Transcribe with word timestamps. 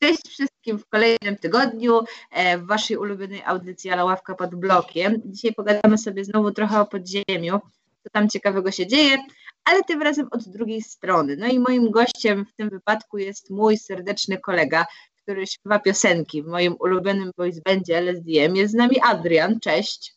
Cześć 0.00 0.28
wszystkim 0.28 0.78
w 0.78 0.86
kolejnym 0.86 1.36
tygodniu 1.36 2.00
e, 2.30 2.58
w 2.58 2.66
waszej 2.66 2.96
ulubionej 2.96 3.42
audycji 3.44 3.90
Ale 3.90 4.04
Ławka 4.04 4.34
pod 4.34 4.54
blokiem. 4.54 5.22
Dzisiaj 5.24 5.54
pogadamy 5.54 5.98
sobie 5.98 6.24
znowu 6.24 6.50
trochę 6.52 6.80
o 6.80 6.86
podziemiu, 6.86 7.60
co 8.02 8.10
tam 8.12 8.28
ciekawego 8.28 8.70
się 8.70 8.86
dzieje, 8.86 9.16
ale 9.64 9.82
tym 9.82 10.02
razem 10.02 10.28
od 10.30 10.48
drugiej 10.48 10.82
strony. 10.82 11.36
No 11.36 11.46
i 11.46 11.58
moim 11.58 11.90
gościem 11.90 12.46
w 12.46 12.56
tym 12.56 12.70
wypadku 12.70 13.18
jest 13.18 13.50
mój 13.50 13.78
serdeczny 13.78 14.38
kolega, 14.38 14.86
który 15.22 15.46
śpiewa 15.46 15.78
piosenki 15.78 16.42
w 16.42 16.46
moim 16.46 16.76
ulubionym 16.78 17.30
voice 17.36 17.60
bandzie 17.64 17.98
LSDM. 17.98 18.56
Jest 18.56 18.72
z 18.72 18.76
nami 18.76 19.00
Adrian, 19.00 19.60
cześć. 19.60 20.14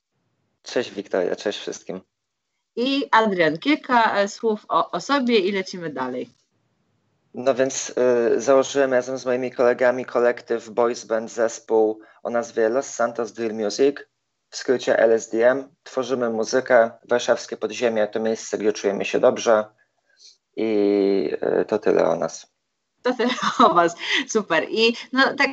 Cześć 0.64 0.91
Wiktoria, 0.91 1.36
cześć 1.36 1.59
wszystkim. 1.59 2.02
I 2.75 3.05
Adrian, 3.11 3.57
kilka 3.57 4.18
e, 4.18 4.27
słów 4.27 4.66
o, 4.70 4.91
o 4.91 5.02
sobie 5.02 5.39
i 5.39 5.52
lecimy 5.52 5.89
dalej. 5.89 6.30
No 7.34 7.55
więc 7.55 7.93
y, 8.36 8.41
założyłem 8.41 8.93
razem 8.93 9.18
z 9.18 9.25
moimi 9.25 9.52
kolegami 9.52 10.05
kolektyw 10.05 10.70
Boys 10.70 11.05
Band 11.05 11.32
zespół 11.32 12.02
o 12.23 12.30
nazwie 12.30 12.70
Los 12.70 12.85
Santos 12.85 13.34
Drill 13.34 13.54
Music, 13.54 13.98
w 14.49 14.55
skrócie 14.58 14.98
LSDM. 14.98 15.63
Tworzymy 15.84 16.30
muzykę, 16.30 16.91
warszawskie 17.09 17.57
podziemie 17.57 18.07
to 18.07 18.20
miejsce, 18.20 18.57
gdzie 18.57 18.73
czujemy 18.73 19.05
się 19.05 19.20
dobrze 19.20 19.66
i 20.55 21.31
y, 21.62 21.66
to 21.66 21.80
tyle 21.80 22.07
o 22.07 22.16
nas. 22.16 22.59
To 23.02 23.13
tyle 23.17 23.34
o 23.59 23.73
Was. 23.73 23.95
Super. 24.27 24.67
I 24.70 24.95
no 25.13 25.34
tak 25.34 25.49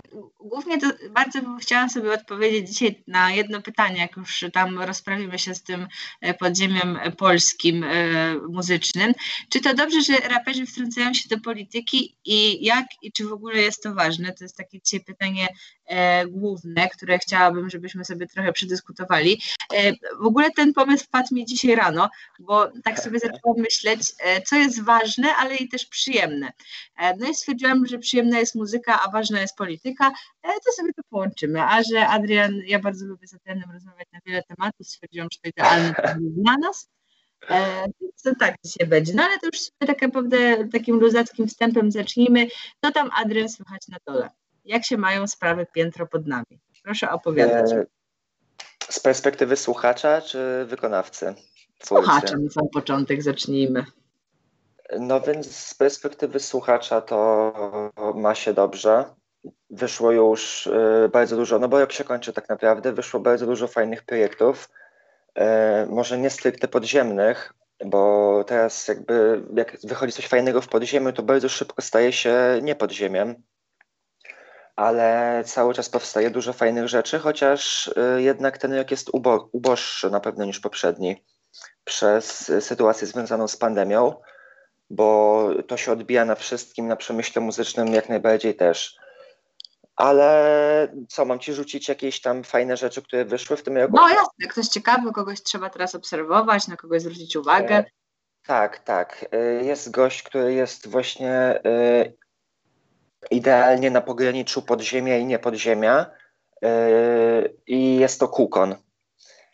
głównie 0.46 0.80
to 0.80 0.86
bardzo 1.10 1.38
chciałam 1.60 1.90
sobie 1.90 2.12
odpowiedzieć 2.12 2.68
dzisiaj 2.68 3.02
na 3.06 3.30
jedno 3.30 3.62
pytanie, 3.62 3.98
jak 3.98 4.16
już 4.16 4.44
tam 4.52 4.78
rozprawimy 4.78 5.38
się 5.38 5.54
z 5.54 5.62
tym 5.62 5.88
e, 6.20 6.34
podziemiem 6.34 6.98
polskim 7.18 7.84
e, 7.84 8.34
muzycznym. 8.48 9.12
Czy 9.48 9.60
to 9.60 9.74
dobrze, 9.74 10.02
że 10.02 10.16
raperzy 10.16 10.66
wtrącają 10.66 11.14
się 11.14 11.28
do 11.28 11.40
polityki 11.40 12.16
i 12.24 12.64
jak 12.64 12.86
i 13.02 13.12
czy 13.12 13.24
w 13.24 13.32
ogóle 13.32 13.58
jest 13.62 13.82
to 13.82 13.94
ważne? 13.94 14.32
To 14.32 14.44
jest 14.44 14.56
takie 14.56 14.80
dzisiaj 14.80 15.00
pytanie 15.00 15.48
e, 15.86 16.26
główne, 16.26 16.88
które 16.88 17.18
chciałabym, 17.18 17.70
żebyśmy 17.70 18.04
sobie 18.04 18.26
trochę 18.26 18.52
przedyskutowali. 18.52 19.40
W 20.20 20.26
ogóle 20.26 20.50
ten 20.50 20.72
pomysł 20.72 21.04
wpadł 21.04 21.34
mi 21.34 21.46
dzisiaj 21.46 21.74
rano, 21.74 22.10
bo 22.38 22.68
tak 22.84 23.00
sobie 23.00 23.18
zaczęłam 23.18 23.56
myśleć, 23.58 24.00
co 24.46 24.56
jest 24.56 24.82
ważne, 24.82 25.36
ale 25.36 25.56
i 25.56 25.68
też 25.68 25.86
przyjemne. 25.86 26.52
No 27.18 27.28
i 27.28 27.34
stwierdziłam, 27.36 27.86
że 27.86 27.98
przyjemna 27.98 28.38
jest 28.38 28.54
muzyka, 28.54 29.00
a 29.06 29.10
ważna 29.10 29.40
jest 29.40 29.56
polityka, 29.56 30.12
e, 30.42 30.48
to 30.64 30.72
sobie 30.72 30.92
to 30.92 31.02
połączymy. 31.10 31.62
A 31.62 31.82
że 31.82 32.06
Adrian, 32.06 32.52
ja 32.66 32.78
bardzo 32.78 33.06
lubię 33.06 33.26
z 33.26 33.34
Adrianem 33.34 33.70
rozmawiać 33.70 34.08
na 34.12 34.18
wiele 34.26 34.42
tematów, 34.42 34.86
stwierdziłam, 34.86 35.28
że 35.32 35.38
to 35.42 35.48
idealny 35.48 35.94
dla 36.42 36.56
nas. 36.56 36.88
E, 37.50 37.86
to 38.24 38.34
tak 38.40 38.54
dzisiaj 38.64 38.86
będzie. 38.86 39.14
No 39.14 39.22
ale 39.22 39.38
to 39.38 39.46
już 39.46 39.60
sobie 39.60 39.86
tak 39.86 40.02
naprawdę 40.02 40.68
takim 40.68 41.00
luzackim 41.00 41.48
wstępem 41.48 41.92
zacznijmy. 41.92 42.46
Co 42.84 42.92
tam 42.92 43.10
Adrian 43.16 43.48
słychać 43.48 43.88
na 43.88 43.98
dole? 44.06 44.30
Jak 44.64 44.84
się 44.84 44.96
mają 44.96 45.26
sprawy 45.26 45.66
piętro 45.74 46.06
pod 46.06 46.26
nami? 46.26 46.60
Proszę 46.84 47.10
opowiadać. 47.10 47.72
E, 47.72 47.86
z 48.90 49.00
perspektywy 49.00 49.56
słuchacza 49.56 50.20
czy 50.20 50.64
wykonawcy? 50.64 51.34
Słuchacza 51.82 52.36
na 52.36 52.50
sam 52.50 52.68
początek 52.72 53.22
zacznijmy. 53.22 53.84
No 54.98 55.20
więc 55.20 55.56
z 55.56 55.74
perspektywy 55.74 56.40
słuchacza 56.40 57.00
to 57.00 57.52
ma 58.14 58.34
się 58.34 58.54
dobrze. 58.54 59.04
Wyszło 59.70 60.12
już 60.12 60.66
y, 60.66 61.10
bardzo 61.12 61.36
dużo, 61.36 61.58
no 61.58 61.68
bo 61.68 61.78
jak 61.78 61.92
się 61.92 62.04
kończy 62.04 62.32
tak 62.32 62.48
naprawdę, 62.48 62.92
wyszło 62.92 63.20
bardzo 63.20 63.46
dużo 63.46 63.68
fajnych 63.68 64.02
projektów. 64.02 64.68
Y, 65.38 65.42
może 65.86 66.18
nie 66.18 66.30
stricte 66.30 66.68
podziemnych, 66.68 67.52
bo 67.84 68.44
teraz 68.44 68.88
jakby 68.88 69.42
jak 69.54 69.76
wychodzi 69.84 70.12
coś 70.12 70.26
fajnego 70.26 70.60
w 70.60 70.68
podziemiu, 70.68 71.12
to 71.12 71.22
bardzo 71.22 71.48
szybko 71.48 71.82
staje 71.82 72.12
się 72.12 72.34
nie 72.62 72.74
podziemiem. 72.74 73.34
Ale 74.76 75.42
cały 75.46 75.74
czas 75.74 75.88
powstaje 75.88 76.30
dużo 76.30 76.52
fajnych 76.52 76.88
rzeczy, 76.88 77.18
chociaż 77.18 77.88
y, 77.88 78.22
jednak 78.22 78.58
ten 78.58 78.72
rok 78.72 78.90
jest 78.90 79.10
ubo 79.12 79.48
uboższy 79.52 80.10
na 80.10 80.20
pewno 80.20 80.44
niż 80.44 80.60
poprzedni 80.60 81.24
przez 81.84 82.52
sytuację 82.60 83.06
związaną 83.06 83.48
z 83.48 83.56
pandemią 83.56 84.14
bo 84.90 85.50
to 85.66 85.76
się 85.76 85.92
odbija 85.92 86.24
na 86.24 86.34
wszystkim, 86.34 86.86
na 86.86 86.96
przemyśle 86.96 87.42
muzycznym 87.42 87.88
jak 87.88 88.08
najbardziej 88.08 88.54
też. 88.54 88.96
Ale 89.96 90.88
co, 91.08 91.24
mam 91.24 91.38
ci 91.38 91.52
rzucić 91.52 91.88
jakieś 91.88 92.20
tam 92.20 92.44
fajne 92.44 92.76
rzeczy, 92.76 93.02
które 93.02 93.24
wyszły 93.24 93.56
w 93.56 93.62
tym 93.62 93.76
roku? 93.76 93.96
No 93.96 94.08
jasne, 94.08 94.48
ktoś 94.50 94.66
ciekawy, 94.68 95.12
kogoś 95.12 95.42
trzeba 95.42 95.70
teraz 95.70 95.94
obserwować, 95.94 96.68
na 96.68 96.76
kogoś 96.76 97.02
zwrócić 97.02 97.36
uwagę. 97.36 97.74
E, 97.74 97.84
tak, 98.46 98.78
tak. 98.78 99.26
E, 99.32 99.64
jest 99.64 99.90
gość, 99.90 100.22
który 100.22 100.54
jest 100.54 100.88
właśnie 100.88 101.30
e, 101.30 102.12
idealnie 103.30 103.90
na 103.90 104.00
pograniczu 104.00 104.62
podziemia 104.62 105.18
i 105.18 105.24
nie 105.24 105.38
podziemia. 105.38 106.06
I 107.66 107.96
jest 107.96 108.20
to 108.20 108.28
Kukon. 108.28 108.74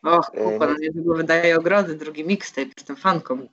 Och, 0.02 0.30
Kukon, 0.30 0.76
niedługo 0.80 1.14
wydaje 1.14 1.56
ogrody, 1.56 1.94
drugi 1.94 2.24
mixtape, 2.24 2.70
jestem 2.76 2.96
fanką. 2.96 3.46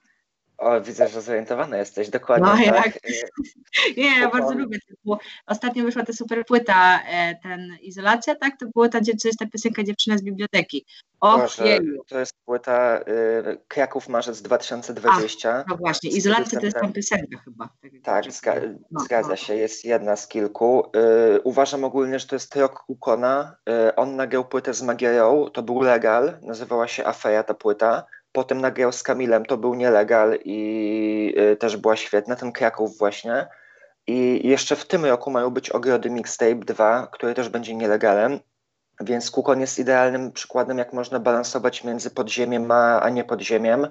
O, 0.60 0.80
widzę, 0.80 1.08
że 1.08 1.22
zorientowana 1.22 1.76
jesteś, 1.76 2.10
dokładnie. 2.10 2.46
No 2.46 2.72
tak. 2.72 2.86
jak. 2.86 2.98
Nie, 3.96 4.20
ja 4.20 4.30
bardzo 4.30 4.54
lubię. 4.54 4.78
To 5.06 5.18
ostatnio 5.46 5.84
wyszła 5.84 6.04
ta 6.04 6.12
super 6.12 6.46
płyta, 6.46 7.00
e, 7.02 7.34
ten 7.42 7.76
Izolacja, 7.82 8.34
tak? 8.34 8.58
To 8.58 8.66
była 8.74 8.88
ta, 8.88 8.98
jest 8.98 9.38
ta 9.38 9.46
piosenka 9.46 9.84
Dziewczyna 9.84 10.18
z 10.18 10.22
biblioteki. 10.22 10.86
Och, 11.20 11.40
Boże, 11.40 11.78
to 12.08 12.18
jest 12.18 12.34
płyta 12.44 13.00
y, 13.00 13.58
Kraków 13.68 14.08
Marzec 14.08 14.42
2020. 14.42 15.50
A, 15.50 15.64
no 15.68 15.76
właśnie, 15.76 16.10
Izolacja 16.10 16.60
to 16.60 16.66
jest 16.66 16.78
tam 16.80 16.92
piosenka 16.92 17.38
chyba. 17.44 17.68
Tak, 17.82 18.24
tak 18.24 18.32
zga 18.32 18.54
no, 18.90 19.00
zgadza 19.00 19.28
no. 19.28 19.36
się, 19.36 19.54
jest 19.54 19.84
jedna 19.84 20.16
z 20.16 20.28
kilku. 20.28 20.92
Y, 21.36 21.40
uważam 21.40 21.84
ogólnie, 21.84 22.18
że 22.18 22.26
to 22.26 22.36
jest 22.36 22.56
rok 22.56 22.84
Kukona. 22.86 23.56
Y, 23.88 23.94
on 23.94 24.16
nagrał 24.16 24.44
płytę 24.44 24.74
z 24.74 24.82
Magierą, 24.82 25.50
to 25.50 25.62
był 25.62 25.80
legal, 25.80 26.38
nazywała 26.42 26.88
się 26.88 27.06
Afeja 27.06 27.42
ta 27.42 27.54
płyta. 27.54 28.04
Potem 28.32 28.60
nagrał 28.60 28.92
z 28.92 29.02
Kamilem, 29.02 29.46
to 29.46 29.56
był 29.56 29.74
nielegal 29.74 30.38
i 30.44 31.34
y, 31.52 31.56
też 31.56 31.76
była 31.76 31.96
świetna, 31.96 32.36
ten 32.36 32.52
Kraków 32.52 32.98
właśnie. 32.98 33.46
I 34.06 34.48
jeszcze 34.48 34.76
w 34.76 34.86
tym 34.86 35.04
roku 35.04 35.30
mają 35.30 35.50
być 35.50 35.70
Ogrody 35.70 36.10
Mixtape 36.10 36.54
2, 36.54 37.06
który 37.06 37.34
też 37.34 37.48
będzie 37.48 37.74
nielegalem, 37.74 38.40
więc 39.00 39.30
Kukon 39.30 39.60
jest 39.60 39.78
idealnym 39.78 40.32
przykładem, 40.32 40.78
jak 40.78 40.92
można 40.92 41.20
balansować 41.20 41.84
między 41.84 42.10
podziemiem 42.10 42.70
a, 42.70 43.00
a 43.00 43.10
nie 43.10 43.24
podziemiem. 43.24 43.88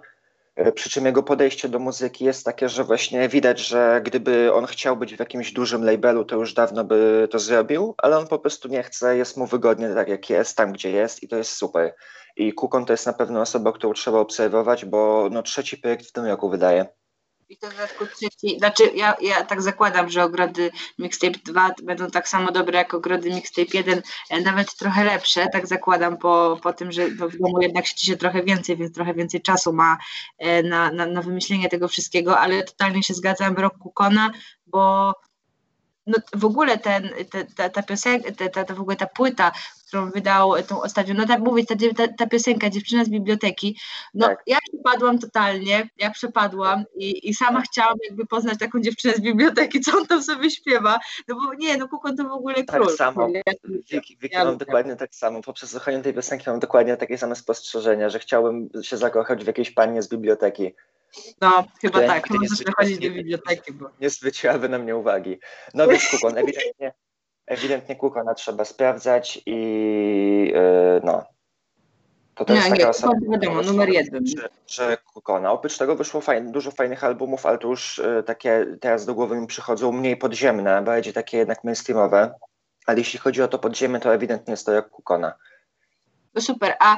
Y, 0.68 0.72
przy 0.72 0.90
czym 0.90 1.06
jego 1.06 1.24
podejście 1.24 1.70
do 1.70 1.80
muzyki 1.80 2.26
jest 2.26 2.46
takie, 2.46 2.70
że 2.70 2.84
właśnie 2.84 3.30
widać, 3.30 3.60
że 3.60 4.02
gdyby 4.06 4.54
on 4.54 4.66
chciał 4.66 4.98
być 4.98 5.16
w 5.16 5.20
jakimś 5.20 5.52
dużym 5.52 5.84
labelu, 5.84 6.26
to 6.26 6.36
już 6.36 6.54
dawno 6.54 6.84
by 6.84 7.28
to 7.32 7.40
zrobił, 7.40 7.96
ale 7.98 8.18
on 8.18 8.28
po 8.28 8.40
prostu 8.40 8.68
nie 8.68 8.84
chce, 8.84 9.18
jest 9.18 9.38
mu 9.38 9.46
wygodnie 9.46 9.90
tak 9.96 10.08
jak 10.08 10.30
jest, 10.30 10.58
tam 10.58 10.72
gdzie 10.72 10.92
jest 10.92 11.24
i 11.24 11.28
to 11.28 11.38
jest 11.38 11.52
super. 11.52 11.96
I 12.36 12.54
Kukon 12.54 12.86
to 12.86 12.94
jest 12.94 13.06
na 13.06 13.14
pewno 13.14 13.42
osoba, 13.42 13.72
którą 13.72 13.94
trzeba 13.94 14.20
obserwować, 14.20 14.86
bo 14.86 15.30
no, 15.32 15.44
trzeci 15.44 15.78
projekt 15.78 16.06
w 16.06 16.12
tym 16.12 16.26
roku 16.26 16.50
wydaje. 16.50 16.99
I 17.50 17.58
to 17.58 17.68
w 17.68 17.72
dodatku 17.72 18.06
trzeci, 18.06 18.58
znaczy 18.60 18.84
ja, 18.96 19.16
ja 19.22 19.44
tak 19.44 19.62
zakładam, 19.62 20.10
że 20.10 20.24
ogrody 20.24 20.72
Mixtape 21.00 21.40
2 21.46 21.72
będą 21.84 22.08
tak 22.12 22.28
samo 22.28 22.52
dobre 22.52 22.78
jak 22.78 22.94
ogrody 22.94 23.30
Mixtape 23.30 23.78
1, 23.78 24.02
e, 24.30 24.42
nawet 24.42 24.76
trochę 24.76 25.04
lepsze, 25.04 25.48
tak 25.54 25.68
zakładam 25.68 26.18
po, 26.18 26.60
po 26.64 26.74
tym, 26.74 26.92
że 26.92 27.08
w 27.08 27.38
domu 27.38 27.62
jednak 27.62 27.86
siedzi 27.86 28.06
się 28.06 28.18
trochę 28.18 28.44
więcej, 28.44 28.78
więc 28.78 28.96
trochę 28.96 29.14
więcej 29.14 29.42
czasu 29.42 29.74
ma 29.74 29.98
e, 30.38 30.64
na, 30.64 30.92
na, 30.92 31.06
na 31.06 31.22
wymyślenie 31.22 31.70
tego 31.70 31.88
wszystkiego, 31.88 32.40
ale 32.40 32.64
totalnie 32.64 33.04
się 33.04 33.14
zgadzam, 33.14 33.56
rok 33.56 33.78
Kukona, 33.78 34.32
bo 34.68 35.14
no 36.08 36.18
w 36.34 36.46
ogóle 36.46 36.78
ten, 36.78 37.10
ta, 37.32 37.44
ta, 37.56 37.70
ta 37.70 37.84
piosenka, 37.84 38.32
ta, 38.32 38.66
ta, 38.66 38.74
w 38.74 38.82
ogóle 38.82 38.96
ta 38.96 39.08
płyta, 39.08 39.52
którą 39.90 40.12
wydał 40.12 40.64
tą 40.64 40.82
ostatnią, 40.82 41.14
no 41.14 41.28
tak 41.28 41.40
mówię, 41.40 41.66
ta, 41.66 41.76
ta, 41.98 42.14
ta 42.14 42.28
piosenka 42.28 42.70
Dziewczyna 42.70 43.06
z 43.06 43.10
biblioteki, 43.10 43.78
no 44.14 44.28
tak. 44.28 44.44
ja 44.48 44.58
przepadłam 44.72 45.20
totalnie, 45.20 45.90
ja 45.98 46.12
przepadłam 46.12 46.84
i, 46.96 47.30
i 47.30 47.34
sama 47.34 47.62
chciałam 47.62 47.98
jakby 48.04 48.26
poznać 48.26 48.60
taką 48.60 48.82
dziewczynę 48.82 49.14
z 49.14 49.22
biblioteki, 49.22 49.80
co 49.82 49.98
on 49.98 50.08
tam 50.08 50.24
sobie 50.24 50.52
śpiewa, 50.52 51.00
no 51.28 51.36
bo 51.36 51.54
nie, 51.54 51.78
no 51.78 51.88
Kukon 51.88 52.18
to 52.18 52.24
w 52.24 52.32
ogóle 52.32 52.56
tak 52.64 52.76
król. 52.76 52.88
Tak 52.88 52.96
samo, 52.96 53.28
Wiki, 53.92 54.18
Wiki 54.22 54.36
ja 54.36 54.46
mam 54.46 54.58
dokładnie 54.58 54.96
tak 54.96 55.16
samo, 55.16 55.42
poprzez 55.42 55.72
słuchanie 55.72 56.02
tej 56.02 56.14
piosenki 56.14 56.50
mam 56.50 56.60
dokładnie 56.60 56.98
takie 56.98 57.18
same 57.18 57.36
spostrzeżenia, 57.36 58.10
że 58.10 58.20
chciałbym 58.20 58.70
się 58.82 58.98
zakochać 58.98 59.44
w 59.44 59.48
jakiejś 59.48 59.72
pannie 59.72 60.02
z 60.02 60.08
biblioteki. 60.08 60.74
No, 61.42 61.64
chyba 61.82 62.00
tak, 62.00 62.28
chyba 62.28 62.72
chodzić 62.78 63.00
do 63.00 63.10
biblioteki. 63.10 63.74
Bo... 63.74 63.90
Nie 64.02 64.10
zwróciłaby 64.10 64.70
na 64.70 64.80
mnie 64.80 64.96
uwagi. 64.96 65.40
No 65.74 65.88
więc 65.88 66.04
Kukon, 66.12 66.38
ewidentnie, 66.38 66.94
ewidentnie 67.50 67.96
Kukona 67.96 68.34
trzeba 68.34 68.66
sprawdzać 68.66 69.42
i 69.46 70.52
yy, 70.54 71.02
no. 71.04 71.24
To, 72.36 72.46
to 72.46 72.54
nie, 72.54 72.60
jest 72.60 72.70
taka 72.70 72.84
nie, 72.84 72.90
osoba, 72.90 73.14
wiadomo, 73.32 73.62
numer 73.62 73.90
jeden. 73.90 74.28
Że, 74.28 74.50
że 74.68 74.98
Kukona. 74.98 75.52
Oprócz 75.52 75.78
tego 75.78 75.96
wyszło 75.96 76.22
fajne, 76.22 76.52
dużo 76.52 76.72
fajnych 76.72 77.04
albumów, 77.04 77.46
ale 77.46 77.58
to 77.58 77.68
już 77.68 77.98
yy, 77.98 78.24
takie 78.24 78.66
teraz 78.82 79.06
do 79.06 79.14
głowy 79.16 79.36
mi 79.36 79.48
przychodzą 79.48 79.92
mniej 79.92 80.18
podziemne, 80.18 80.82
bardziej 80.82 81.14
takie 81.14 81.38
jednak 81.38 81.64
mainstreamowe. 81.64 82.34
Ale 82.86 82.98
jeśli 82.98 83.20
chodzi 83.20 83.42
o 83.42 83.48
to 83.48 83.60
podziemie, 83.60 84.00
to 84.00 84.14
ewidentnie 84.14 84.52
jest 84.52 84.66
to 84.66 84.72
jak 84.72 84.90
Kukona. 84.90 85.34
super. 86.40 86.76
A 86.80 86.98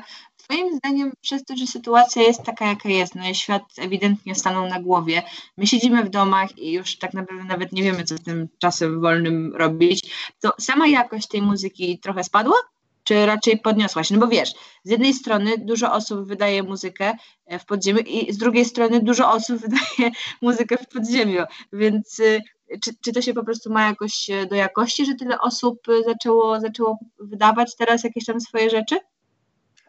Twoim 0.52 0.78
zdaniem, 0.78 1.12
przez 1.22 1.44
to, 1.44 1.56
że 1.58 1.68
sytuacja 1.68 2.22
jest 2.22 2.44
taka, 2.44 2.66
jaka 2.66 2.90
jest, 2.90 3.16
no 3.16 3.30
i 3.30 3.36
świat 3.36 3.64
ewidentnie 3.78 4.36
stanął 4.36 4.68
na 4.68 4.80
głowie, 4.80 5.24
my 5.58 5.68
siedzimy 5.68 6.04
w 6.04 6.10
domach 6.10 6.58
i 6.58 6.72
już 6.72 6.98
tak 6.98 7.14
naprawdę 7.14 7.44
nawet 7.44 7.72
nie 7.72 7.84
wiemy, 7.84 8.04
co 8.04 8.18
z 8.18 8.24
tym 8.24 8.48
czasem 8.60 9.02
wolnym 9.02 9.56
robić, 9.56 10.14
to 10.42 10.54
sama 10.60 10.88
jakość 10.88 11.28
tej 11.28 11.42
muzyki 11.42 12.00
trochę 12.00 12.24
spadła? 12.24 12.56
Czy 13.04 13.26
raczej 13.26 13.60
podniosła 13.60 14.04
się? 14.04 14.14
No 14.14 14.20
bo 14.20 14.28
wiesz, 14.28 14.54
z 14.84 14.90
jednej 14.90 15.14
strony 15.14 15.52
dużo 15.58 15.94
osób 15.94 16.28
wydaje 16.28 16.64
muzykę 16.64 17.14
e, 17.46 17.60
w 17.60 17.66
podziemiu 17.66 18.00
i 18.00 18.34
z 18.34 18.38
drugiej 18.38 18.66
strony 18.66 19.02
dużo 19.02 19.32
osób 19.32 19.58
wydaje 19.68 20.12
muzykę 20.42 20.78
w 20.78 20.88
podziemiu, 20.88 21.44
więc 21.74 22.20
y, 22.20 22.42
czy, 22.84 22.92
czy 23.04 23.14
to 23.14 23.22
się 23.22 23.34
po 23.34 23.44
prostu 23.44 23.74
ma 23.74 23.86
jakoś 23.86 24.30
e, 24.30 24.46
do 24.46 24.56
jakości, 24.56 25.06
że 25.06 25.16
tyle 25.16 25.40
osób 25.40 25.80
e, 25.90 26.04
zaczęło, 26.04 26.60
zaczęło 26.60 27.00
wydawać 27.20 27.76
teraz 27.76 28.04
jakieś 28.04 28.26
tam 28.26 28.42
swoje 28.42 28.70
rzeczy? 28.70 29.00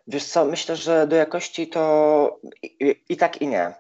Wiesz 0.07 0.25
co, 0.25 0.45
myślę, 0.45 0.77
że 0.77 1.07
do 1.07 1.17
jakości 1.17 1.69
to 1.69 2.41
i, 2.63 3.03
i, 3.09 3.17
tak 3.17 3.43
i 3.43 3.47
nie, 3.47 3.75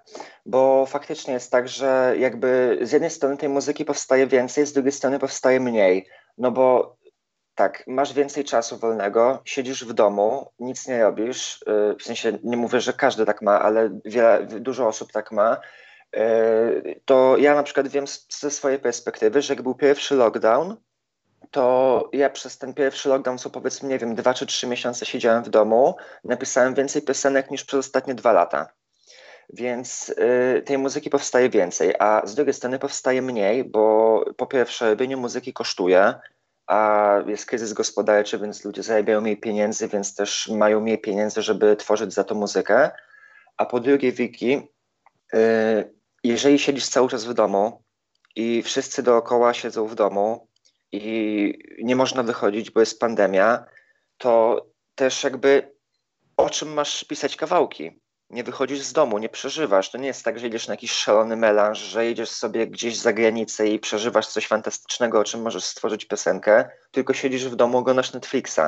bo 0.46 0.86
faktycznie 0.86 1.34
jest 1.34 1.50
tak, 1.50 1.68
że 1.68 2.14
jakby 2.18 2.78
z 2.82 2.92
jednej 2.92 3.10
strony 3.10 3.36
tej 3.36 3.48
muzyki 3.48 3.84
powstaje 3.84 4.26
więcej, 4.26 4.66
z 4.66 4.72
drugiej 4.72 4.92
strony 4.92 5.18
powstaje 5.18 5.60
mniej, 5.60 6.08
no 6.38 6.50
bo 6.50 6.96
tak, 7.54 7.84
masz 7.86 8.12
więcej 8.12 8.44
czasu 8.44 8.78
wolnego, 8.78 9.42
siedzisz 9.44 9.84
w 9.84 9.92
domu, 9.92 10.50
nic 10.58 10.88
nie 10.88 11.02
robisz, 11.02 11.62
y, 11.62 11.96
w 11.98 12.02
sensie 12.02 12.38
nie 12.44 12.56
mówię, 12.56 12.80
że 12.80 12.92
każdy 12.92 13.26
tak 13.26 13.42
ma, 13.42 13.60
ale 13.60 14.00
wiele, 14.04 14.46
dużo 14.46 14.88
osób 14.88 15.12
tak 15.12 15.32
ma, 15.32 15.60
y, 16.16 17.00
to 17.04 17.36
ja 17.36 17.54
na 17.54 17.62
przykład 17.62 17.88
wiem 17.88 18.04
ze 18.28 18.50
swojej 18.50 18.78
perspektywy, 18.78 19.42
że 19.42 19.54
jak 19.54 19.62
był 19.62 19.74
pierwszy 19.74 20.14
lockdown, 20.14 20.76
to 21.50 22.08
ja 22.12 22.30
przez 22.30 22.58
ten 22.58 22.74
pierwszy 22.74 23.08
lockdown, 23.08 23.38
co 23.38 23.50
powiedzmy, 23.50 23.88
nie 23.88 23.98
wiem, 23.98 24.14
dwa 24.14 24.34
czy 24.34 24.46
trzy 24.46 24.66
miesiące 24.66 25.06
siedziałem 25.06 25.44
w 25.44 25.48
domu, 25.48 25.96
napisałem 26.24 26.74
więcej 26.74 27.02
piosenek 27.02 27.50
niż 27.50 27.64
przez 27.64 27.78
ostatnie 27.78 28.14
dwa 28.14 28.32
lata. 28.32 28.68
Więc 29.52 30.08
y, 30.08 30.62
tej 30.62 30.78
muzyki 30.78 31.10
powstaje 31.10 31.50
więcej, 31.50 31.94
a 31.98 32.22
z 32.24 32.34
drugiej 32.34 32.54
strony 32.54 32.78
powstaje 32.78 33.22
mniej, 33.22 33.64
bo 33.64 34.24
po 34.36 34.46
pierwsze, 34.46 34.90
robienie 34.90 35.16
muzyki 35.16 35.52
kosztuje, 35.52 36.14
a 36.66 37.16
jest 37.26 37.46
kryzys 37.46 37.72
gospodarczy, 37.72 38.38
więc 38.38 38.64
ludzie 38.64 38.82
zarabiają 38.82 39.20
mniej 39.20 39.36
pieniędzy, 39.36 39.88
więc 39.88 40.14
też 40.14 40.48
mają 40.48 40.80
mniej 40.80 40.98
pieniędzy, 40.98 41.42
żeby 41.42 41.76
tworzyć 41.76 42.14
za 42.14 42.24
to 42.24 42.34
muzykę. 42.34 42.90
A 43.56 43.66
po 43.66 43.80
drugie, 43.80 44.12
Wiki, 44.12 44.68
y, 45.34 45.94
jeżeli 46.24 46.58
siedzisz 46.58 46.88
cały 46.88 47.08
czas 47.08 47.24
w 47.24 47.34
domu 47.34 47.82
i 48.36 48.62
wszyscy 48.62 49.02
dookoła 49.02 49.54
siedzą 49.54 49.86
w 49.86 49.94
domu, 49.94 50.48
i 50.92 51.58
nie 51.82 51.96
można 51.96 52.22
wychodzić, 52.22 52.70
bo 52.70 52.80
jest 52.80 53.00
pandemia, 53.00 53.64
to 54.18 54.66
też 54.94 55.24
jakby 55.24 55.72
o 56.36 56.50
czym 56.50 56.72
masz 56.72 57.04
pisać 57.04 57.36
kawałki? 57.36 58.00
Nie 58.30 58.44
wychodzisz 58.44 58.80
z 58.80 58.92
domu, 58.92 59.18
nie 59.18 59.28
przeżywasz. 59.28 59.90
To 59.90 59.98
nie 59.98 60.06
jest 60.06 60.24
tak, 60.24 60.38
że 60.38 60.46
jedziesz 60.46 60.68
na 60.68 60.74
jakiś 60.74 60.92
szalony 60.92 61.36
melanż, 61.36 61.78
że 61.78 62.04
jedziesz 62.04 62.30
sobie 62.30 62.66
gdzieś 62.66 62.96
za 62.96 63.12
granicę 63.12 63.68
i 63.68 63.78
przeżywasz 63.78 64.26
coś 64.26 64.46
fantastycznego, 64.46 65.20
o 65.20 65.24
czym 65.24 65.42
możesz 65.42 65.64
stworzyć 65.64 66.04
piosenkę, 66.04 66.70
tylko 66.90 67.14
siedzisz 67.14 67.48
w 67.48 67.56
domu, 67.56 67.78
oglądasz 67.78 68.12
Netflixa. 68.12 68.60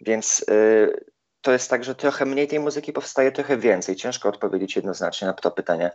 Więc 0.00 0.44
yy, 0.48 1.04
to 1.40 1.52
jest 1.52 1.70
tak, 1.70 1.84
że 1.84 1.94
trochę 1.94 2.26
mniej 2.26 2.48
tej 2.48 2.60
muzyki 2.60 2.92
powstaje, 2.92 3.32
trochę 3.32 3.56
więcej. 3.56 3.96
Ciężko 3.96 4.28
odpowiedzieć 4.28 4.76
jednoznacznie 4.76 5.26
na 5.26 5.32
to 5.32 5.50
pytanie. 5.50 5.90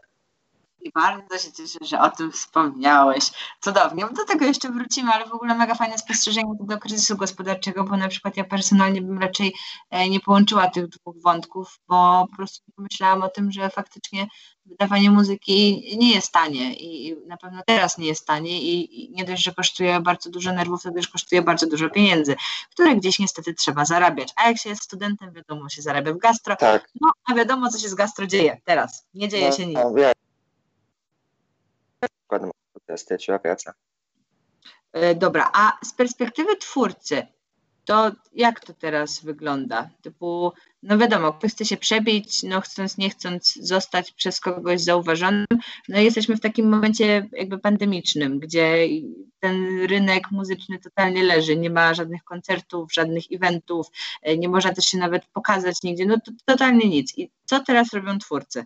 I 0.80 0.92
bardzo 0.92 1.38
się 1.38 1.52
cieszę, 1.52 1.80
że 1.82 2.00
o 2.00 2.10
tym 2.10 2.32
wspomniałeś. 2.32 3.32
Cudownie. 3.62 4.06
Do 4.14 4.26
tego 4.26 4.46
jeszcze 4.46 4.72
wrócimy, 4.72 5.12
ale 5.12 5.26
w 5.26 5.34
ogóle 5.34 5.56
mega 5.56 5.76
fajne 5.76 5.98
spostrzeżenie 5.98 6.54
do 6.60 6.78
kryzysu 6.78 7.18
gospodarczego, 7.18 7.84
bo 7.84 7.98
na 7.98 8.08
przykład 8.08 8.38
ja 8.38 8.44
personalnie 8.44 9.02
bym 9.02 9.20
raczej 9.20 9.56
e, 9.90 10.10
nie 10.10 10.20
połączyła 10.20 10.70
tych 10.70 10.88
dwóch 10.88 11.16
wątków, 11.22 11.80
bo 11.88 12.28
po 12.30 12.36
prostu 12.36 12.72
pomyślałam 12.76 13.22
o 13.22 13.30
tym, 13.30 13.52
że 13.52 13.70
faktycznie 13.70 14.28
wydawanie 14.66 15.12
muzyki 15.12 15.84
nie 15.98 16.14
jest 16.14 16.32
tanie 16.32 16.74
i 16.74 17.16
na 17.28 17.38
pewno 17.38 17.62
teraz 17.66 17.98
nie 17.98 18.08
jest 18.08 18.28
tanie 18.28 18.62
i 18.62 19.12
nie 19.12 19.24
dość, 19.24 19.44
że 19.44 19.54
kosztuje 19.54 20.00
bardzo 20.00 20.30
dużo 20.30 20.54
nerwów, 20.54 20.84
to 20.84 20.92
też 20.92 21.08
kosztuje 21.08 21.42
bardzo 21.42 21.68
dużo 21.68 21.90
pieniędzy, 21.90 22.36
które 22.72 22.96
gdzieś 22.96 23.20
niestety 23.20 23.54
trzeba 23.54 23.86
zarabiać. 23.86 24.34
A 24.36 24.48
jak 24.48 24.58
się 24.58 24.70
jest 24.70 24.84
studentem, 24.84 25.34
wiadomo, 25.34 25.70
się 25.70 25.82
zarabia 25.82 26.14
w 26.14 26.18
gastro. 26.18 26.56
Tak. 26.56 26.90
No, 27.02 27.12
a 27.26 27.34
wiadomo, 27.34 27.70
co 27.70 27.80
się 27.80 27.90
z 27.90 27.96
gastro 27.96 28.28
dzieje 28.28 28.62
teraz. 28.66 29.08
Nie 29.14 29.30
dzieje 29.30 29.50
no, 29.50 29.56
się 29.56 29.66
nic. 29.66 29.78
No, 32.32 32.52
przykładem 32.74 32.98
straciła 32.98 33.40
pracę. 33.40 33.74
E, 34.94 35.16
dobra, 35.16 35.52
a 35.54 35.72
z 35.86 35.94
perspektywy 35.94 36.58
twórcy, 36.58 37.28
to 37.86 38.12
jak 38.34 38.60
to 38.60 38.74
teraz 38.74 39.24
wygląda? 39.24 39.90
Typu, 40.02 40.52
no 40.84 40.98
wiadomo, 40.98 41.34
ktoś 41.34 41.52
chce 41.52 41.66
się 41.66 41.78
przebić, 41.78 42.44
no 42.44 42.62
chcąc, 42.62 42.98
nie 42.98 43.10
chcąc 43.10 43.56
zostać 43.56 44.12
przez 44.12 44.40
kogoś 44.40 44.82
zauważonym, 44.82 45.46
no 45.90 46.00
jesteśmy 46.00 46.38
w 46.38 46.42
takim 46.42 46.70
momencie 46.70 47.30
jakby 47.32 47.60
pandemicznym, 47.60 48.40
gdzie 48.40 48.88
ten 49.40 49.86
rynek 49.86 50.32
muzyczny 50.32 50.80
totalnie 50.80 51.24
leży, 51.24 51.58
nie 51.58 51.70
ma 51.70 51.94
żadnych 51.94 52.24
koncertów, 52.24 52.94
żadnych 52.94 53.24
eventów, 53.32 53.88
e, 54.22 54.38
nie 54.38 54.50
można 54.50 54.74
też 54.74 54.86
się 54.86 54.98
nawet 54.98 55.26
pokazać 55.26 55.84
nigdzie, 55.84 56.06
no 56.06 56.18
to 56.26 56.32
totalnie 56.46 56.90
nic. 56.90 57.18
I 57.18 57.32
co 57.46 57.60
teraz 57.60 57.94
robią 57.94 58.20
twórcy? 58.20 58.66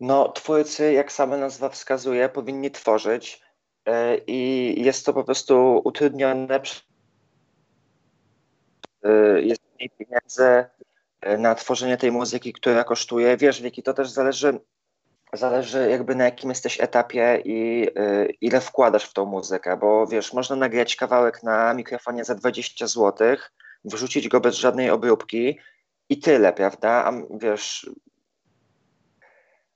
No, 0.00 0.28
twórcy, 0.28 0.92
jak 0.92 1.12
sama 1.12 1.36
nazwa 1.36 1.68
wskazuje, 1.68 2.28
powinni 2.28 2.70
tworzyć 2.70 3.42
e, 3.86 4.18
i 4.26 4.74
jest 4.84 5.06
to 5.06 5.14
po 5.14 5.24
prostu 5.24 5.82
utrudnione. 5.84 6.60
E, 9.04 9.40
jest 9.40 9.60
mniej 9.76 9.90
pieniędzy 9.90 10.64
e, 11.20 11.38
na 11.38 11.54
tworzenie 11.54 11.96
tej 11.96 12.12
muzyki, 12.12 12.52
która 12.52 12.84
kosztuje. 12.84 13.36
Wiesz, 13.36 13.62
Wiki, 13.62 13.82
to 13.82 13.94
też 13.94 14.10
zależy, 14.10 14.60
zależy 15.32 15.90
jakby 15.90 16.14
na 16.14 16.24
jakim 16.24 16.50
jesteś 16.50 16.80
etapie 16.80 17.42
i 17.44 17.88
ile 18.40 18.60
wkładasz 18.60 19.04
w 19.04 19.12
tą 19.12 19.24
muzykę, 19.24 19.76
bo 19.76 20.06
wiesz, 20.06 20.32
można 20.32 20.56
nagrać 20.56 20.96
kawałek 20.96 21.42
na 21.42 21.74
mikrofonie 21.74 22.24
za 22.24 22.34
20 22.34 22.86
zł, 22.86 23.36
wrzucić 23.84 24.28
go 24.28 24.40
bez 24.40 24.54
żadnej 24.54 24.90
obróbki 24.90 25.58
i 26.08 26.18
tyle, 26.20 26.52
prawda? 26.52 26.90
A 26.90 27.12
wiesz, 27.38 27.90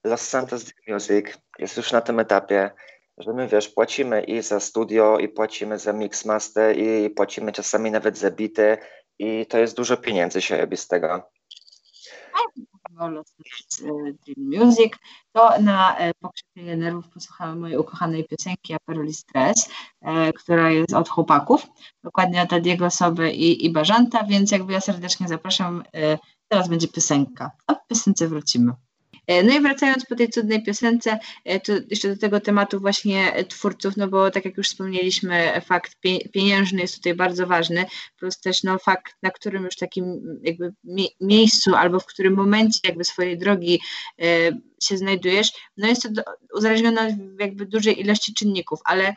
Los 0.05 0.21
Santos 0.21 0.65
Music 0.89 1.39
jest 1.59 1.77
już 1.77 1.93
na 1.93 2.01
tym 2.01 2.21
etapie, 2.21 2.71
że 3.19 3.33
my 3.33 3.49
wiesz, 3.49 3.69
płacimy 3.69 4.25
i 4.25 4.43
za 4.43 4.61
studio, 4.61 5.19
i 5.19 5.29
płacimy 5.29 5.79
za 5.79 5.93
mixmaster, 5.93 6.79
i 6.79 7.11
płacimy 7.11 7.53
czasami 7.53 7.91
nawet 7.91 8.19
za 8.19 8.31
bity, 8.31 8.79
i 9.19 9.47
to 9.47 9.59
jest 9.59 9.77
dużo 9.77 9.97
pieniędzy 9.97 10.43
się 10.43 10.57
robi 10.57 10.77
z 10.77 10.89
tego. 10.89 11.23
Los 13.01 13.35
Dream 14.27 14.67
Music, 14.67 14.93
to 15.33 15.61
na 15.61 15.99
e, 15.99 16.15
pokrzepienie 16.15 16.77
nerwów 16.77 17.09
posłuchamy 17.09 17.61
mojej 17.61 17.77
ukochanej 17.77 18.25
piosenki 18.25 18.75
Aperoli 18.75 19.15
Stress, 19.15 19.69
e, 20.01 20.33
która 20.33 20.71
jest 20.71 20.95
od 20.95 21.09
chłopaków, 21.09 21.67
dokładnie 22.05 22.43
od 22.43 22.53
Adiego 22.53 22.91
Soby 22.91 23.33
i, 23.33 23.67
i 23.67 23.73
więc 24.29 24.51
jakby 24.51 24.73
ja 24.73 24.81
serdecznie 24.81 25.29
zapraszam, 25.29 25.83
e, 25.95 26.19
teraz 26.49 26.69
będzie 26.69 26.89
piosenka, 26.89 27.51
a 27.67 27.75
w 27.75 27.87
piosence 27.87 28.29
wrócimy. 28.29 28.73
E, 29.27 29.43
no 29.43 29.55
i 29.57 29.61
wracając 29.61 30.07
po 30.07 30.15
tej 30.15 30.29
cudnej 30.29 30.63
piosence, 30.63 31.19
e, 31.45 31.61
to 31.61 31.73
jeszcze 31.91 32.09
do 32.09 32.17
tego 32.17 32.41
tematu 32.41 32.81
właśnie 32.81 33.45
twórców, 33.49 33.97
no 33.97 34.09
bo 34.09 34.31
tak 34.31 34.45
jak 34.45 34.57
już 34.57 34.69
wspomnieliśmy, 34.69 35.61
fakt 35.65 35.97
pieniężny 36.33 36.81
jest 36.81 36.97
tutaj 36.97 37.15
bardzo 37.15 37.47
ważny, 37.47 37.85
plus 38.19 38.41
też 38.41 38.63
no 38.63 38.79
fakt, 38.79 39.15
na 39.23 39.31
którym 39.31 39.65
już 39.65 39.77
takim 39.77 40.23
jakby 40.43 40.75
miejscu 41.21 41.75
albo 41.75 42.01
w 42.01 42.07
którym 42.07 42.35
momencie 42.35 42.81
jakby 42.85 43.05
swojej 43.05 43.39
drogi 43.39 43.81
e, 44.23 44.25
się 44.83 44.97
znajdujesz, 44.97 45.53
no 45.77 45.89
jest 45.89 46.03
to 46.03 46.23
uzależnione 46.55 47.07
od 47.07 47.41
jakby 47.41 47.67
dużej 47.67 48.01
ilości 48.01 48.35
czynników, 48.35 48.81
ale 48.85 49.15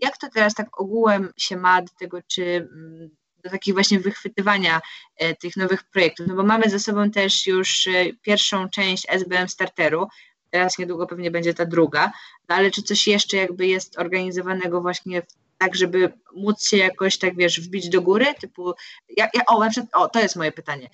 jak 0.00 0.18
to 0.18 0.28
teraz 0.34 0.54
tak 0.54 0.80
ogółem 0.80 1.32
się 1.36 1.56
ma 1.56 1.82
do 1.82 1.88
tego, 1.98 2.18
czy 2.28 2.42
mm, 2.44 3.10
do 3.46 3.50
takich 3.50 3.74
właśnie 3.74 4.00
wychwytywania 4.00 4.80
e, 5.16 5.34
tych 5.34 5.56
nowych 5.56 5.84
projektów, 5.84 6.26
no 6.26 6.34
bo 6.34 6.42
mamy 6.42 6.70
ze 6.70 6.78
sobą 6.78 7.10
też 7.10 7.46
już 7.46 7.86
e, 7.86 8.12
pierwszą 8.22 8.68
część 8.68 9.06
SBM 9.08 9.48
Starteru, 9.48 10.08
teraz 10.50 10.78
niedługo 10.78 11.06
pewnie 11.06 11.30
będzie 11.30 11.54
ta 11.54 11.66
druga, 11.66 12.12
no 12.48 12.54
ale 12.54 12.70
czy 12.70 12.82
coś 12.82 13.06
jeszcze 13.06 13.36
jakby 13.36 13.66
jest 13.66 13.98
organizowanego 13.98 14.80
właśnie 14.80 15.22
tak, 15.58 15.76
żeby 15.76 16.12
móc 16.34 16.68
się 16.68 16.76
jakoś 16.76 17.18
tak, 17.18 17.36
wiesz, 17.36 17.60
wbić 17.60 17.88
do 17.88 18.02
góry, 18.02 18.26
typu, 18.40 18.72
ja, 19.16 19.28
ja, 19.34 19.42
o, 19.46 19.64
o, 19.92 20.08
to 20.08 20.20
jest 20.20 20.36
moje 20.36 20.52
pytanie. 20.52 20.90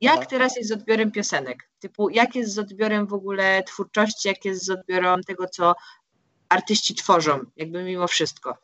Jak 0.00 0.20
no. 0.20 0.26
teraz 0.26 0.56
jest 0.56 0.68
z 0.68 0.72
odbiorem 0.72 1.10
piosenek? 1.10 1.68
Typu, 1.80 2.08
jak 2.08 2.34
jest 2.34 2.52
z 2.52 2.58
odbiorem 2.58 3.06
w 3.06 3.12
ogóle 3.12 3.62
twórczości, 3.62 4.28
jak 4.28 4.44
jest 4.44 4.64
z 4.64 4.70
odbiorem 4.70 5.22
tego, 5.22 5.48
co 5.48 5.74
artyści 6.48 6.94
tworzą, 6.94 7.40
jakby 7.56 7.84
mimo 7.84 8.08
wszystko? 8.08 8.58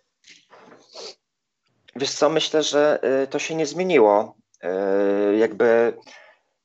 Wiesz 1.97 2.11
co, 2.11 2.29
myślę, 2.29 2.63
że 2.63 3.01
y, 3.23 3.27
to 3.27 3.39
się 3.39 3.55
nie 3.55 3.67
zmieniło. 3.67 4.35
Y, 5.33 5.37
jakby 5.37 5.93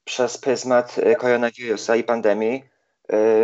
przez 0.03 0.37
pryzmat 0.37 0.97
y, 0.97 1.15
koronawirusa 1.15 1.95
i 1.95 2.03
pandemii. 2.03 2.63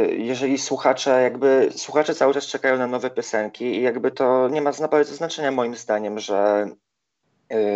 Jeżeli 0.09 0.57
słuchacze, 0.57 1.21
jakby 1.21 1.69
słuchacze 1.75 2.15
cały 2.15 2.33
czas 2.33 2.47
czekają 2.47 2.77
na 2.77 2.88
nowe 2.88 3.09
piosenki 3.09 3.65
i 3.65 3.81
jakby 3.81 4.11
to 4.11 4.50
nie 4.50 4.61
ma 4.61 4.71
znaczenia 5.03 5.51
moim 5.51 5.75
zdaniem, 5.75 6.19
że 6.19 6.67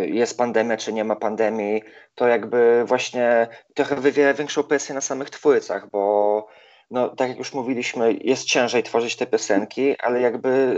jest 0.01 0.37
pandemia, 0.37 0.77
czy 0.77 0.93
nie 0.93 1.03
ma 1.03 1.15
pandemii, 1.15 1.83
to 2.15 2.27
jakby 2.27 2.83
właśnie 2.85 3.47
trochę 3.73 3.95
wywiera 3.95 4.33
większą 4.33 4.63
presję 4.63 4.95
na 4.95 5.01
samych 5.01 5.29
twórcach, 5.29 5.89
bo 5.89 6.47
no, 6.91 7.09
tak 7.09 7.29
jak 7.29 7.37
już 7.37 7.53
mówiliśmy, 7.53 8.13
jest 8.13 8.45
ciężej 8.45 8.83
tworzyć 8.83 9.15
te 9.15 9.25
piosenki, 9.25 9.97
ale 9.99 10.21
jakby 10.21 10.75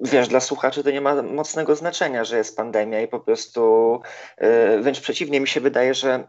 wiesz, 0.00 0.28
dla 0.28 0.40
słuchaczy 0.40 0.84
to 0.84 0.90
nie 0.90 1.00
ma 1.00 1.22
mocnego 1.22 1.76
znaczenia, 1.76 2.24
że 2.24 2.36
jest 2.36 2.56
pandemia 2.56 3.00
i 3.00 3.08
po 3.08 3.20
prostu 3.20 3.94
y, 4.42 4.82
wręcz 4.82 5.00
przeciwnie, 5.00 5.40
mi 5.40 5.48
się 5.48 5.60
wydaje, 5.60 5.94
że 5.94 6.24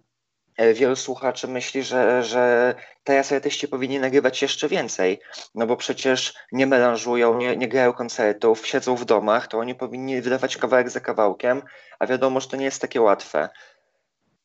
E, 0.57 0.73
wielu 0.73 0.95
słuchaczy 0.95 1.47
myśli, 1.47 1.83
że, 1.83 2.23
że 2.23 2.75
teraz 3.03 3.31
artyści 3.31 3.67
powinni 3.67 3.99
nagrywać 3.99 4.41
jeszcze 4.41 4.67
więcej, 4.67 5.19
no 5.55 5.67
bo 5.67 5.77
przecież 5.77 6.33
nie 6.51 6.67
melanżują, 6.67 7.37
nie, 7.37 7.57
nie 7.57 7.67
grają 7.67 7.93
koncertów, 7.93 8.67
siedzą 8.67 8.95
w 8.95 9.05
domach, 9.05 9.47
to 9.47 9.57
oni 9.57 9.75
powinni 9.75 10.21
wydawać 10.21 10.57
kawałek 10.57 10.89
za 10.89 10.99
kawałkiem, 10.99 11.61
a 11.99 12.07
wiadomo, 12.07 12.39
że 12.39 12.47
to 12.47 12.57
nie 12.57 12.65
jest 12.65 12.81
takie 12.81 13.01
łatwe. 13.01 13.49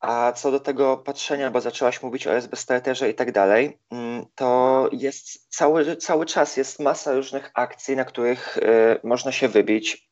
A 0.00 0.32
co 0.32 0.50
do 0.50 0.60
tego 0.60 0.96
patrzenia, 0.96 1.50
bo 1.50 1.60
zaczęłaś 1.60 2.02
mówić 2.02 2.26
o 2.26 2.34
SB 2.34 2.56
Starterze 2.56 3.10
i 3.10 3.14
tak 3.14 3.32
dalej, 3.32 3.78
mm, 3.90 4.26
to 4.34 4.88
jest 4.92 5.56
cały, 5.56 5.96
cały 5.96 6.26
czas 6.26 6.56
jest 6.56 6.80
masa 6.80 7.12
różnych 7.12 7.50
akcji, 7.54 7.96
na 7.96 8.04
których 8.04 8.56
y, 8.56 8.60
można 9.04 9.32
się 9.32 9.48
wybić 9.48 10.06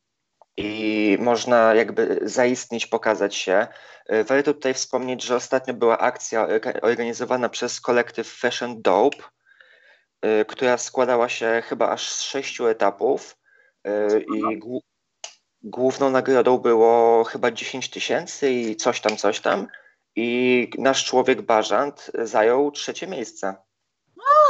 i 0.57 1.17
można 1.19 1.75
jakby 1.75 2.19
zaistnieć, 2.21 2.87
pokazać 2.87 3.35
się. 3.35 3.67
E, 4.05 4.23
warto 4.23 4.53
tutaj 4.53 4.73
wspomnieć, 4.73 5.23
że 5.23 5.35
ostatnio 5.35 5.73
była 5.73 5.97
akcja 5.97 6.47
organizowana 6.81 7.49
przez 7.49 7.81
kolektyw 7.81 8.27
Fashion 8.27 8.81
Dope, 8.81 9.17
e, 10.21 10.45
która 10.45 10.77
składała 10.77 11.29
się 11.29 11.63
chyba 11.65 11.89
aż 11.89 12.09
z 12.09 12.21
sześciu 12.21 12.67
etapów 12.67 13.37
i 14.35 14.59
główną 15.65 16.09
nagrodą 16.09 16.57
było 16.57 17.23
chyba 17.23 17.51
10 17.51 17.89
tysięcy 17.89 18.51
i 18.51 18.75
coś 18.75 19.01
tam, 19.01 19.17
coś 19.17 19.39
tam. 19.39 19.67
I 20.15 20.69
nasz 20.77 21.05
człowiek 21.05 21.41
Bażant 21.41 22.11
zajął 22.23 22.71
trzecie 22.71 23.07
miejsce. 23.07 23.55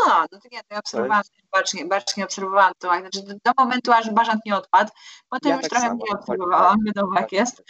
A, 0.07 0.25
no 0.31 0.39
to 0.39 0.47
nie, 0.51 0.59
to 0.59 0.65
ja 0.71 0.79
obserwowałam, 0.79 1.23
bacznie, 1.51 1.85
bacznie 1.85 2.23
obserwowałam 2.23 2.71
to, 2.79 2.87
znaczy 2.87 3.19
do 3.45 3.51
momentu, 3.57 3.91
aż 3.91 4.11
Bażant 4.11 4.41
nie 4.45 4.55
odpadł, 4.55 4.91
potem 5.29 5.49
ja 5.49 5.55
już 5.55 5.61
tak 5.61 5.71
trochę 5.71 5.87
samo, 5.87 5.95
mniej 5.95 6.19
obserwowałam, 6.19 6.77
wiadomo 6.85 7.19
jak 7.19 7.31
jest. 7.31 7.63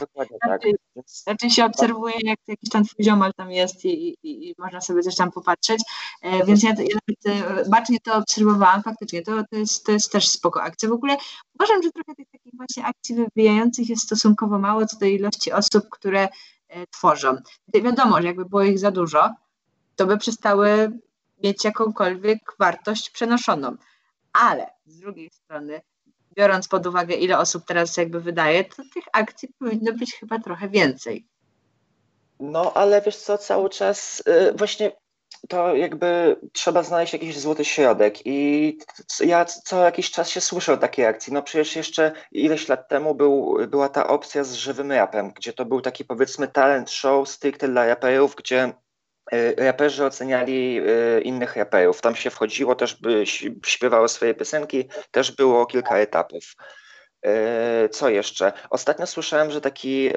Dokładnie 0.00 0.38
tak. 0.42 0.50
Raczej, 0.50 0.74
raczej 1.26 1.50
się 1.50 1.64
obserwuje, 1.64 2.14
jak 2.22 2.38
jakiś 2.46 2.70
tam 2.70 2.84
twój 2.84 3.04
ziomal 3.04 3.32
tam 3.36 3.50
jest 3.50 3.84
i, 3.84 4.16
i, 4.22 4.48
i 4.48 4.54
można 4.58 4.80
sobie 4.80 5.02
coś 5.02 5.16
tam 5.16 5.30
popatrzeć, 5.30 5.82
e, 6.22 6.44
więc 6.44 6.62
ja, 6.62 6.70
ja 6.70 6.98
nawet 7.26 7.46
e, 7.48 7.70
bacznie 7.70 8.00
to 8.00 8.14
obserwowałam, 8.14 8.82
faktycznie, 8.82 9.22
to, 9.22 9.32
to, 9.50 9.56
jest, 9.56 9.86
to 9.86 9.92
jest 9.92 10.12
też 10.12 10.28
spoko 10.28 10.62
akcja. 10.62 10.88
W 10.88 10.92
ogóle 10.92 11.16
uważam, 11.54 11.82
że 11.82 11.90
trochę 11.90 12.14
tych 12.14 12.30
takich 12.30 12.52
właśnie 12.56 12.84
akcji 12.84 13.14
wybijających 13.14 13.88
jest 13.88 14.02
stosunkowo 14.02 14.58
mało 14.58 14.86
co 14.86 14.98
do 14.98 15.06
ilości 15.06 15.52
osób, 15.52 15.88
które 15.90 16.28
e, 16.68 16.86
tworzą. 16.86 17.36
Wiadomo, 17.74 18.20
że 18.20 18.26
jakby 18.26 18.44
było 18.44 18.62
ich 18.62 18.78
za 18.78 18.90
dużo, 18.90 19.30
to 19.96 20.06
by 20.06 20.18
przestały 20.18 20.98
mieć 21.42 21.64
jakąkolwiek 21.64 22.38
wartość 22.58 23.10
przenoszoną. 23.10 23.76
Ale 24.32 24.66
z 24.86 24.98
drugiej 24.98 25.30
strony, 25.30 25.80
biorąc 26.36 26.68
pod 26.68 26.86
uwagę, 26.86 27.14
ile 27.14 27.38
osób 27.38 27.64
teraz 27.66 27.96
jakby 27.96 28.20
wydaje, 28.20 28.64
to 28.64 28.82
tych 28.94 29.04
akcji 29.12 29.48
powinno 29.58 29.92
być 29.92 30.14
chyba 30.14 30.38
trochę 30.38 30.68
więcej. 30.68 31.26
No, 32.40 32.72
ale 32.74 33.02
wiesz 33.02 33.16
co, 33.16 33.38
cały 33.38 33.70
czas 33.70 34.22
yy, 34.26 34.52
właśnie 34.52 34.92
to 35.48 35.76
jakby 35.76 36.36
trzeba 36.52 36.82
znaleźć 36.82 37.12
jakiś 37.12 37.38
złoty 37.38 37.64
środek 37.64 38.26
i 38.26 38.78
ja 39.20 39.44
co 39.44 39.84
jakiś 39.84 40.10
czas 40.10 40.28
się 40.28 40.40
słyszę 40.40 40.72
o 40.72 40.76
takiej 40.76 41.06
akcji. 41.06 41.32
No 41.32 41.42
przecież 41.42 41.76
jeszcze 41.76 42.12
ileś 42.32 42.68
lat 42.68 42.88
temu 42.88 43.14
był, 43.14 43.58
była 43.68 43.88
ta 43.88 44.06
opcja 44.06 44.44
z 44.44 44.52
żywym 44.52 44.92
rapem, 44.92 45.32
gdzie 45.32 45.52
to 45.52 45.64
był 45.64 45.80
taki 45.80 46.04
powiedzmy 46.04 46.48
talent 46.48 46.90
show 46.90 47.28
stricte 47.28 47.68
dla 47.68 47.86
raperów, 47.86 48.34
gdzie 48.34 48.72
raperzy 49.56 50.04
oceniali 50.04 50.80
e, 50.80 51.20
innych 51.20 51.56
raperów. 51.56 52.00
Tam 52.00 52.16
się 52.16 52.30
wchodziło, 52.30 52.74
też 52.74 52.94
by 52.94 53.24
śpiewało 53.66 54.08
swoje 54.08 54.34
piosenki, 54.34 54.88
też 55.10 55.32
było 55.32 55.66
kilka 55.66 55.96
etapów. 55.96 56.44
E, 57.22 57.88
co 57.88 58.08
jeszcze? 58.08 58.52
Ostatnio 58.70 59.06
słyszałem, 59.06 59.50
że 59.50 59.60
taki 59.60 60.10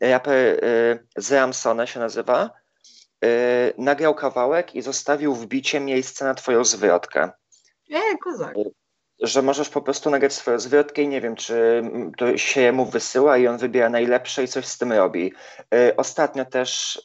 raper 0.00 0.60
z 1.16 1.32
Ramsona 1.32 1.86
się 1.86 2.00
nazywa, 2.00 2.50
nagrał 3.78 4.14
kawałek 4.14 4.74
i 4.74 4.82
zostawił 4.82 5.34
w 5.34 5.46
bicie 5.46 5.80
miejsce 5.80 6.24
na 6.24 6.34
twoją 6.34 6.64
zwrotkę. 6.64 7.30
Nie, 7.88 8.18
kozak. 8.24 8.54
Że 9.20 9.42
możesz 9.42 9.68
po 9.68 9.82
prostu 9.82 10.10
nagrać 10.10 10.32
swoją 10.32 10.58
zwrotkę 10.58 11.02
i 11.02 11.08
nie 11.08 11.20
wiem, 11.20 11.36
czy 11.36 11.82
to 12.16 12.36
się 12.36 12.72
mu 12.72 12.86
wysyła 12.86 13.36
i 13.38 13.46
on 13.46 13.58
wybiera 13.58 13.88
najlepsze 13.88 14.44
i 14.44 14.48
coś 14.48 14.66
z 14.66 14.78
tym 14.78 14.92
robi. 14.92 15.32
Ostatnio 15.96 16.44
też 16.44 17.02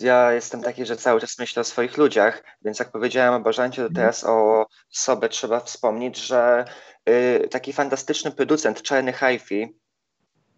ja 0.00 0.32
jestem 0.32 0.62
taki, 0.62 0.86
że 0.86 0.96
cały 0.96 1.20
czas 1.20 1.38
myślę 1.38 1.60
o 1.60 1.64
swoich 1.64 1.96
ludziach, 1.96 2.44
więc 2.62 2.78
jak 2.78 2.90
powiedziałem 2.90 3.34
o 3.34 3.40
Bożancie, 3.40 3.82
to 3.82 3.94
teraz 3.94 4.24
o 4.24 4.66
sobie 4.90 5.28
trzeba 5.28 5.60
wspomnieć, 5.60 6.16
że 6.16 6.64
y, 7.08 7.48
taki 7.50 7.72
fantastyczny 7.72 8.30
producent 8.30 8.82
Czarny 8.82 9.12
Hi-Fi, 9.12 9.78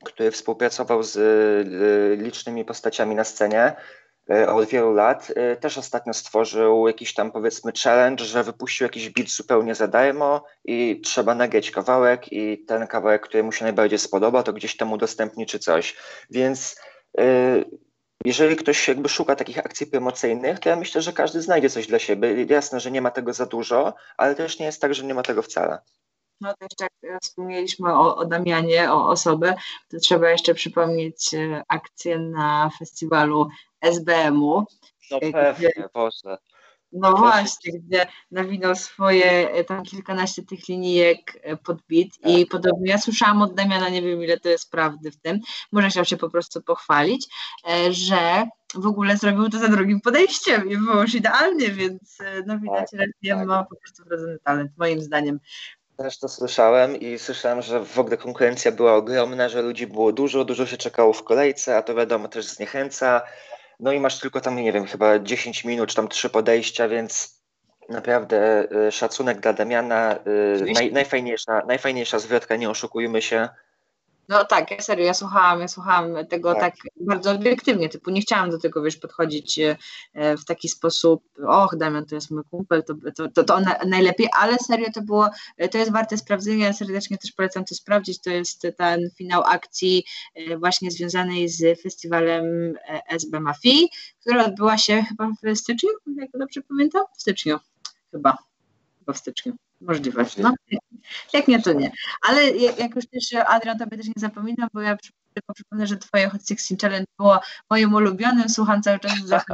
który 0.04 0.30
współpracował 0.30 1.02
z 1.02 1.16
y, 1.16 2.24
licznymi 2.24 2.64
postaciami 2.64 3.14
na 3.14 3.24
scenie 3.24 3.72
y, 4.30 4.48
od 4.48 4.68
wielu 4.68 4.94
lat, 4.94 5.30
y, 5.30 5.56
też 5.56 5.78
ostatnio 5.78 6.14
stworzył 6.14 6.86
jakiś 6.86 7.14
tam 7.14 7.32
powiedzmy 7.32 7.72
challenge, 7.84 8.24
że 8.24 8.44
wypuścił 8.44 8.84
jakiś 8.84 9.10
beat 9.10 9.28
zupełnie 9.28 9.74
za 9.74 9.88
darmo 9.88 10.44
i 10.64 11.00
trzeba 11.04 11.34
nagrać 11.34 11.70
kawałek 11.70 12.32
i 12.32 12.64
ten 12.64 12.86
kawałek, 12.86 13.22
który 13.22 13.42
mu 13.42 13.52
się 13.52 13.64
najbardziej 13.64 13.98
spodoba, 13.98 14.42
to 14.42 14.52
gdzieś 14.52 14.76
tam 14.76 14.92
udostępni 14.92 15.46
czy 15.46 15.58
coś. 15.58 15.96
Więc 16.30 16.76
y, 17.20 17.89
jeżeli 18.24 18.56
ktoś 18.56 18.88
jakby 18.88 19.08
szuka 19.08 19.36
takich 19.36 19.58
akcji 19.58 19.86
promocyjnych, 19.86 20.58
to 20.58 20.68
ja 20.68 20.76
myślę, 20.76 21.02
że 21.02 21.12
każdy 21.12 21.42
znajdzie 21.42 21.70
coś 21.70 21.86
dla 21.86 21.98
siebie. 21.98 22.44
Jasne, 22.44 22.80
że 22.80 22.90
nie 22.90 23.02
ma 23.02 23.10
tego 23.10 23.32
za 23.32 23.46
dużo, 23.46 23.94
ale 24.16 24.34
też 24.34 24.58
nie 24.58 24.66
jest 24.66 24.80
tak, 24.80 24.94
że 24.94 25.04
nie 25.04 25.14
ma 25.14 25.22
tego 25.22 25.42
wcale. 25.42 25.78
No 26.40 26.54
to 26.54 26.64
jeszcze 26.64 26.86
jak 27.02 27.22
wspomnieliśmy 27.22 27.94
o, 27.94 28.16
o 28.16 28.24
Damianie, 28.24 28.92
o 28.92 29.08
osobę, 29.08 29.54
to 29.90 29.98
trzeba 29.98 30.30
jeszcze 30.30 30.54
przypomnieć 30.54 31.34
e, 31.34 31.62
akcję 31.68 32.18
na 32.18 32.70
festiwalu 32.78 33.48
SBM-u. 33.80 34.64
No 35.10 35.18
pewnie, 35.32 35.70
Boże. 35.94 36.38
No 36.92 37.16
właśnie, 37.16 37.72
gdzie 37.78 38.06
nawinął 38.30 38.74
swoje 38.74 39.50
e, 39.50 39.64
tam 39.64 39.82
kilkanaście 39.82 40.42
tych 40.42 40.68
linijek 40.68 41.38
e, 41.42 41.56
pod 41.56 41.82
bit 41.82 42.14
i 42.24 42.40
tak. 42.40 42.50
podobnie 42.50 42.90
ja 42.90 42.98
słyszałam 42.98 43.42
od 43.42 43.54
Damiana, 43.54 43.88
nie 43.88 44.02
wiem 44.02 44.22
ile 44.22 44.40
to 44.40 44.48
jest 44.48 44.70
prawdy 44.70 45.10
w 45.10 45.16
tym, 45.16 45.40
może 45.72 45.88
chciał 45.88 46.04
się 46.04 46.16
po 46.16 46.30
prostu 46.30 46.62
pochwalić, 46.62 47.28
e, 47.70 47.92
że 47.92 48.46
w 48.74 48.86
ogóle 48.86 49.16
zrobił 49.16 49.48
to 49.48 49.58
za 49.58 49.68
drugim 49.68 50.00
podejściem 50.00 50.70
i 50.70 50.76
było 50.76 51.02
już 51.02 51.14
idealnie, 51.14 51.70
więc 51.70 52.18
no 52.46 52.58
widać, 52.58 52.90
tak, 52.90 53.00
że 53.22 53.34
tak. 53.34 53.46
ma 53.46 53.64
po 53.64 53.76
prostu 53.76 54.04
wrodzony 54.04 54.38
talent, 54.44 54.72
moim 54.78 55.00
zdaniem. 55.00 55.40
Też 55.96 56.18
to 56.18 56.28
słyszałem 56.28 56.96
i 56.96 57.18
słyszałem, 57.18 57.62
że 57.62 57.84
w 57.84 57.98
ogóle 57.98 58.16
konkurencja 58.16 58.72
była 58.72 58.94
ogromna, 58.94 59.48
że 59.48 59.62
ludzi 59.62 59.86
było 59.86 60.12
dużo, 60.12 60.44
dużo 60.44 60.66
się 60.66 60.76
czekało 60.76 61.12
w 61.12 61.24
kolejce, 61.24 61.76
a 61.76 61.82
to 61.82 61.94
wiadomo 61.94 62.28
też 62.28 62.46
zniechęca 62.46 63.22
no 63.80 63.92
i 63.92 64.00
masz 64.00 64.20
tylko 64.20 64.40
tam, 64.40 64.56
nie 64.56 64.72
wiem, 64.72 64.86
chyba 64.86 65.18
10 65.18 65.64
minut, 65.64 65.88
czy 65.88 65.96
tam 65.96 66.08
trzy 66.08 66.30
podejścia, 66.30 66.88
więc 66.88 67.40
naprawdę 67.88 68.68
y, 68.88 68.92
szacunek 68.92 69.40
dla 69.40 69.52
Damiana. 69.52 70.18
Y, 70.26 70.72
naj, 70.74 70.92
najfajniejsza, 70.92 71.62
najfajniejsza 71.66 72.18
zwrotka, 72.18 72.56
nie 72.56 72.70
oszukujmy 72.70 73.22
się. 73.22 73.48
No 74.30 74.44
tak, 74.44 74.70
ja 74.70 74.80
serio, 74.80 75.04
ja 75.06 75.14
słuchałam, 75.14 75.60
ja 75.60 75.68
słuchałam 75.68 76.26
tego 76.26 76.54
tak. 76.54 76.60
tak. 76.60 76.76
bardzo 77.00 77.30
obiektywnie, 77.32 77.88
typu 77.88 78.10
nie 78.10 78.20
chciałam 78.20 78.50
do 78.50 78.58
tego, 78.58 78.82
wiesz, 78.82 78.96
podchodzić 78.96 79.58
e, 79.58 79.76
w 80.36 80.44
taki 80.44 80.68
sposób, 80.68 81.22
och, 81.46 81.76
Damian 81.76 82.06
to 82.06 82.14
jest 82.14 82.30
mój 82.30 82.42
kumpel, 82.50 82.84
to, 82.84 82.94
to, 83.16 83.28
to, 83.28 83.44
to 83.44 83.60
najlepiej, 83.86 84.28
ale 84.38 84.56
serio 84.66 84.86
to 84.94 85.02
było, 85.02 85.28
to 85.70 85.78
jest 85.78 85.92
warte 85.92 86.16
sprawdzenia, 86.16 86.72
serdecznie 86.72 87.18
też 87.18 87.32
polecam 87.32 87.64
to 87.64 87.74
sprawdzić, 87.74 88.20
to 88.20 88.30
jest 88.30 88.66
ten 88.76 89.10
finał 89.18 89.42
akcji 89.42 90.04
e, 90.34 90.58
właśnie 90.58 90.90
związanej 90.90 91.48
z 91.48 91.82
festiwalem 91.82 92.74
e, 92.88 93.02
SB 93.08 93.40
Mafii, 93.40 93.88
która 94.20 94.44
odbyła 94.44 94.78
się 94.78 95.02
chyba 95.02 95.28
w 95.42 95.56
styczniu, 95.56 95.90
jak 96.16 96.30
dobrze 96.34 96.60
pamiętam? 96.68 97.04
W 97.16 97.22
styczniu, 97.22 97.58
chyba, 98.10 98.38
chyba 98.98 99.12
w 99.12 99.18
styczniu. 99.18 99.69
Możliwe. 99.80 100.26
No, 100.38 100.54
jak 101.32 101.48
nie, 101.48 101.62
to 101.62 101.72
nie. 101.72 101.90
Ale 102.28 102.50
jak 102.56 102.96
już 102.96 103.06
też, 103.06 103.42
Adrian, 103.46 103.78
tobie 103.78 103.96
też 103.96 104.06
nie 104.06 104.12
zapominam, 104.16 104.68
bo 104.74 104.80
ja 104.80 104.96
tylko 105.34 105.54
przypomnę, 105.54 105.86
że 105.86 105.96
twoje 105.96 106.28
Hot 106.28 106.48
16 106.48 106.76
Challenge 106.82 107.06
było 107.18 107.40
moim 107.70 107.94
ulubionym, 107.94 108.48
słucham 108.48 108.82
cały 108.82 108.98
czas 108.98 109.18
z. 109.18 109.44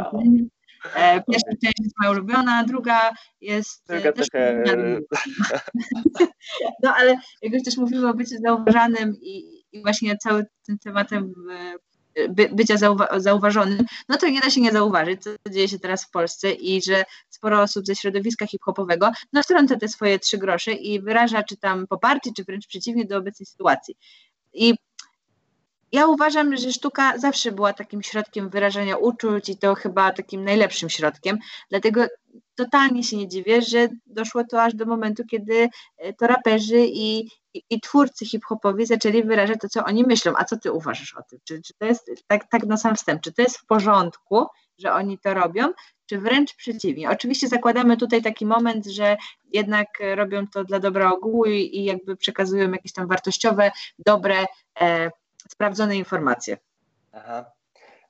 E, 0.94 1.22
pierwsza 1.22 1.50
część 1.62 1.74
jest 1.78 1.94
moja 2.00 2.10
ulubiona, 2.10 2.64
druga 2.64 3.12
jest 3.40 3.90
e, 3.90 3.94
druga 3.94 4.12
też 4.12 4.30
takie... 4.30 4.64
No 6.82 6.94
ale 6.94 7.16
jak 7.42 7.52
już 7.52 7.62
też 7.62 7.76
mówimy 7.76 8.08
o 8.08 8.14
byciu 8.14 8.34
zauważanym 8.44 9.16
i, 9.20 9.64
i 9.72 9.82
właśnie 9.82 10.16
całym 10.16 10.44
tym 10.66 10.78
tematem 10.78 11.32
e, 11.50 11.74
by, 12.28 12.48
bycia 12.52 12.76
zauwa 12.76 13.20
zauważonym, 13.20 13.84
no 14.08 14.16
to 14.16 14.28
nie 14.28 14.40
da 14.40 14.50
się 14.50 14.60
nie 14.60 14.72
zauważyć, 14.72 15.22
co 15.22 15.30
dzieje 15.50 15.68
się 15.68 15.78
teraz 15.78 16.04
w 16.04 16.10
Polsce 16.10 16.52
i 16.52 16.82
że 16.82 17.04
sporo 17.28 17.62
osób 17.62 17.86
ze 17.86 17.94
środowiska 17.94 18.46
hip-hopowego 18.46 19.10
no 19.32 19.42
wtrąca 19.42 19.76
te 19.76 19.88
swoje 19.88 20.18
trzy 20.18 20.38
grosze 20.38 20.72
i 20.72 21.00
wyraża 21.00 21.42
czy 21.42 21.56
tam 21.56 21.86
poparcie, 21.86 22.30
czy 22.36 22.44
wręcz 22.44 22.66
przeciwnie 22.66 23.04
do 23.04 23.16
obecnej 23.16 23.46
sytuacji. 23.46 23.96
I 24.52 24.74
ja 25.92 26.06
uważam, 26.06 26.56
że 26.56 26.72
sztuka 26.72 27.18
zawsze 27.18 27.52
była 27.52 27.72
takim 27.72 28.02
środkiem 28.02 28.50
wyrażania 28.50 28.96
uczuć 28.96 29.48
i 29.48 29.58
to 29.58 29.74
chyba 29.74 30.12
takim 30.12 30.44
najlepszym 30.44 30.90
środkiem. 30.90 31.38
Dlatego 31.70 32.06
totalnie 32.56 33.04
się 33.04 33.16
nie 33.16 33.28
dziwię, 33.28 33.62
że 33.62 33.88
doszło 34.06 34.44
to 34.44 34.62
aż 34.62 34.74
do 34.74 34.86
momentu, 34.86 35.22
kiedy 35.30 35.68
e, 35.98 36.12
to 36.12 36.26
raperzy 36.26 36.86
i, 36.86 37.18
i, 37.54 37.62
i 37.70 37.80
twórcy 37.80 38.26
hip-hopowi 38.26 38.86
zaczęli 38.86 39.22
wyrażać 39.22 39.58
to, 39.60 39.68
co 39.68 39.84
oni 39.84 40.04
myślą. 40.04 40.32
A 40.36 40.44
co 40.44 40.56
ty 40.56 40.72
uważasz 40.72 41.14
o 41.14 41.22
tym? 41.22 41.38
Czy, 41.44 41.62
czy 41.62 41.74
to 41.78 41.86
jest 41.86 42.10
tak, 42.26 42.48
tak 42.50 42.66
na 42.66 42.76
sam 42.76 42.96
wstęp? 42.96 43.22
Czy 43.22 43.32
to 43.32 43.42
jest 43.42 43.58
w 43.58 43.66
porządku, 43.66 44.46
że 44.78 44.92
oni 44.92 45.18
to 45.18 45.34
robią, 45.34 45.72
czy 46.06 46.18
wręcz 46.18 46.54
przeciwnie? 46.54 47.10
Oczywiście 47.10 47.48
zakładamy 47.48 47.96
tutaj 47.96 48.22
taki 48.22 48.46
moment, 48.46 48.86
że 48.86 49.16
jednak 49.52 49.88
robią 50.14 50.46
to 50.46 50.64
dla 50.64 50.80
dobra 50.80 51.12
ogółu 51.12 51.44
i, 51.44 51.76
i 51.78 51.84
jakby 51.84 52.16
przekazują 52.16 52.72
jakieś 52.72 52.92
tam 52.92 53.08
wartościowe, 53.08 53.70
dobre, 53.98 54.44
e, 54.80 55.10
sprawdzone 55.50 55.96
informacje. 55.96 56.58
Aha. 57.12 57.44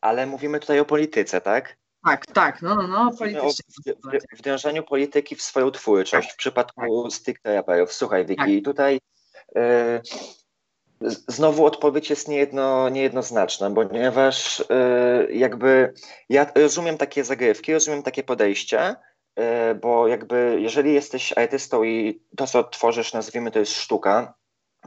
Ale 0.00 0.26
mówimy 0.26 0.60
tutaj 0.60 0.80
o 0.80 0.84
polityce, 0.84 1.40
tak? 1.40 1.76
Tak, 2.04 2.26
tak, 2.26 2.62
no, 2.62 2.74
no, 2.74 2.86
no 2.86 3.10
politycznie. 3.18 3.94
W, 4.34 4.38
wdrążeniu 4.38 4.82
polityki 4.82 5.36
w 5.36 5.42
swoją 5.42 5.70
twórczość 5.70 6.28
tak, 6.28 6.34
w 6.34 6.38
przypadku 6.38 7.02
tak. 7.02 7.12
stricte 7.12 7.54
raperów. 7.54 7.92
Słuchaj, 7.92 8.26
Wiki, 8.26 8.56
tak. 8.56 8.64
tutaj 8.64 9.00
y, 9.56 10.00
znowu 11.28 11.64
odpowiedź 11.64 12.10
jest 12.10 12.28
niejedno, 12.28 12.88
niejednoznaczna, 12.88 13.70
ponieważ 13.70 14.60
y, 14.60 14.64
jakby 15.32 15.94
ja 16.28 16.52
rozumiem 16.54 16.98
takie 16.98 17.24
zagrywki, 17.24 17.72
rozumiem 17.72 18.02
takie 18.02 18.22
podejście, 18.22 18.96
y, 19.38 19.74
bo 19.74 20.08
jakby 20.08 20.58
jeżeli 20.60 20.94
jesteś 20.94 21.38
artystą 21.38 21.84
i 21.84 22.22
to, 22.36 22.46
co 22.46 22.64
tworzysz, 22.64 23.12
nazwijmy 23.12 23.50
to 23.50 23.58
jest 23.58 23.72
sztuka, 23.72 24.34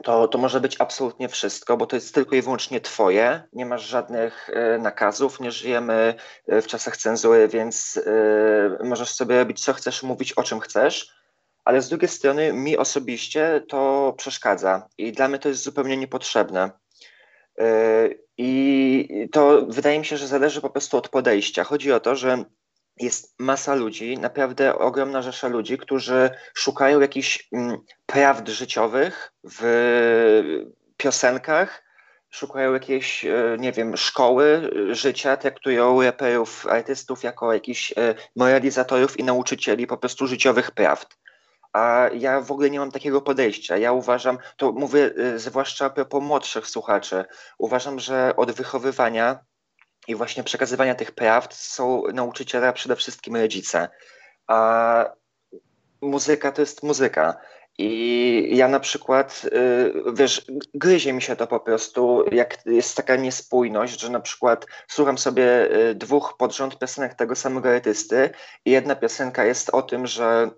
to, 0.03 0.27
to 0.27 0.37
może 0.37 0.59
być 0.59 0.75
absolutnie 0.81 1.29
wszystko, 1.29 1.77
bo 1.77 1.85
to 1.85 1.95
jest 1.95 2.15
tylko 2.15 2.35
i 2.35 2.41
wyłącznie 2.41 2.81
Twoje. 2.81 3.43
Nie 3.53 3.65
masz 3.65 3.87
żadnych 3.87 4.49
e, 4.49 4.77
nakazów, 4.77 5.39
nie 5.39 5.51
żyjemy 5.51 6.15
e, 6.47 6.61
w 6.61 6.67
czasach 6.67 6.97
cenzury, 6.97 7.47
więc 7.47 7.99
e, 8.05 8.83
możesz 8.83 9.11
sobie 9.11 9.39
robić 9.39 9.63
co 9.63 9.73
chcesz, 9.73 10.03
mówić 10.03 10.33
o 10.33 10.43
czym 10.43 10.59
chcesz. 10.59 11.19
Ale 11.65 11.81
z 11.81 11.89
drugiej 11.89 12.09
strony, 12.09 12.53
mi 12.53 12.77
osobiście 12.77 13.63
to 13.67 14.13
przeszkadza 14.17 14.87
i 14.97 15.11
dla 15.11 15.27
mnie 15.27 15.39
to 15.39 15.49
jest 15.49 15.63
zupełnie 15.63 15.97
niepotrzebne. 15.97 16.71
I 18.37 19.29
to 19.31 19.65
wydaje 19.67 19.99
mi 19.99 20.05
się, 20.05 20.17
że 20.17 20.27
zależy 20.27 20.61
po 20.61 20.69
prostu 20.69 20.97
od 20.97 21.09
podejścia. 21.09 21.63
Chodzi 21.63 21.91
o 21.91 21.99
to, 21.99 22.15
że 22.15 22.45
jest 22.99 23.35
masa 23.39 23.75
ludzi, 23.75 24.17
naprawdę 24.17 24.79
ogromna 24.79 25.21
rzesza 25.21 25.47
ludzi, 25.47 25.77
którzy 25.77 26.29
szukają 26.53 26.99
jakichś 26.99 27.47
mm, 27.51 27.77
prawd 28.05 28.49
życiowych 28.49 29.33
w 29.43 30.63
piosenkach, 30.97 31.83
szukają 32.29 32.73
jakiejś, 32.73 33.25
e, 33.25 33.57
nie 33.59 33.71
wiem, 33.71 33.97
szkoły 33.97 34.71
życia, 34.91 35.37
traktują 35.37 36.01
raperów, 36.01 36.67
artystów 36.67 37.23
jako 37.23 37.53
jakichś 37.53 37.91
e, 37.91 38.15
moralizatorów 38.35 39.19
i 39.19 39.23
nauczycieli 39.23 39.87
po 39.87 39.97
prostu 39.97 40.27
życiowych 40.27 40.71
prawd. 40.71 41.17
A 41.73 42.09
ja 42.13 42.41
w 42.41 42.51
ogóle 42.51 42.69
nie 42.69 42.79
mam 42.79 42.91
takiego 42.91 43.21
podejścia. 43.21 43.77
Ja 43.77 43.91
uważam, 43.91 44.37
to 44.57 44.71
mówię 44.71 45.11
e, 45.17 45.39
zwłaszcza 45.39 45.85
a 45.85 45.89
propos 45.89 46.23
młodszych 46.23 46.67
słuchaczy, 46.67 47.25
uważam, 47.57 47.99
że 47.99 48.33
od 48.35 48.51
wychowywania 48.51 49.39
i 50.07 50.15
właśnie 50.15 50.43
przekazywania 50.43 50.95
tych 50.95 51.11
prawd 51.11 51.53
są 51.53 52.03
nauczyciele, 52.13 52.73
przede 52.73 52.95
wszystkim 52.95 53.35
rodzice. 53.35 53.89
A 54.47 55.05
muzyka 56.01 56.51
to 56.51 56.61
jest 56.61 56.83
muzyka. 56.83 57.37
I 57.77 58.57
ja 58.57 58.67
na 58.67 58.79
przykład, 58.79 59.45
y, 59.45 59.93
wiesz, 60.13 60.45
gryzie 60.73 61.13
mi 61.13 61.21
się 61.21 61.35
to 61.35 61.47
po 61.47 61.59
prostu, 61.59 62.25
jak 62.31 62.65
jest 62.65 62.97
taka 62.97 63.15
niespójność, 63.15 63.99
że 63.99 64.09
na 64.09 64.19
przykład 64.19 64.65
słucham 64.87 65.17
sobie 65.17 65.75
y, 65.89 65.95
dwóch 65.95 66.35
pod 66.37 66.55
rząd 66.55 66.79
piosenek 66.79 67.13
tego 67.13 67.35
samego 67.35 67.69
artysty 67.69 68.29
i 68.65 68.71
jedna 68.71 68.95
piosenka 68.95 69.45
jest 69.45 69.69
o 69.69 69.81
tym, 69.81 70.07
że 70.07 70.51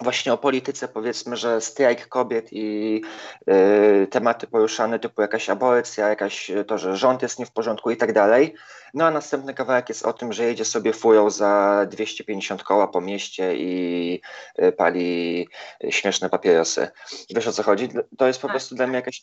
właśnie 0.00 0.32
o 0.32 0.38
polityce, 0.38 0.88
powiedzmy, 0.88 1.36
że 1.36 1.60
strajk 1.60 2.08
kobiet 2.08 2.48
i 2.52 3.02
y, 3.48 4.06
tematy 4.10 4.46
poruszane 4.46 4.98
typu 4.98 5.22
jakaś 5.22 5.50
aborcja, 5.50 6.08
jakaś 6.08 6.50
to, 6.66 6.78
że 6.78 6.96
rząd 6.96 7.22
jest 7.22 7.38
nie 7.38 7.46
w 7.46 7.50
porządku 7.50 7.90
i 7.90 7.96
tak 7.96 8.12
dalej. 8.12 8.54
No 8.94 9.06
a 9.06 9.10
następny 9.10 9.54
kawałek 9.54 9.88
jest 9.88 10.06
o 10.06 10.12
tym, 10.12 10.32
że 10.32 10.44
jedzie 10.44 10.64
sobie 10.64 10.92
furą 10.92 11.30
za 11.30 11.86
250 11.90 12.62
koła 12.62 12.88
po 12.88 13.00
mieście 13.00 13.56
i 13.56 14.20
y, 14.62 14.72
pali 14.72 15.48
śmieszne 15.90 16.30
papierosy. 16.30 16.88
Wiesz 17.30 17.46
o 17.46 17.52
co 17.52 17.62
chodzi? 17.62 17.88
To 18.18 18.26
jest 18.26 18.40
po 18.40 18.48
tak, 18.48 18.52
prostu 18.52 18.74
dla 18.74 18.86
mnie 18.86 18.96
jakaś 18.96 19.22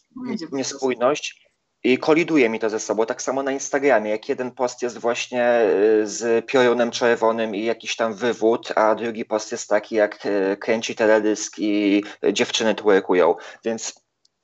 niespójność. 0.51 1.50
I 1.83 1.97
koliduje 1.97 2.49
mi 2.49 2.59
to 2.59 2.69
ze 2.69 2.79
sobą. 2.79 3.05
Tak 3.05 3.21
samo 3.21 3.43
na 3.43 3.51
Instagramie, 3.51 4.11
jak 4.11 4.29
jeden 4.29 4.51
post 4.51 4.81
jest 4.81 4.97
właśnie 4.97 5.61
y, 6.01 6.07
z 6.07 6.45
piorunem 6.45 6.91
czerwonym 6.91 7.55
i 7.55 7.65
jakiś 7.65 7.95
tam 7.95 8.13
wywód, 8.13 8.73
a 8.75 8.95
drugi 8.95 9.25
post 9.25 9.51
jest 9.51 9.69
taki, 9.69 9.95
jak 9.95 10.25
y, 10.25 10.57
kręci 10.57 10.95
teledysk 10.95 11.53
i 11.57 12.03
dziewczyny 12.33 12.75
twerkują. 12.75 13.35
Więc 13.65 13.93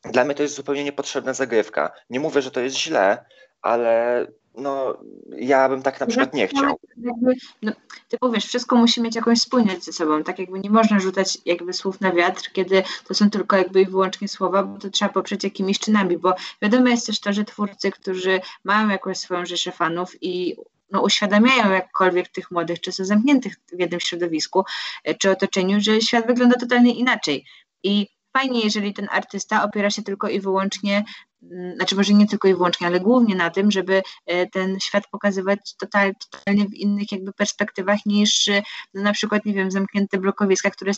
dla 0.03 0.23
mnie 0.23 0.35
to 0.35 0.43
jest 0.43 0.55
zupełnie 0.55 0.83
niepotrzebna 0.83 1.33
zagrywka. 1.33 1.91
Nie 2.09 2.19
mówię, 2.19 2.41
że 2.41 2.51
to 2.51 2.59
jest 2.59 2.75
źle, 2.75 3.25
ale 3.61 4.25
no, 4.57 4.97
ja 5.37 5.69
bym 5.69 5.81
tak 5.81 5.99
na 5.99 6.07
przykład 6.07 6.33
nie 6.33 6.47
chciał. 6.47 6.79
Jakby, 6.97 7.33
no, 7.61 7.71
ty 8.07 8.17
powiesz, 8.17 8.45
wszystko 8.45 8.75
musi 8.75 9.01
mieć 9.01 9.15
jakąś 9.15 9.39
spójność 9.39 9.83
ze 9.83 9.93
sobą, 9.93 10.23
tak 10.23 10.39
jakby 10.39 10.59
nie 10.59 10.69
można 10.69 10.99
rzucać 10.99 11.37
jakby 11.45 11.73
słów 11.73 12.01
na 12.01 12.11
wiatr, 12.11 12.51
kiedy 12.51 12.83
to 13.07 13.13
są 13.13 13.29
tylko 13.29 13.57
jakby 13.57 13.81
i 13.81 13.85
wyłącznie 13.85 14.27
słowa, 14.27 14.63
bo 14.63 14.79
to 14.79 14.89
trzeba 14.89 15.13
poprzeć 15.13 15.43
jakimiś 15.43 15.79
czynami, 15.79 16.17
bo 16.17 16.33
wiadomo 16.61 16.87
jest 16.87 17.07
też 17.07 17.19
to, 17.19 17.33
że 17.33 17.43
twórcy, 17.43 17.91
którzy 17.91 18.39
mają 18.63 18.89
jakąś 18.89 19.17
swoją 19.17 19.45
rzeszę 19.45 19.71
fanów 19.71 20.23
i 20.23 20.55
no, 20.91 21.01
uświadamiają 21.01 21.71
jakkolwiek 21.71 22.27
tych 22.27 22.51
młodych, 22.51 22.81
czy 22.81 22.91
są 22.91 23.05
zamkniętych 23.05 23.53
w 23.73 23.79
jednym 23.79 23.99
środowisku, 23.99 24.63
e, 25.03 25.15
czy 25.15 25.31
otoczeniu, 25.31 25.81
że 25.81 26.01
świat 26.01 26.27
wygląda 26.27 26.59
totalnie 26.59 26.93
inaczej. 26.93 27.45
I 27.83 28.07
fajnie, 28.33 28.61
jeżeli 28.61 28.93
ten 28.93 29.07
artysta 29.11 29.63
opiera 29.63 29.89
się 29.89 30.03
tylko 30.03 30.29
i 30.29 30.39
wyłącznie 30.39 31.03
Mm, 31.43 31.75
znaczy 31.75 31.95
może 31.95 32.13
nie 32.13 32.27
tylko 32.27 32.47
i 32.47 32.53
wyłącznie, 32.53 32.87
ale 32.87 32.99
głównie 32.99 33.35
na 33.35 33.49
tym, 33.49 33.71
żeby 33.71 34.01
e, 34.25 34.47
ten 34.47 34.79
świat 34.79 35.03
pokazywać 35.11 35.75
total, 35.79 36.13
totalnie 36.31 36.65
w 36.65 36.73
innych 36.73 37.11
jakby 37.11 37.33
perspektywach 37.33 38.05
niż 38.05 38.47
e, 38.47 38.63
no 38.93 39.01
na 39.01 39.13
przykład, 39.13 39.45
nie 39.45 39.53
wiem, 39.53 39.71
zamknięte 39.71 40.17
blokowiska, 40.17 40.69
które 40.69 40.91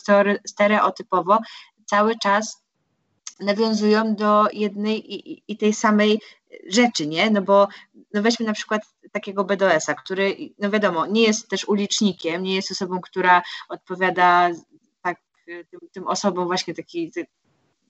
stereotypowo 0.46 1.38
cały 1.86 2.18
czas 2.18 2.64
nawiązują 3.40 4.14
do 4.14 4.46
jednej 4.52 5.14
i, 5.14 5.42
i, 5.48 5.56
tej 5.56 5.72
samej 5.72 6.20
rzeczy, 6.68 7.06
nie? 7.06 7.30
No 7.30 7.42
bo 7.42 7.68
no 8.14 8.22
weźmy 8.22 8.46
na 8.46 8.52
przykład 8.52 8.82
takiego 9.12 9.44
BDS-a, 9.44 9.94
który, 9.94 10.36
no 10.58 10.70
wiadomo, 10.70 11.06
nie 11.06 11.22
jest 11.22 11.48
też 11.48 11.64
ulicznikiem, 11.64 12.42
nie 12.42 12.54
jest 12.54 12.70
osobą, 12.70 13.00
która 13.00 13.42
odpowiada 13.68 14.50
tym, 15.70 15.80
tym 15.92 16.06
osobom 16.06 16.46
właśnie 16.46 16.74
taki, 16.74 17.12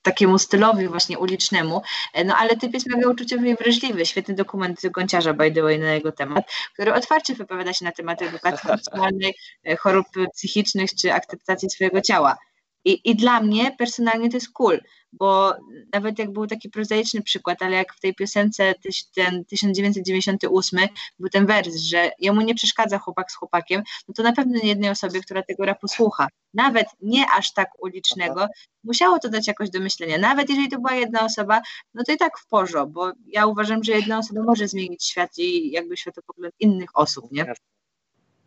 takiemu 0.01 0.39
stylowi 0.39 0.87
właśnie 0.87 1.19
ulicznemu, 1.19 1.81
e, 2.13 2.23
no 2.23 2.35
ale 2.37 2.57
typ 2.57 2.73
jest 2.73 2.89
mega 2.89 3.09
uczuciowy 3.09 3.49
i 3.49 3.55
wrażliwy. 3.55 4.05
Świetny 4.05 4.35
dokument 4.35 4.81
Gonciarza, 4.87 5.33
by 5.33 5.51
the 5.51 5.61
way, 5.61 5.79
na 5.79 5.93
jego 5.93 6.11
temat, 6.11 6.45
który 6.73 6.93
otwarcie 6.93 7.35
wypowiada 7.35 7.73
się 7.73 7.85
na 7.85 7.91
temat 7.91 8.21
edukacji 8.21 8.69
seksualnej, 8.75 9.33
e, 9.65 9.75
chorób 9.75 10.07
psychicznych 10.33 10.89
czy 10.95 11.13
akceptacji 11.13 11.69
swojego 11.69 12.01
ciała. 12.01 12.37
I, 12.85 13.09
I 13.09 13.15
dla 13.15 13.41
mnie 13.41 13.75
personalnie 13.77 14.29
to 14.29 14.37
jest 14.37 14.51
cool, 14.51 14.79
bo 15.13 15.53
nawet 15.93 16.19
jak 16.19 16.31
był 16.31 16.47
taki 16.47 16.69
prozaiczny 16.69 17.21
przykład, 17.21 17.61
ale 17.61 17.75
jak 17.77 17.93
w 17.93 17.99
tej 17.99 18.15
piosence 18.15 18.73
ten 19.15 19.45
1998 19.45 20.79
był 21.19 21.29
ten 21.29 21.45
wers, 21.45 21.75
że 21.75 22.11
jemu 22.19 22.41
nie 22.41 22.55
przeszkadza 22.55 22.97
chłopak 22.97 23.31
z 23.31 23.35
chłopakiem, 23.35 23.83
no 24.07 24.13
to 24.13 24.23
na 24.23 24.33
pewno 24.33 24.59
nie 24.63 24.69
jednej 24.69 24.89
osobie, 24.89 25.21
która 25.21 25.43
tego 25.43 25.65
rapu 25.65 25.87
słucha, 25.87 26.27
nawet 26.53 26.87
nie 27.01 27.25
aż 27.37 27.53
tak 27.53 27.69
ulicznego, 27.83 28.47
musiało 28.83 29.19
to 29.19 29.29
dać 29.29 29.47
jakoś 29.47 29.69
do 29.69 29.79
myślenia. 29.79 30.17
Nawet 30.17 30.49
jeżeli 30.49 30.69
to 30.69 30.79
była 30.79 30.93
jedna 30.93 31.25
osoba, 31.25 31.61
no 31.93 32.03
to 32.03 32.13
i 32.13 32.17
tak 32.17 32.37
w 32.37 32.47
porządku, 32.47 32.91
bo 32.93 33.11
ja 33.27 33.45
uważam, 33.45 33.83
że 33.83 33.91
jedna 33.91 34.17
osoba 34.17 34.43
może 34.43 34.67
zmienić 34.67 35.05
świat 35.05 35.37
i 35.37 35.71
jakby 35.71 35.97
światopogląd 35.97 36.53
innych 36.59 36.89
osób, 36.93 37.31
nie? 37.31 37.53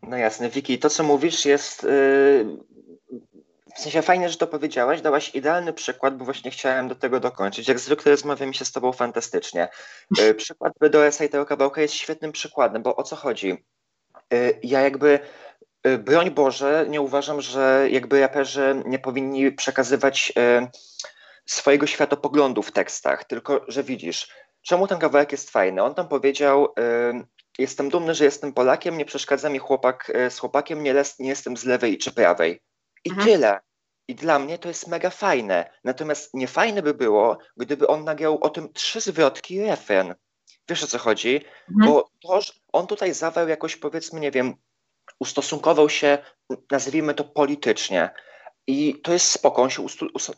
No 0.02 0.16
jasne, 0.16 0.50
Wiki, 0.50 0.78
to 0.78 0.90
co 0.90 1.04
mówisz 1.04 1.44
jest 1.44 1.82
yy, 1.82 2.58
w 3.74 3.80
sensie 3.80 4.02
fajnie, 4.02 4.28
że 4.28 4.36
to 4.36 4.46
powiedziałaś, 4.46 5.00
dałaś 5.00 5.34
idealny 5.34 5.72
przykład, 5.72 6.16
bo 6.16 6.24
właśnie 6.24 6.50
chciałem 6.50 6.88
do 6.88 6.94
tego 6.94 7.20
dokończyć. 7.20 7.68
Jak 7.68 7.80
zwykle 7.80 8.12
rozmawia 8.12 8.46
mi 8.46 8.54
się 8.54 8.64
z 8.64 8.72
tobą 8.72 8.92
fantastycznie. 8.92 9.68
E, 10.18 10.34
przykład 10.44 10.72
BDS-a 10.80 11.24
i 11.24 11.28
tego 11.28 11.46
kawałka 11.46 11.80
jest 11.80 11.94
świetnym 11.94 12.32
przykładem, 12.32 12.82
bo 12.82 12.96
o 12.96 13.02
co 13.02 13.16
chodzi? 13.16 13.64
E, 14.32 14.52
ja 14.62 14.80
jakby 14.80 15.18
e, 15.82 15.98
broń 15.98 16.30
Boże, 16.30 16.86
nie 16.88 17.00
uważam, 17.00 17.40
że 17.40 17.88
jakby 17.90 18.20
raperzy 18.20 18.82
nie 18.86 18.98
powinni 18.98 19.52
przekazywać 19.52 20.32
swojego 21.46 21.86
światopoglądu 21.86 22.62
w 22.62 22.72
tekstach, 22.72 23.24
tylko 23.24 23.64
że 23.68 23.82
widzisz, 23.82 24.28
czemu 24.62 24.86
ten 24.86 24.98
kawałek 24.98 25.32
jest 25.32 25.50
fajny? 25.50 25.82
On 25.82 25.94
tam 25.94 26.08
powiedział, 26.08 26.74
jestem 27.58 27.88
dumny, 27.88 28.14
że 28.14 28.24
jestem 28.24 28.52
Polakiem, 28.52 28.98
nie 28.98 29.04
przeszkadza 29.04 29.50
mi 29.50 29.58
chłopak 29.58 30.12
z 30.30 30.38
chłopakiem, 30.38 30.82
nie, 30.82 30.94
nie 31.18 31.28
jestem 31.28 31.56
z 31.56 31.64
lewej 31.64 31.98
czy 31.98 32.12
prawej. 32.12 32.60
I 33.04 33.10
mhm. 33.10 33.26
tyle. 33.26 33.60
I 34.08 34.14
dla 34.14 34.38
mnie 34.38 34.58
to 34.58 34.68
jest 34.68 34.88
mega 34.88 35.10
fajne. 35.10 35.70
Natomiast 35.84 36.34
niefajne 36.34 36.82
by 36.82 36.94
było, 36.94 37.38
gdyby 37.56 37.86
on 37.86 38.04
nagrał 38.04 38.38
o 38.40 38.50
tym 38.50 38.72
trzy 38.72 39.00
zwrotki 39.00 39.62
refren. 39.62 40.14
Wiesz 40.68 40.84
o 40.84 40.86
co 40.86 40.98
chodzi? 40.98 41.36
Mhm. 41.70 41.92
Bo 41.92 42.10
to, 42.22 42.40
on 42.72 42.86
tutaj 42.86 43.14
zawarł 43.14 43.48
jakoś, 43.48 43.76
powiedzmy, 43.76 44.20
nie 44.20 44.30
wiem, 44.30 44.54
ustosunkował 45.20 45.90
się, 45.90 46.18
nazwijmy 46.70 47.14
to 47.14 47.24
politycznie. 47.24 48.10
I 48.66 49.00
to 49.02 49.12
jest 49.12 49.30
spoko, 49.30 49.62
on 49.62 49.70
się 49.70 49.82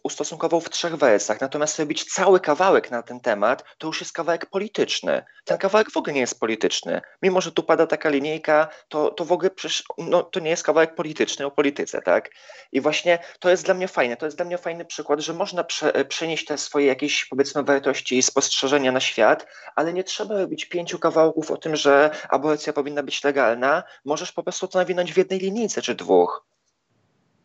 ustosunkował 0.03 0.61
w 0.61 0.71
trzech 0.71 0.97
wersach, 0.97 1.41
natomiast 1.41 1.79
robić 1.79 2.05
cały 2.05 2.41
kawałek 2.41 2.91
na 2.91 3.03
ten 3.03 3.21
temat, 3.21 3.65
to 3.79 3.87
już 3.87 4.01
jest 4.01 4.13
kawałek 4.13 4.47
polityczny. 4.47 5.25
Ten 5.45 5.59
kawałek 5.59 5.91
w 5.91 5.97
ogóle 5.97 6.13
nie 6.13 6.21
jest 6.21 6.41
polityczny. 6.41 7.01
Mimo, 7.23 7.41
że 7.41 7.53
tu 7.53 7.63
pada 7.63 7.87
taka 7.87 8.09
linijka, 8.09 8.69
to, 8.89 9.11
to 9.11 9.25
w 9.25 9.33
ogóle 9.33 9.51
przecież, 9.51 9.85
no, 9.99 10.23
to 10.23 10.41
nie 10.41 10.51
jest 10.51 10.63
kawałek 10.63 10.95
polityczny 10.95 11.47
o 11.47 11.51
polityce, 11.51 12.03
tak? 12.03 12.31
I 12.73 12.81
właśnie 12.81 13.19
to 13.41 13.51
jest 13.51 13.65
dla 13.65 13.75
mnie 13.75 13.89
fajne, 13.89 14.17
to 14.17 14.27
jest 14.27 14.37
dla 14.37 14.47
mnie 14.47 14.59
fajny 14.59 14.85
przykład, 14.85 15.21
że 15.21 15.33
można 15.33 15.65
prze, 15.65 16.05
przenieść 16.05 16.45
te 16.45 16.59
swoje 16.59 16.87
jakieś, 16.87 17.25
powiedzmy, 17.25 17.63
wartości 17.63 18.19
i 18.19 18.23
spostrzeżenia 18.23 18.93
na 18.93 19.01
świat, 19.01 19.47
ale 19.77 19.93
nie 19.93 20.05
trzeba 20.05 20.35
robić 20.39 20.65
pięciu 20.65 20.99
kawałków 20.99 21.51
o 21.51 21.57
tym, 21.57 21.77
że 21.77 22.11
aborcja 22.29 22.73
powinna 22.73 23.03
być 23.03 23.25
legalna. 23.25 23.83
Możesz 24.05 24.33
po 24.33 24.43
prostu 24.43 24.69
to 24.69 24.79
nawinąć 24.79 25.13
w 25.13 25.17
jednej 25.17 25.39
linijce 25.39 25.83
czy 25.83 25.95
dwóch 25.95 26.47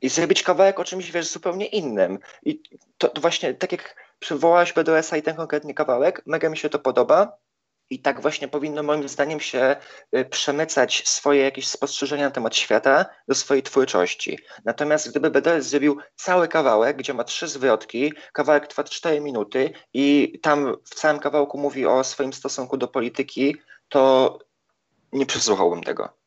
i 0.01 0.09
zrobić 0.09 0.43
kawałek 0.43 0.79
o 0.79 0.83
czymś, 0.83 1.11
wiesz, 1.11 1.27
zupełnie 1.27 1.65
innym. 1.65 2.19
I 2.43 2.61
to, 2.97 3.09
to 3.09 3.21
właśnie, 3.21 3.53
tak 3.53 3.71
jak 3.71 4.11
przywołałeś 4.19 4.73
BDS-a 4.73 5.17
i 5.17 5.21
ten 5.21 5.35
konkretny 5.35 5.73
kawałek, 5.73 6.21
mega 6.25 6.49
mi 6.49 6.57
się 6.57 6.69
to 6.69 6.79
podoba. 6.79 7.37
I 7.89 7.99
tak 7.99 8.21
właśnie 8.21 8.47
powinno 8.47 8.83
moim 8.83 9.09
zdaniem 9.09 9.39
się 9.39 9.75
y, 10.15 10.25
przemycać 10.25 11.07
swoje 11.07 11.41
jakieś 11.41 11.67
spostrzeżenia 11.67 12.25
na 12.25 12.31
temat 12.31 12.55
świata 12.55 13.05
do 13.27 13.35
swojej 13.35 13.63
twórczości. 13.63 14.39
Natomiast 14.65 15.09
gdyby 15.09 15.31
BDS 15.31 15.65
zrobił 15.65 15.97
cały 16.15 16.47
kawałek, 16.47 16.97
gdzie 16.97 17.13
ma 17.13 17.23
trzy 17.23 17.47
zwrotki, 17.47 18.13
kawałek 18.33 18.67
trwa 18.67 18.83
cztery 18.83 19.21
minuty 19.21 19.73
i 19.93 20.39
tam 20.41 20.75
w 20.85 20.95
całym 20.95 21.19
kawałku 21.19 21.57
mówi 21.57 21.85
o 21.85 22.03
swoim 22.03 22.33
stosunku 22.33 22.77
do 22.77 22.87
polityki, 22.87 23.55
to 23.89 24.39
nie 25.11 25.25
przesłuchałbym 25.25 25.83
tego. 25.83 26.20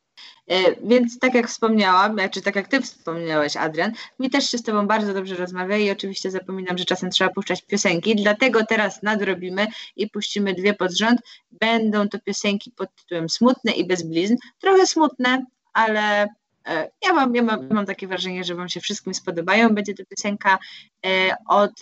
E, 0.49 0.89
więc 0.89 1.19
tak 1.19 1.35
jak 1.35 1.49
wspomniałam, 1.49 2.17
czy 2.31 2.43
tak 2.43 2.57
jak 2.57 2.69
ty 2.69 2.81
wspomniałeś, 2.81 3.57
Adrian, 3.57 3.93
mi 4.19 4.31
też 4.31 4.51
się 4.51 4.59
z 4.59 4.63
tobą 4.63 4.87
bardzo 4.87 5.15
dobrze 5.15 5.37
rozmawia 5.37 5.77
i 5.77 5.91
oczywiście 5.91 6.31
zapominam, 6.31 6.79
że 6.79 6.85
czasem 6.85 7.11
trzeba 7.11 7.31
puszczać 7.31 7.63
piosenki, 7.63 8.17
dlatego 8.17 8.67
teraz 8.67 9.03
nadrobimy 9.03 9.67
i 9.97 10.11
puścimy 10.11 10.55
dwie 10.55 10.75
pod 10.75 10.93
rząd. 10.93 11.21
Będą 11.53 12.09
to 12.09 12.19
piosenki 12.19 12.71
pod 12.71 12.95
tytułem 12.95 13.29
Smutne 13.29 13.73
i 13.73 13.87
bez 13.87 14.03
blizn. 14.03 14.37
Trochę 14.59 14.87
smutne, 14.87 15.45
ale 15.73 16.27
e, 16.67 16.91
ja 17.07 17.15
mam, 17.15 17.35
ja 17.35 17.43
mam, 17.43 17.69
mam 17.69 17.87
takie 17.87 18.07
wrażenie, 18.07 18.45
że 18.45 18.55
wam 18.55 18.69
się 18.69 18.81
wszystkim 18.81 19.15
spodobają. 19.15 19.69
Będzie 19.69 19.95
to 19.95 20.03
piosenka 20.05 20.59
e, 21.07 21.37
od 21.49 21.73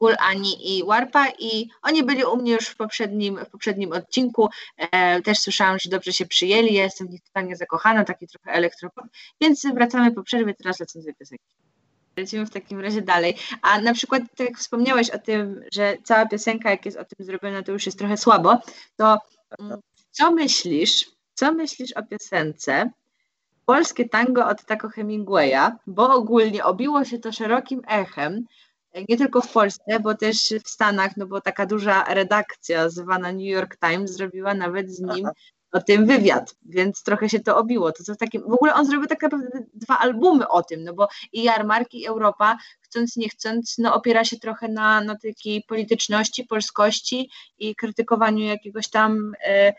Kul, 0.00 0.14
Ani 0.18 0.78
i 0.78 0.84
Warpa 0.84 1.28
i 1.38 1.68
oni 1.82 2.02
byli 2.02 2.24
u 2.24 2.36
mnie 2.36 2.52
już 2.52 2.66
w 2.66 2.76
poprzednim, 2.76 3.38
w 3.44 3.50
poprzednim 3.50 3.92
odcinku. 3.92 4.48
E, 4.78 5.22
też 5.22 5.38
słyszałam, 5.38 5.78
że 5.78 5.90
dobrze 5.90 6.12
się 6.12 6.26
przyjęli. 6.26 6.74
Ja 6.74 6.82
jestem 6.82 7.06
w 7.08 7.10
nich 7.10 7.22
totalnie 7.22 7.56
zakochana, 7.56 8.04
taki 8.04 8.26
trochę 8.26 8.52
elektropop, 8.52 9.04
więc 9.40 9.66
wracamy 9.74 10.12
po 10.12 10.22
przerwie, 10.22 10.54
teraz 10.54 10.80
lecą 10.80 11.00
dwie 11.00 11.14
piosenki. 11.14 11.44
Lecimy 12.16 12.46
w 12.46 12.50
takim 12.50 12.80
razie 12.80 13.02
dalej. 13.02 13.36
A 13.62 13.80
na 13.80 13.94
przykład, 13.94 14.22
tak 14.36 14.48
jak 14.48 14.58
wspomniałeś 14.58 15.10
o 15.10 15.18
tym, 15.18 15.60
że 15.72 15.96
cała 16.04 16.26
piosenka, 16.26 16.70
jak 16.70 16.84
jest 16.86 16.98
o 16.98 17.04
tym 17.04 17.26
zrobiona, 17.26 17.62
to 17.62 17.72
już 17.72 17.86
jest 17.86 17.98
trochę 17.98 18.16
słabo, 18.16 18.58
to 18.96 19.18
mm, 19.58 19.80
co 20.10 20.30
myślisz, 20.30 21.10
co 21.34 21.52
myślisz 21.52 21.92
o 21.92 22.02
piosence 22.02 22.90
Polskie 23.66 24.08
tango 24.08 24.46
od 24.46 24.64
Taco 24.64 24.88
Hemingwaya, 24.88 25.76
bo 25.86 26.14
ogólnie 26.14 26.64
obiło 26.64 27.04
się 27.04 27.18
to 27.18 27.32
szerokim 27.32 27.82
echem, 27.88 28.46
nie 29.08 29.16
tylko 29.16 29.40
w 29.40 29.52
Polsce, 29.52 30.00
bo 30.00 30.14
też 30.14 30.54
w 30.64 30.68
Stanach, 30.68 31.16
no 31.16 31.26
bo 31.26 31.40
taka 31.40 31.66
duża 31.66 32.04
redakcja 32.04 32.88
zwana 32.88 33.32
New 33.32 33.46
York 33.46 33.76
Times 33.76 34.10
zrobiła 34.10 34.54
nawet 34.54 34.90
z 34.90 35.00
nim 35.00 35.26
Aha. 35.26 35.32
o 35.72 35.80
tym 35.80 36.06
wywiad, 36.06 36.54
więc 36.62 37.02
trochę 37.02 37.28
się 37.28 37.40
to 37.40 37.56
obiło. 37.56 37.92
To 37.92 38.04
co 38.04 38.14
w, 38.14 38.16
takim, 38.16 38.42
w 38.42 38.52
ogóle 38.52 38.74
on 38.74 38.86
zrobił 38.86 39.06
tak 39.06 39.22
naprawdę 39.22 39.48
dwa 39.74 39.98
albumy 39.98 40.48
o 40.48 40.62
tym, 40.62 40.84
no 40.84 40.94
bo 40.94 41.08
i 41.32 41.42
Jarmark 41.42 41.94
i 41.94 42.06
Europa, 42.06 42.58
chcąc 42.80 43.16
nie 43.16 43.28
chcąc, 43.28 43.78
no 43.78 43.94
opiera 43.94 44.24
się 44.24 44.38
trochę 44.38 44.68
na, 44.68 45.00
na 45.00 45.16
takiej 45.18 45.62
polityczności, 45.62 46.44
polskości 46.44 47.30
i 47.58 47.74
krytykowaniu 47.74 48.44
jakiegoś 48.44 48.88
tam 48.88 49.32
e, 49.44 49.72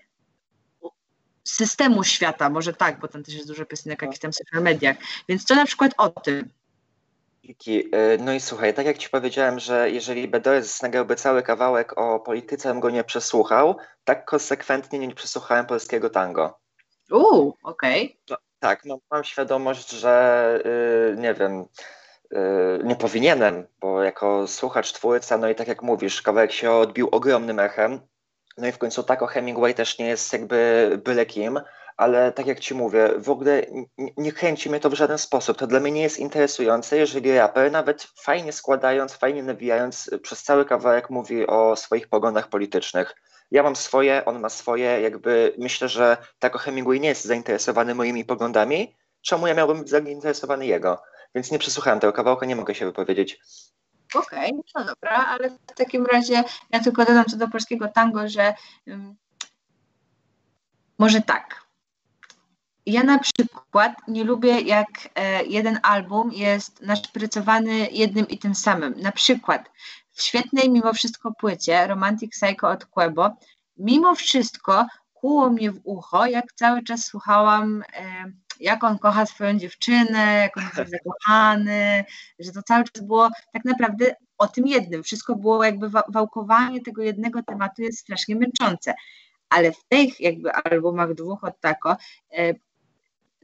systemu 1.43 2.03
świata, 2.03 2.49
może 2.49 2.73
tak, 2.73 2.99
bo 2.99 3.07
tam 3.07 3.23
też 3.23 3.35
jest 3.35 3.47
dużo 3.47 3.65
piosenek 3.65 4.01
jakichś 4.01 4.19
tam 4.19 4.33
social 4.33 4.63
mediach. 4.63 4.97
Więc 5.29 5.43
co 5.43 5.55
na 5.55 5.65
przykład 5.65 5.93
o 5.97 6.09
tym? 6.09 6.49
Y, 7.67 8.17
no 8.19 8.33
i 8.33 8.39
słuchaj, 8.39 8.73
tak 8.73 8.85
jak 8.85 8.97
ci 8.97 9.09
powiedziałem, 9.09 9.59
że 9.59 9.89
jeżeli 9.89 10.27
BDS 10.27 10.81
nagrałby 10.81 11.15
cały 11.15 11.43
kawałek 11.43 11.97
o 11.97 12.19
polityce, 12.19 12.69
bym 12.69 12.79
go 12.79 12.89
nie 12.89 13.03
przesłuchał, 13.03 13.77
tak 14.03 14.25
konsekwentnie 14.25 14.99
nie 14.99 15.15
przesłuchałem 15.15 15.65
polskiego 15.65 16.09
tango. 16.09 16.59
Uuu, 17.11 17.57
okej. 17.63 18.19
Okay. 18.25 18.37
Tak, 18.59 18.85
no, 18.85 18.99
mam 19.11 19.23
świadomość, 19.23 19.89
że 19.89 20.59
yy, 21.09 21.17
nie 21.17 21.33
wiem, 21.33 21.65
yy, 22.31 22.81
nie 22.83 22.95
powinienem, 22.95 23.67
bo 23.79 24.03
jako 24.03 24.47
słuchacz 24.47 24.91
twórca, 24.91 25.37
no 25.37 25.49
i 25.49 25.55
tak 25.55 25.67
jak 25.67 25.81
mówisz, 25.81 26.21
kawałek 26.21 26.51
się 26.51 26.71
odbił 26.71 27.09
ogromnym 27.11 27.59
echem, 27.59 27.99
no 28.57 28.67
i 28.67 28.71
w 28.71 28.77
końcu 28.77 29.03
tak 29.03 29.21
o 29.21 29.27
Hemingway 29.27 29.73
też 29.73 29.99
nie 29.99 30.07
jest 30.07 30.33
jakby 30.33 30.89
byle 31.03 31.25
kim, 31.25 31.59
ale 32.01 32.31
tak 32.31 32.47
jak 32.47 32.59
ci 32.59 32.73
mówię, 32.73 33.09
w 33.17 33.29
ogóle 33.29 33.65
nie, 34.17 34.31
kręci 34.31 34.69
mnie 34.69 34.79
to 34.79 34.89
w 34.89 34.93
żaden 34.93 35.17
sposób. 35.17 35.57
To 35.57 35.67
dla 35.67 35.79
mnie 35.79 35.91
nie 35.91 36.01
jest 36.01 36.19
interesujące, 36.19 36.97
jeżeli 36.97 37.35
raper, 37.35 37.71
nawet 37.71 38.03
fajnie 38.03 38.51
składając, 38.51 39.13
fajnie 39.13 39.43
nawijając, 39.43 40.09
przez 40.21 40.43
cały 40.43 40.65
kawałek 40.65 41.09
mówi 41.09 41.47
o 41.47 41.75
swoich 41.75 42.07
poglądach 42.07 42.49
politycznych. 42.49 43.15
Ja 43.51 43.63
mam 43.63 43.75
swoje, 43.75 44.25
on 44.25 44.39
ma 44.39 44.49
swoje, 44.49 45.01
jakby 45.01 45.53
myślę, 45.57 45.89
że 45.89 46.17
tak 46.39 46.55
o 46.55 46.59
Hemingway 46.59 46.99
nie 46.99 47.09
jest 47.09 47.25
zainteresowany 47.25 47.95
moimi 47.95 48.25
poglądami, 48.25 48.95
czemu 49.21 49.47
ja 49.47 49.53
miałbym 49.53 49.79
być 49.79 49.89
zainteresowany 49.89 50.65
jego? 50.65 51.01
Więc 51.35 51.51
nie 51.51 51.59
przesłuchałem 51.59 51.99
tego 51.99 52.13
kawałka, 52.13 52.45
nie 52.45 52.55
mogę 52.55 52.75
się 52.75 52.85
wypowiedzieć. 52.85 53.39
Okej, 54.15 54.49
okay, 54.49 54.61
no 54.75 54.85
dobra, 54.85 55.25
ale 55.25 55.49
w 55.49 55.75
takim 55.75 56.05
razie 56.05 56.43
ja 56.69 56.79
tylko 56.79 57.05
dodam 57.05 57.25
co 57.25 57.37
do 57.37 57.47
polskiego 57.47 57.87
tango, 57.87 58.27
że 58.27 58.53
um, 58.87 59.15
może 60.97 61.21
tak. 61.21 61.60
Ja 62.85 63.03
na 63.03 63.19
przykład 63.19 63.93
nie 64.07 64.23
lubię, 64.23 64.61
jak 64.61 64.87
e, 65.15 65.43
jeden 65.43 65.79
album 65.83 66.31
jest 66.33 66.81
naszprycowany 66.81 67.87
jednym 67.91 68.27
i 68.27 68.37
tym 68.37 68.55
samym. 68.55 68.93
Na 69.01 69.11
przykład 69.11 69.69
w 70.11 70.21
świetnej 70.21 70.69
mimo 70.69 70.93
wszystko 70.93 71.31
płycie 71.39 71.87
Romantic 71.87 72.31
Psycho 72.31 72.69
od 72.69 72.85
Quebo, 72.85 73.29
mimo 73.77 74.15
wszystko 74.15 74.85
kłuło 75.13 75.49
mnie 75.49 75.71
w 75.71 75.79
ucho, 75.83 76.25
jak 76.25 76.45
cały 76.55 76.83
czas 76.83 77.05
słuchałam, 77.05 77.83
e, 77.93 78.31
jak 78.59 78.83
on 78.83 78.99
kocha 78.99 79.25
swoją 79.25 79.59
dziewczynę, 79.59 80.33
jak 80.35 80.57
on 80.57 80.63
jest 80.63 80.91
zakochany, 80.91 82.05
że 82.39 82.51
to 82.51 82.63
cały 82.63 82.83
czas 82.83 83.03
było 83.03 83.29
tak 83.53 83.65
naprawdę 83.65 84.15
o 84.37 84.47
tym 84.47 84.67
jednym. 84.67 85.03
Wszystko 85.03 85.35
było 85.35 85.63
jakby 85.63 85.89
wałkowanie 86.09 86.81
tego 86.81 87.01
jednego 87.01 87.43
tematu 87.43 87.81
jest 87.81 87.99
strasznie 87.99 88.35
męczące. 88.35 88.93
Ale 89.49 89.71
w 89.71 89.83
tych 89.89 90.19
jakby 90.19 90.51
albumach 90.51 91.13
dwóch 91.13 91.43
od 91.43 91.59
Tako 91.59 91.97
e, 92.31 92.53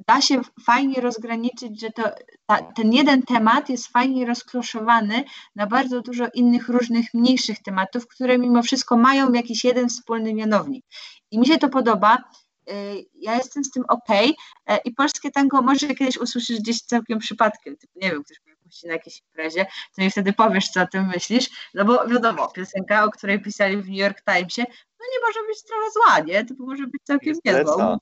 da 0.07 0.21
się 0.21 0.41
fajnie 0.65 1.01
rozgraniczyć, 1.01 1.81
że 1.81 1.91
to, 1.91 2.03
ta, 2.45 2.61
ten 2.61 2.93
jeden 2.93 3.23
temat 3.23 3.69
jest 3.69 3.87
fajnie 3.87 4.25
rozkloszowany 4.25 5.23
na 5.55 5.67
bardzo 5.67 6.01
dużo 6.01 6.25
innych 6.33 6.69
różnych 6.69 7.13
mniejszych 7.13 7.63
tematów, 7.63 8.07
które 8.07 8.37
mimo 8.37 8.63
wszystko 8.63 8.97
mają 8.97 9.33
jakiś 9.33 9.63
jeden 9.63 9.89
wspólny 9.89 10.33
mianownik. 10.33 10.85
I 11.31 11.39
mi 11.39 11.47
się 11.47 11.57
to 11.57 11.69
podoba. 11.69 12.23
Y, 12.71 13.05
ja 13.13 13.35
jestem 13.35 13.63
z 13.63 13.71
tym 13.71 13.83
ok 13.87 14.09
e, 14.09 14.77
i 14.85 14.93
polskie 14.93 15.31
tango 15.31 15.61
może 15.61 15.87
kiedyś 15.87 16.17
usłyszysz 16.17 16.59
gdzieś 16.59 16.81
całkiem 16.81 17.19
przypadkiem, 17.19 17.77
typu, 17.77 17.99
nie 18.01 18.11
wiem, 18.11 18.23
ktoś 18.23 18.37
mnie 18.45 18.55
puści 18.63 18.87
na 18.87 18.93
jakiejś 18.93 19.21
imprezie, 19.21 19.65
to 19.95 20.01
mi 20.01 20.11
wtedy 20.11 20.33
powiesz, 20.33 20.69
co 20.69 20.81
o 20.81 20.87
tym 20.87 21.07
myślisz, 21.07 21.49
no 21.73 21.85
bo 21.85 22.07
wiadomo, 22.07 22.47
piosenka, 22.47 23.03
o 23.03 23.09
której 23.09 23.41
pisali 23.41 23.77
w 23.77 23.89
New 23.89 23.97
York 23.97 24.21
Timesie, 24.21 24.65
no 24.99 25.05
nie 25.13 25.19
może 25.27 25.39
być 25.47 25.63
trochę 25.63 25.91
zła, 25.91 26.19
nie? 26.19 26.45
To 26.45 26.53
może 26.59 26.87
być 26.87 27.01
całkiem 27.03 27.33
niezła. 27.45 27.97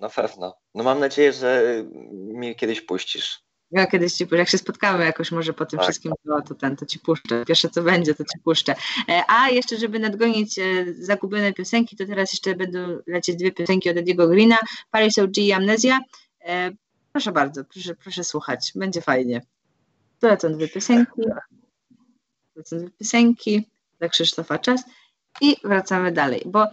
Na 0.00 0.08
pewno. 0.08 0.54
No 0.74 0.84
mam 0.84 1.00
nadzieję, 1.00 1.32
że 1.32 1.84
mi 2.12 2.56
kiedyś 2.56 2.80
puścisz. 2.80 3.48
Ja 3.70 3.86
kiedyś 3.86 4.12
ci 4.12 4.26
jak 4.32 4.48
się 4.48 4.58
spotkamy 4.58 5.04
jakoś 5.04 5.32
może 5.32 5.52
po 5.52 5.66
tym 5.66 5.78
tak. 5.78 5.86
wszystkim, 5.86 6.12
to, 6.26 6.42
to 6.42 6.54
ten, 6.54 6.76
to 6.76 6.86
ci 6.86 6.98
puszczę. 6.98 7.44
Pierwsze 7.46 7.68
co 7.68 7.82
będzie, 7.82 8.14
to 8.14 8.24
ci 8.24 8.38
puszczę. 8.44 8.74
E, 9.08 9.22
a 9.28 9.50
jeszcze, 9.50 9.76
żeby 9.76 9.98
nadgonić 9.98 10.58
e, 10.58 10.62
zagubione 10.98 11.52
piosenki, 11.52 11.96
to 11.96 12.06
teraz 12.06 12.32
jeszcze 12.32 12.54
będą 12.54 12.98
lecieć 13.06 13.36
dwie 13.36 13.52
piosenki 13.52 13.90
od 13.90 13.96
Ediego 13.96 14.28
Greena, 14.28 14.58
Paris 14.90 15.18
OG 15.18 15.38
i 15.38 15.52
Amnezja. 15.52 16.00
E, 16.44 16.70
proszę 17.12 17.32
bardzo, 17.32 17.64
proszę, 17.64 17.94
proszę 17.94 18.24
słuchać, 18.24 18.72
będzie 18.74 19.00
fajnie. 19.00 19.40
To 20.20 20.28
lecą 20.28 20.52
dwie 20.52 20.68
piosenki. 20.68 21.22
Lecą 22.56 22.78
dwie 22.78 22.90
piosenki, 22.90 23.68
dla 23.98 24.08
Krzysztofa 24.08 24.58
czas 24.58 24.82
i 25.40 25.56
wracamy 25.64 26.12
dalej, 26.12 26.42
bo 26.46 26.66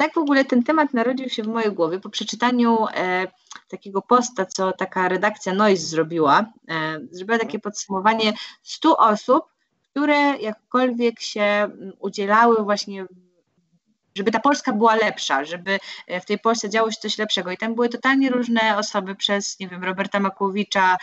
tak 0.00 0.14
w 0.14 0.18
ogóle 0.18 0.44
ten 0.44 0.62
temat 0.62 0.94
narodził 0.94 1.28
się 1.28 1.42
w 1.42 1.46
mojej 1.46 1.72
głowie 1.72 2.00
po 2.00 2.10
przeczytaniu 2.10 2.86
e, 2.94 3.26
takiego 3.68 4.02
posta, 4.02 4.46
co 4.46 4.72
taka 4.72 5.08
redakcja 5.08 5.54
Noise 5.54 5.86
zrobiła. 5.86 6.46
E, 6.68 7.00
zrobiła 7.10 7.38
takie 7.38 7.58
podsumowanie 7.58 8.32
100 8.62 8.96
osób, 8.96 9.44
które 9.90 10.38
jakkolwiek 10.38 11.20
się 11.20 11.70
udzielały 11.98 12.64
właśnie 12.64 13.06
żeby 14.16 14.30
ta 14.30 14.40
Polska 14.40 14.72
była 14.72 14.94
lepsza, 14.94 15.44
żeby 15.44 15.78
w 16.22 16.24
tej 16.24 16.38
Polsce 16.38 16.70
działo 16.70 16.90
się 16.90 17.00
coś 17.00 17.18
lepszego. 17.18 17.50
I 17.50 17.56
tam 17.56 17.74
były 17.74 17.88
totalnie 17.88 18.30
różne 18.30 18.78
osoby 18.78 19.14
przez, 19.14 19.60
nie 19.60 19.68
wiem, 19.68 19.84
Roberta 19.84 20.20
Makłowicza. 20.20 20.96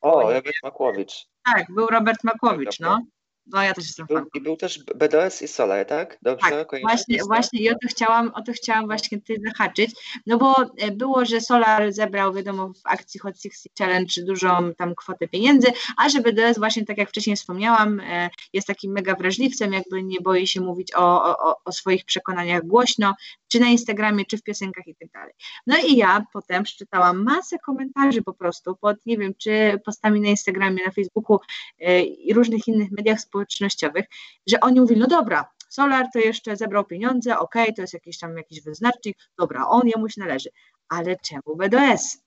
O, 0.00 0.32
Robert 0.32 0.56
Makłowicz. 0.62 1.26
Tak, 1.44 1.66
był 1.72 1.86
Robert 1.86 2.24
Makłowicz, 2.24 2.80
no. 2.80 3.00
No 3.46 3.62
ja 3.62 3.74
też 3.74 3.84
jestem 3.86 4.06
fanką. 4.06 4.30
I 4.34 4.40
był 4.40 4.56
też 4.56 4.78
BDS 4.94 5.42
i 5.42 5.48
Solar, 5.48 5.86
tak? 5.86 6.18
Dobrze? 6.22 6.50
Tak, 6.50 6.80
właśnie, 6.80 7.18
właśnie 7.26 7.60
i 7.60 7.70
o 7.70 7.72
to, 7.72 7.88
chciałam, 7.88 8.30
o 8.34 8.42
to 8.42 8.52
chciałam 8.52 8.86
właśnie 8.86 9.20
tutaj 9.20 9.36
zahaczyć, 9.46 9.90
no 10.26 10.38
bo 10.38 10.54
e, 10.78 10.90
było, 10.90 11.24
że 11.24 11.40
Solar 11.40 11.92
zebrał, 11.92 12.32
wiadomo, 12.32 12.68
w 12.68 12.80
akcji 12.84 13.20
Hot 13.20 13.34
60 13.42 13.78
Challenge 13.78 14.22
dużą 14.26 14.74
tam 14.76 14.94
kwotę 14.94 15.28
pieniędzy, 15.28 15.68
a 15.96 16.08
że 16.08 16.20
BDS 16.20 16.58
właśnie, 16.58 16.84
tak 16.84 16.98
jak 16.98 17.08
wcześniej 17.08 17.36
wspomniałam, 17.36 18.00
e, 18.00 18.30
jest 18.52 18.66
takim 18.66 18.92
mega 18.92 19.14
wrażliwcem, 19.14 19.72
jakby 19.72 20.02
nie 20.02 20.20
boi 20.20 20.46
się 20.46 20.60
mówić 20.60 20.94
o, 20.94 21.38
o, 21.38 21.56
o 21.64 21.72
swoich 21.72 22.04
przekonaniach 22.04 22.66
głośno, 22.66 23.14
czy 23.54 23.60
na 23.60 23.68
Instagramie, 23.68 24.24
czy 24.24 24.38
w 24.38 24.42
piosenkach 24.42 24.86
i 24.86 24.96
tak 24.96 25.10
dalej. 25.10 25.32
No 25.66 25.76
i 25.78 25.96
ja 25.96 26.26
potem 26.32 26.62
przeczytałam 26.62 27.22
masę 27.22 27.58
komentarzy 27.58 28.22
po 28.22 28.32
prostu 28.32 28.76
pod, 28.76 28.96
nie 29.06 29.18
wiem, 29.18 29.32
czy 29.38 29.80
postami 29.84 30.20
na 30.20 30.28
Instagramie, 30.28 30.84
na 30.86 30.92
Facebooku 30.92 31.38
e, 31.80 32.02
i 32.02 32.34
różnych 32.34 32.68
innych 32.68 32.90
mediach 32.90 33.20
społecznościowych, 33.20 34.04
że 34.46 34.60
oni 34.60 34.80
mówili, 34.80 35.00
no 35.00 35.06
dobra, 35.06 35.48
Solar 35.68 36.06
to 36.12 36.18
jeszcze 36.18 36.56
zebrał 36.56 36.84
pieniądze, 36.84 37.38
ok, 37.38 37.54
to 37.76 37.82
jest 37.82 37.94
jakiś 37.94 38.18
tam 38.18 38.36
jakiś 38.36 38.60
wyznacznik, 38.60 39.16
dobra, 39.38 39.66
on 39.68 39.88
jemu 39.88 40.08
się 40.08 40.20
należy, 40.20 40.48
ale 40.88 41.16
czemu 41.16 41.56
BDS? 41.56 42.18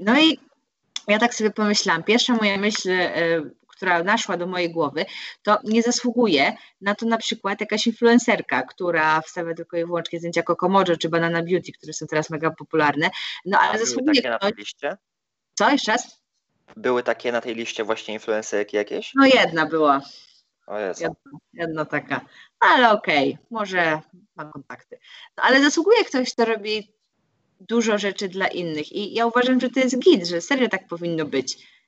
No 0.00 0.20
i 0.20 0.38
ja 1.08 1.18
tak 1.18 1.34
sobie 1.34 1.50
pomyślałam, 1.50 2.02
pierwsza 2.02 2.34
moja 2.34 2.58
myśl, 2.58 2.90
e, 2.90 3.42
która 3.80 4.02
naszła 4.02 4.36
do 4.36 4.46
mojej 4.46 4.70
głowy, 4.70 5.04
to 5.42 5.58
nie 5.64 5.82
zasługuje 5.82 6.56
na 6.80 6.94
to 6.94 7.06
na 7.06 7.18
przykład 7.18 7.60
jakaś 7.60 7.86
influencerka, 7.86 8.62
która 8.62 9.20
wstawia 9.20 9.54
tylko 9.54 9.76
i 9.76 9.84
wyłącznie 9.84 10.18
zdjęcia 10.18 10.42
Kokomojo 10.42 10.96
czy 10.96 11.08
Banana 11.08 11.42
Beauty, 11.42 11.72
które 11.72 11.92
są 11.92 12.06
teraz 12.06 12.30
mega 12.30 12.50
popularne, 12.50 13.10
no 13.44 13.58
ale 13.58 13.78
zasługuje 13.78 14.22
takie 14.22 14.28
ktoś... 14.28 14.42
na 14.42 14.48
tej 14.48 14.58
liście? 14.58 14.96
Co, 15.54 15.70
jeszcze 15.70 15.92
raz? 15.92 16.22
Były 16.76 17.02
takie 17.02 17.32
na 17.32 17.40
tej 17.40 17.54
liście 17.54 17.84
właśnie 17.84 18.14
influencerki 18.14 18.76
jakieś? 18.76 19.12
No 19.14 19.26
jedna 19.26 19.66
była. 19.66 20.00
Jedna, 21.00 21.14
jedna 21.52 21.84
taka. 21.84 22.20
No, 22.62 22.68
ale 22.68 22.90
okej, 22.90 23.32
okay, 23.34 23.46
może 23.50 24.00
mam 24.36 24.52
kontakty. 24.52 24.98
No, 25.36 25.42
ale 25.42 25.62
zasługuje 25.62 26.04
ktoś, 26.04 26.32
kto 26.32 26.44
robi 26.44 26.92
dużo 27.60 27.98
rzeczy 27.98 28.28
dla 28.28 28.48
innych 28.48 28.92
i 28.92 29.14
ja 29.14 29.26
uważam, 29.26 29.60
że 29.60 29.70
to 29.70 29.80
jest 29.80 29.98
git, 29.98 30.26
że 30.26 30.40
serio 30.40 30.68
tak 30.68 30.86
powinno 30.86 31.24
być 31.24 31.79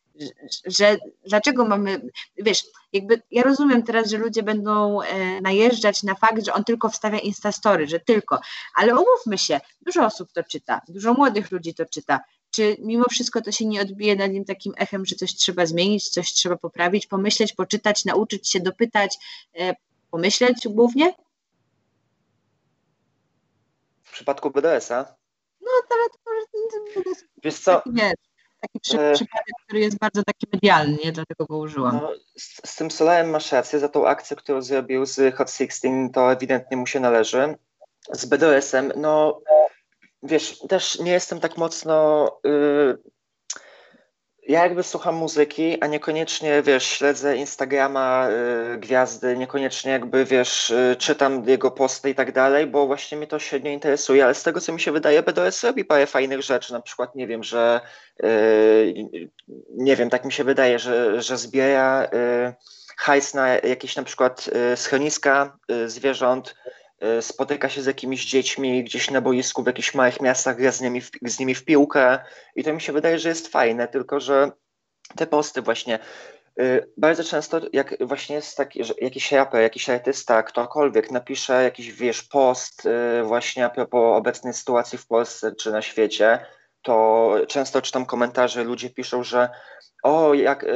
że 0.64 0.96
dlaczego 1.27 1.64
mamy, 1.64 2.03
wiesz, 2.37 2.64
jakby 2.92 3.22
ja 3.31 3.42
rozumiem 3.42 3.83
teraz, 3.83 4.11
że 4.11 4.18
ludzie 4.18 4.42
będą 4.42 5.03
e, 5.03 5.40
najeżdżać 5.40 6.03
na 6.03 6.14
fakt, 6.14 6.44
że 6.44 6.53
on 6.53 6.64
tylko 6.64 6.88
wstawia 6.88 7.18
instastory, 7.18 7.87
że 7.87 8.01
tylko, 8.01 8.40
ale 8.75 8.94
umówmy 8.94 9.38
się, 9.38 9.61
dużo 9.81 10.07
osób 10.07 10.33
to 10.33 10.42
czyta, 10.42 10.81
dużo 10.88 11.14
młodych 11.14 11.51
ludzi 11.51 11.75
to 11.75 11.87
czyta. 11.87 12.20
Czy 12.51 12.77
mimo 12.79 13.05
wszystko 13.11 13.40
to 13.40 13.53
się 13.53 13.66
nie 13.66 13.81
odbije 13.81 14.16
na 14.16 14.27
nim 14.27 14.44
takim 14.44 14.72
echem, 14.77 15.07
że 15.07 15.16
coś 15.16 15.35
trzeba 15.35 15.66
zmienić, 15.66 16.09
coś 16.09 16.33
trzeba 16.33 16.57
poprawić, 16.57 17.07
pomyśleć, 17.07 17.53
poczytać, 17.53 18.05
nauczyć 18.05 18.51
się, 18.51 18.61
dopytać, 18.61 19.18
e, 19.59 19.75
pomyśleć 20.11 20.68
głównie? 20.68 21.14
W 24.03 24.12
przypadku 24.12 24.51
BDS-a? 24.51 25.16
No, 25.61 25.70
ale 25.90 26.09
to. 26.11 26.18
Wiesz 27.44 27.59
co? 27.59 27.83
Nie 27.87 28.14
taki 28.62 28.81
przy, 28.81 29.01
e... 29.01 29.12
przypadek, 29.12 29.55
który 29.64 29.81
jest 29.81 29.98
bardzo 29.98 30.25
taki 30.25 30.46
medialny, 30.53 30.98
nie? 31.05 31.12
dlatego 31.12 31.46
go 31.46 31.59
użyłam. 31.59 32.01
No, 32.03 32.12
z, 32.37 32.70
z, 32.70 32.77
tym 32.77 32.90
Solarem 32.90 33.31
masz 33.31 33.53
rację, 33.53 33.79
za 33.79 33.88
tą 33.88 34.07
akcję, 34.07 34.37
którą 34.37 34.62
zrobił 34.62 35.07
z 35.07 35.35
Hot 35.35 35.51
16, 35.51 35.88
to 36.12 36.33
ewidentnie 36.33 36.77
mu 36.77 36.87
się 36.87 37.01
należy. 37.01 37.55
Z 38.12 38.25
BDS-em, 38.25 38.92
no 38.96 39.40
wiesz, 40.22 40.59
też 40.68 40.98
nie 40.98 41.12
jestem 41.12 41.40
tak 41.40 41.57
mocno... 41.57 42.27
Yy, 42.44 42.98
ja 44.48 44.62
jakby 44.62 44.83
słucham 44.83 45.14
muzyki, 45.14 45.81
a 45.81 45.87
niekoniecznie, 45.87 46.62
wiesz, 46.62 46.85
śledzę 46.85 47.37
Instagrama 47.37 48.28
y, 48.74 48.78
gwiazdy, 48.78 49.37
niekoniecznie 49.37 49.92
jakby, 49.92 50.24
wiesz, 50.24 50.70
y, 50.70 50.96
czytam 50.98 51.48
jego 51.48 51.70
posty 51.70 52.11
i 52.11 52.14
tak 52.14 52.33
dalej, 52.33 52.66
bo 52.66 52.87
właśnie 52.87 53.18
mnie 53.18 53.26
to 53.26 53.38
średnio 53.38 53.70
interesuje, 53.70 54.24
ale 54.24 54.35
z 54.35 54.42
tego, 54.42 54.61
co 54.61 54.72
mi 54.72 54.81
się 54.81 54.92
wydaje, 54.92 55.22
BDS 55.22 55.64
robi 55.64 55.85
parę 55.85 56.07
fajnych 56.07 56.42
rzeczy, 56.42 56.72
na 56.72 56.81
przykład, 56.81 57.14
nie 57.14 57.26
wiem, 57.26 57.44
że, 57.44 57.81
y, 58.24 58.94
nie 59.70 59.96
wiem, 59.96 60.11
tak 60.11 60.24
mi 60.24 60.33
się 60.33 60.44
wydaje, 60.44 60.78
że, 60.78 61.22
że 61.22 61.38
zbiera 61.38 62.05
y, 62.05 62.55
hajs 62.96 63.35
na 63.35 63.48
jakieś 63.48 63.96
na 63.96 64.02
przykład 64.02 64.50
y, 64.72 64.76
schroniska 64.76 65.59
y, 65.70 65.90
zwierząt, 65.90 66.55
spotyka 67.21 67.69
się 67.69 67.83
z 67.83 67.87
jakimiś 67.87 68.27
dziećmi 68.27 68.85
gdzieś 68.85 69.11
na 69.11 69.21
boisku 69.21 69.62
w 69.62 69.67
jakichś 69.67 69.95
małych 69.95 70.21
miastach, 70.21 70.57
gra 70.57 70.73
z 70.73 70.81
nimi, 70.81 71.01
w, 71.01 71.11
z 71.23 71.38
nimi 71.38 71.55
w 71.55 71.65
piłkę 71.65 72.19
i 72.57 72.65
to 72.65 72.73
mi 72.73 72.81
się 72.81 72.93
wydaje, 72.93 73.19
że 73.19 73.29
jest 73.29 73.49
fajne, 73.49 73.88
tylko 73.88 74.21
że 74.21 74.51
te 75.17 75.27
posty 75.27 75.62
właśnie 75.62 75.99
y, 76.61 76.93
bardzo 76.97 77.25
często, 77.25 77.61
jak 77.73 78.07
właśnie 78.07 78.37
jest 78.37 78.57
taki, 78.57 78.85
że 78.85 78.95
jakiś 79.01 79.33
raper, 79.33 79.62
jakiś 79.62 79.91
artysta, 79.91 80.43
ktokolwiek 80.43 81.11
napisze 81.11 81.62
jakiś, 81.62 81.93
wiesz, 81.93 82.23
post 82.23 82.87
y, 82.87 83.23
właśnie 83.23 83.65
a 83.65 83.71
propos 83.71 84.17
obecnej 84.17 84.55
sytuacji 84.55 84.99
w 84.99 85.07
Polsce 85.07 85.55
czy 85.55 85.73
na 85.73 85.83
świecie, 85.83 86.38
to 86.83 87.35
często 87.49 87.83
czytam 87.83 88.07
komentarze, 88.07 88.65
ludzie 88.65 88.91
piszą, 88.91 89.25
że 89.25 89.49
o, 90.03 90.35
jak 90.35 90.67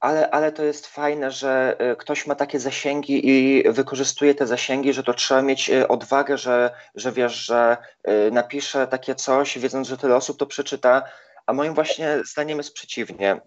ale, 0.00 0.30
ale 0.30 0.52
to 0.52 0.64
jest 0.64 0.86
fajne, 0.86 1.30
że 1.30 1.76
e, 1.78 1.96
ktoś 1.96 2.26
ma 2.26 2.34
takie 2.34 2.60
zasięgi 2.60 3.28
i 3.28 3.62
wykorzystuje 3.72 4.34
te 4.34 4.46
zasięgi, 4.46 4.92
że 4.92 5.02
to 5.02 5.14
trzeba 5.14 5.42
mieć 5.42 5.70
e, 5.70 5.88
odwagę, 5.88 6.38
że, 6.38 6.70
że 6.94 7.12
wiesz, 7.12 7.34
że 7.34 7.76
e, 8.04 8.30
napisze 8.30 8.86
takie 8.86 9.14
coś, 9.14 9.58
wiedząc, 9.58 9.88
że 9.88 9.98
tyle 9.98 10.16
osób 10.16 10.38
to 10.38 10.46
przeczyta, 10.46 11.02
a 11.46 11.52
moim 11.52 11.74
właśnie 11.74 12.18
zdaniem 12.24 12.58
jest 12.58 12.72
przeciwnie. 12.72 13.40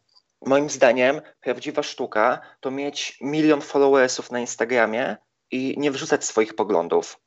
Moim 0.46 0.70
zdaniem 0.70 1.22
prawdziwa 1.42 1.84
sztuka 1.84 2.40
to 2.60 2.72
mieć 2.72 3.18
milion 3.22 3.62
followersów 3.62 4.32
na 4.32 4.40
Instagramie 4.40 5.18
i 5.52 5.76
nie 5.78 5.92
wrzucać 5.92 6.26
swoich 6.26 6.56
poglądów. 6.56 7.20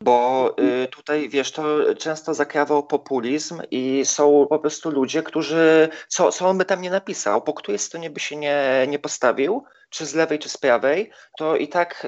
Bo 0.00 0.54
y, 0.84 0.88
tutaj, 0.88 1.28
wiesz, 1.28 1.52
to 1.52 1.94
często 1.94 2.34
zakrawał 2.34 2.86
populizm 2.86 3.62
i 3.70 4.04
są 4.04 4.46
po 4.50 4.58
prostu 4.58 4.90
ludzie, 4.90 5.22
którzy, 5.22 5.88
co, 6.08 6.32
co 6.32 6.48
on 6.48 6.58
by 6.58 6.64
tam 6.64 6.82
nie 6.82 6.90
napisał, 6.90 7.42
po 7.42 7.54
której 7.54 7.78
stronie 7.78 8.10
by 8.10 8.20
się 8.20 8.36
nie, 8.36 8.86
nie 8.88 8.98
postawił, 8.98 9.64
czy 9.90 10.06
z 10.06 10.14
lewej, 10.14 10.38
czy 10.38 10.48
z 10.48 10.56
prawej, 10.56 11.10
to 11.38 11.56
i 11.56 11.68
tak 11.68 12.06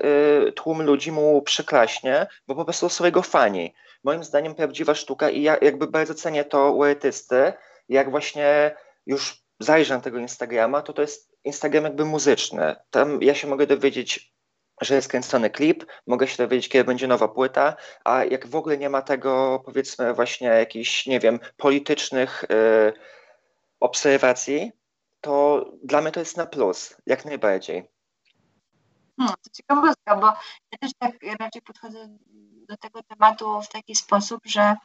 y, 0.48 0.52
tłum 0.52 0.82
ludzi 0.82 1.12
mu 1.12 1.42
przyklaśnie, 1.42 2.26
bo 2.46 2.54
po 2.54 2.64
prostu 2.64 2.88
są 2.88 3.04
jego 3.04 3.22
fani. 3.22 3.74
Moim 4.04 4.24
zdaniem 4.24 4.54
prawdziwa 4.54 4.94
sztuka 4.94 5.30
i 5.30 5.42
ja 5.42 5.56
jakby 5.62 5.86
bardzo 5.86 6.14
cenię 6.14 6.44
to 6.44 6.72
u 6.72 6.82
artysty, 6.82 7.52
jak 7.88 8.10
właśnie 8.10 8.76
już 9.06 9.42
zajrzę 9.60 9.94
na 9.94 10.00
tego 10.00 10.18
Instagrama, 10.18 10.82
to 10.82 10.92
to 10.92 11.02
jest 11.02 11.32
Instagram 11.44 11.84
jakby 11.84 12.04
muzyczny. 12.04 12.76
Tam 12.90 13.22
ja 13.22 13.34
się 13.34 13.46
mogę 13.48 13.66
dowiedzieć 13.66 14.35
że 14.80 14.94
jest 14.94 15.08
kręcony 15.08 15.50
klip, 15.50 15.86
mogę 16.06 16.28
się 16.28 16.36
dowiedzieć, 16.36 16.68
kiedy 16.68 16.84
będzie 16.84 17.08
nowa 17.08 17.28
płyta, 17.28 17.76
a 18.04 18.24
jak 18.24 18.46
w 18.46 18.56
ogóle 18.56 18.78
nie 18.78 18.90
ma 18.90 19.02
tego, 19.02 19.62
powiedzmy, 19.64 20.14
właśnie 20.14 20.48
jakichś, 20.48 21.06
nie 21.06 21.20
wiem, 21.20 21.40
politycznych 21.56 22.44
y, 22.44 22.92
obserwacji, 23.80 24.72
to 25.20 25.64
dla 25.82 26.00
mnie 26.00 26.12
to 26.12 26.20
jest 26.20 26.36
na 26.36 26.46
plus, 26.46 26.96
jak 27.06 27.24
najbardziej. 27.24 27.88
Hmm, 29.18 29.34
to 29.42 29.50
ciekawostka, 29.50 30.16
bo 30.16 30.26
ja 30.72 30.78
też 30.80 30.90
tak 30.98 31.12
raczej 31.40 31.62
podchodzę 31.62 32.08
do 32.68 32.76
tego 32.76 33.02
tematu 33.02 33.62
w 33.62 33.68
taki 33.68 33.94
sposób, 33.94 34.40
że 34.44 34.76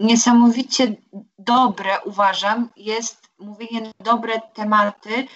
niesamowicie 0.00 0.96
dobre 1.38 2.00
uważam 2.04 2.68
jest 2.76 3.28
mówienie 3.38 3.92
dobre 4.00 4.40
tematy, 4.54 5.26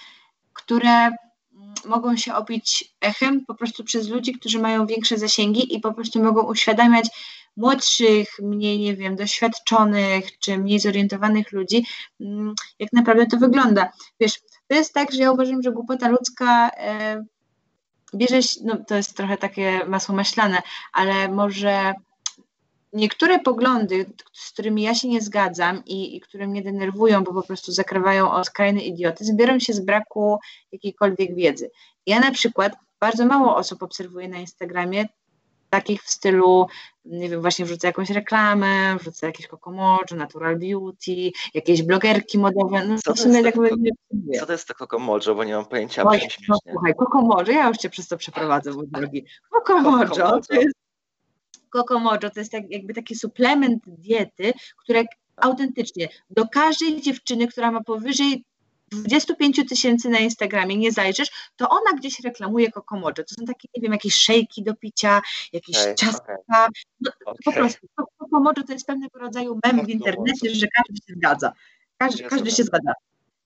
które 0.53 1.11
mogą 1.85 2.17
się 2.17 2.33
obić 2.35 2.93
echem 3.01 3.45
po 3.45 3.55
prostu 3.55 3.83
przez 3.83 4.09
ludzi, 4.09 4.33
którzy 4.33 4.59
mają 4.59 4.85
większe 4.85 5.17
zasięgi 5.17 5.75
i 5.75 5.79
po 5.79 5.93
prostu 5.93 6.23
mogą 6.23 6.41
uświadamiać 6.41 7.09
młodszych, 7.57 8.27
mniej, 8.41 8.79
nie 8.79 8.95
wiem, 8.95 9.15
doświadczonych 9.15 10.39
czy 10.39 10.57
mniej 10.57 10.79
zorientowanych 10.79 11.51
ludzi, 11.51 11.85
mm, 12.21 12.53
jak 12.79 12.93
naprawdę 12.93 13.25
to 13.25 13.37
wygląda. 13.37 13.91
Wiesz, 14.19 14.39
to 14.67 14.75
jest 14.75 14.93
tak, 14.93 15.11
że 15.11 15.21
ja 15.21 15.31
uważam, 15.31 15.61
że 15.61 15.71
głupota 15.71 16.09
ludzka 16.09 16.69
e, 16.69 17.23
bierze, 18.15 18.39
no 18.63 18.77
to 18.87 18.95
jest 18.95 19.17
trochę 19.17 19.37
takie 19.37 19.85
masło 19.85 20.15
maślane, 20.15 20.61
ale 20.93 21.27
może 21.27 21.93
niektóre 22.93 23.39
poglądy, 23.39 24.05
z 24.33 24.51
którymi 24.51 24.81
ja 24.81 24.95
się 24.95 25.07
nie 25.07 25.21
zgadzam 25.21 25.85
i, 25.85 26.15
i, 26.15 26.21
które 26.21 26.47
mnie 26.47 26.61
denerwują, 26.61 27.23
bo 27.23 27.33
po 27.33 27.43
prostu 27.43 27.71
zakrywają 27.71 28.31
o 28.31 28.43
skrajny 28.43 28.81
idiotyzm, 28.81 29.37
biorą 29.37 29.59
się 29.59 29.73
z 29.73 29.79
braku 29.79 30.39
jakiejkolwiek 30.71 31.35
wiedzy. 31.35 31.71
Ja 32.05 32.19
na 32.19 32.31
przykład 32.31 32.73
bardzo 32.99 33.25
mało 33.25 33.55
osób 33.55 33.83
obserwuję 33.83 34.27
na 34.27 34.37
Instagramie, 34.37 35.05
takich 35.69 36.03
w 36.03 36.09
stylu, 36.09 36.67
nie 37.05 37.29
wiem, 37.29 37.41
właśnie 37.41 37.65
wrzucę 37.65 37.87
jakąś 37.87 38.09
reklamę, 38.09 38.97
wrzucę 38.99 39.25
jakieś 39.27 39.47
Kokomojo, 39.47 40.15
Natural 40.15 40.59
Beauty, 40.59 41.31
jakieś 41.53 41.83
blogerki 41.83 42.37
modowe, 42.39 42.85
no 42.85 42.95
co 43.05 43.13
w 43.13 43.19
sumie 43.19 43.41
jakby 43.41 43.69
nie 44.11 44.39
Co 44.39 44.45
to 44.45 44.51
jest 44.51 44.67
to 44.67 44.75
Kokomojo, 44.75 45.35
bo 45.35 45.43
nie 45.43 45.55
mam 45.55 45.65
pojęcia, 45.65 46.03
Oj, 46.03 46.19
no, 46.49 46.57
słuchaj, 46.71 46.93
Kokomojo, 46.95 47.51
ja 47.51 47.67
już 47.67 47.77
Cię 47.77 47.89
przez 47.89 48.07
to 48.07 48.17
przeprowadzę, 48.17 48.71
mój 48.71 48.87
drogi. 48.87 49.25
Kokomojo 49.49 50.09
to 50.09 50.53
jest 50.53 50.81
Kokomojo 51.71 52.29
to 52.29 52.39
jest 52.39 52.51
tak, 52.51 52.63
jakby 52.69 52.93
taki 52.93 53.15
suplement 53.15 53.83
diety, 53.87 54.53
które 54.77 55.03
autentycznie 55.35 56.09
do 56.29 56.47
każdej 56.47 57.01
dziewczyny, 57.01 57.47
która 57.47 57.71
ma 57.71 57.83
powyżej 57.83 58.45
25 58.91 59.69
tysięcy 59.69 60.09
na 60.09 60.19
Instagramie 60.19 60.77
nie 60.77 60.91
zajrzysz, 60.91 61.51
to 61.55 61.69
ona 61.69 61.93
gdzieś 61.97 62.19
reklamuje 62.19 62.71
Kokomojo. 62.71 63.13
To 63.13 63.35
są 63.39 63.45
takie, 63.45 63.67
nie 63.75 63.81
wiem, 63.81 63.91
jakieś 63.91 64.15
szejki 64.15 64.63
do 64.63 64.75
picia, 64.75 65.21
jakieś 65.53 65.77
okay, 65.77 65.95
ciastka. 65.95 66.33
Okay. 66.33 66.67
No, 67.01 67.11
okay. 67.25 67.35
Po 67.45 67.51
prostu 67.51 67.87
Kokomojo 68.17 68.63
to 68.67 68.73
jest 68.73 68.87
pewnego 68.87 69.19
rodzaju 69.19 69.59
mem 69.65 69.85
w 69.85 69.89
internecie, 69.89 70.55
że 70.55 70.67
każdy 70.67 70.95
się 71.07 71.13
zgadza. 71.17 71.53
Każdy, 71.97 72.23
każdy 72.23 72.51
się 72.51 72.63
zgadza. 72.63 72.93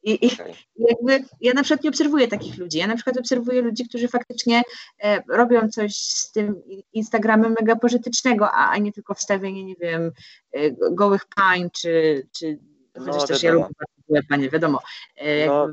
I, 0.05 0.33
okay. 0.33 0.53
i 0.75 0.83
jakby 0.89 1.27
ja 1.41 1.53
na 1.53 1.63
przykład 1.63 1.83
nie 1.83 1.89
obserwuję 1.89 2.27
takich 2.27 2.57
ludzi. 2.57 2.77
Ja 2.77 2.87
na 2.87 2.95
przykład 2.95 3.17
obserwuję 3.17 3.61
ludzi, 3.61 3.89
którzy 3.89 4.07
faktycznie 4.07 4.61
e, 5.03 5.21
robią 5.29 5.69
coś 5.69 5.95
z 5.95 6.31
tym 6.31 6.61
Instagramem 6.93 7.55
mega 7.59 7.75
pożytecznego, 7.75 8.51
a, 8.51 8.69
a 8.69 8.77
nie 8.77 8.91
tylko 8.91 9.13
wstawienie, 9.13 9.63
nie 9.63 9.75
wiem, 9.75 10.11
e, 10.51 10.71
gołych 10.91 11.25
pań, 11.35 11.69
czy, 11.73 12.27
czy 12.31 12.59
no, 12.95 13.05
chociaż 13.05 13.27
też 13.27 13.43
ja 13.43 13.51
lubię 13.51 13.67
gołe 14.09 14.21
panie, 14.29 14.49
wiadomo. 14.49 14.79
E, 15.15 15.45
no, 15.45 15.67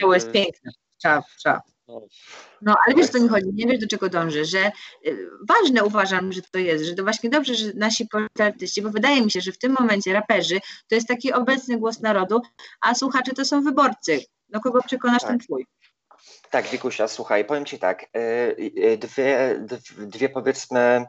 Ciało 0.00 0.14
jest 0.14 0.28
y, 0.28 0.32
piękne, 0.32 0.70
trzeba, 0.98 1.22
trzeba. 1.38 1.62
No, 1.88 2.06
no, 2.62 2.76
ale 2.86 2.96
wiesz, 2.96 3.08
co 3.08 3.20
mi 3.20 3.28
chodzi, 3.28 3.46
nie 3.54 3.66
wiesz, 3.66 3.78
do 3.78 3.86
czego 3.86 4.08
dążę, 4.08 4.44
że 4.44 4.72
y, 5.06 5.28
ważne 5.48 5.84
uważam, 5.84 6.32
że 6.32 6.42
to 6.42 6.58
jest, 6.58 6.84
że 6.84 6.94
to 6.94 7.02
właśnie 7.02 7.30
dobrze, 7.30 7.54
że 7.54 7.72
nasi 7.74 8.08
artyści, 8.38 8.82
bo 8.82 8.90
wydaje 8.90 9.22
mi 9.22 9.30
się, 9.30 9.40
że 9.40 9.52
w 9.52 9.58
tym 9.58 9.76
momencie 9.80 10.12
raperzy 10.12 10.60
to 10.88 10.94
jest 10.94 11.08
taki 11.08 11.32
obecny 11.32 11.78
głos 11.78 12.00
narodu, 12.00 12.42
a 12.80 12.94
słuchacze 12.94 13.32
to 13.32 13.44
są 13.44 13.62
wyborcy. 13.62 14.20
Do 14.48 14.60
kogo 14.60 14.82
przekonasz 14.82 15.22
tak. 15.22 15.30
ten 15.30 15.38
twój? 15.38 15.66
Tak, 16.50 16.66
Wikusia, 16.66 17.08
słuchaj, 17.08 17.44
powiem 17.44 17.64
Ci 17.64 17.78
tak, 17.78 18.06
y, 18.16 18.98
dwie, 18.98 19.60
dwie 19.98 20.28
powiedzmy 20.28 21.06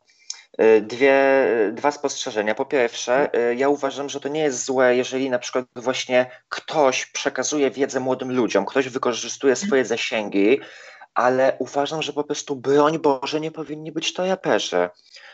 Dwie, 0.82 1.46
dwa 1.72 1.92
spostrzeżenia. 1.92 2.56
Po 2.56 2.66
pierwsze, 2.66 3.30
ja 3.56 3.70
uważam, 3.70 4.10
że 4.10 4.20
to 4.20 4.30
nie 4.30 4.42
jest 4.42 4.66
złe, 4.66 4.96
jeżeli 4.96 5.30
na 5.30 5.40
przykład 5.40 5.66
właśnie 5.76 6.32
ktoś 6.50 7.06
przekazuje 7.06 7.72
wiedzę 7.72 8.00
młodym 8.00 8.36
ludziom, 8.36 8.66
ktoś 8.66 8.90
wykorzystuje 8.90 9.56
swoje 9.56 9.86
zasięgi, 9.86 10.60
ale 11.14 11.56
uważam, 11.60 12.02
że 12.02 12.14
po 12.14 12.24
prostu 12.24 12.56
broń 12.56 13.00
Boże 13.00 13.40
nie 13.40 13.52
powinni 13.52 13.92
być 13.92 14.14
to 14.14 14.28
raperzy. 14.28 14.90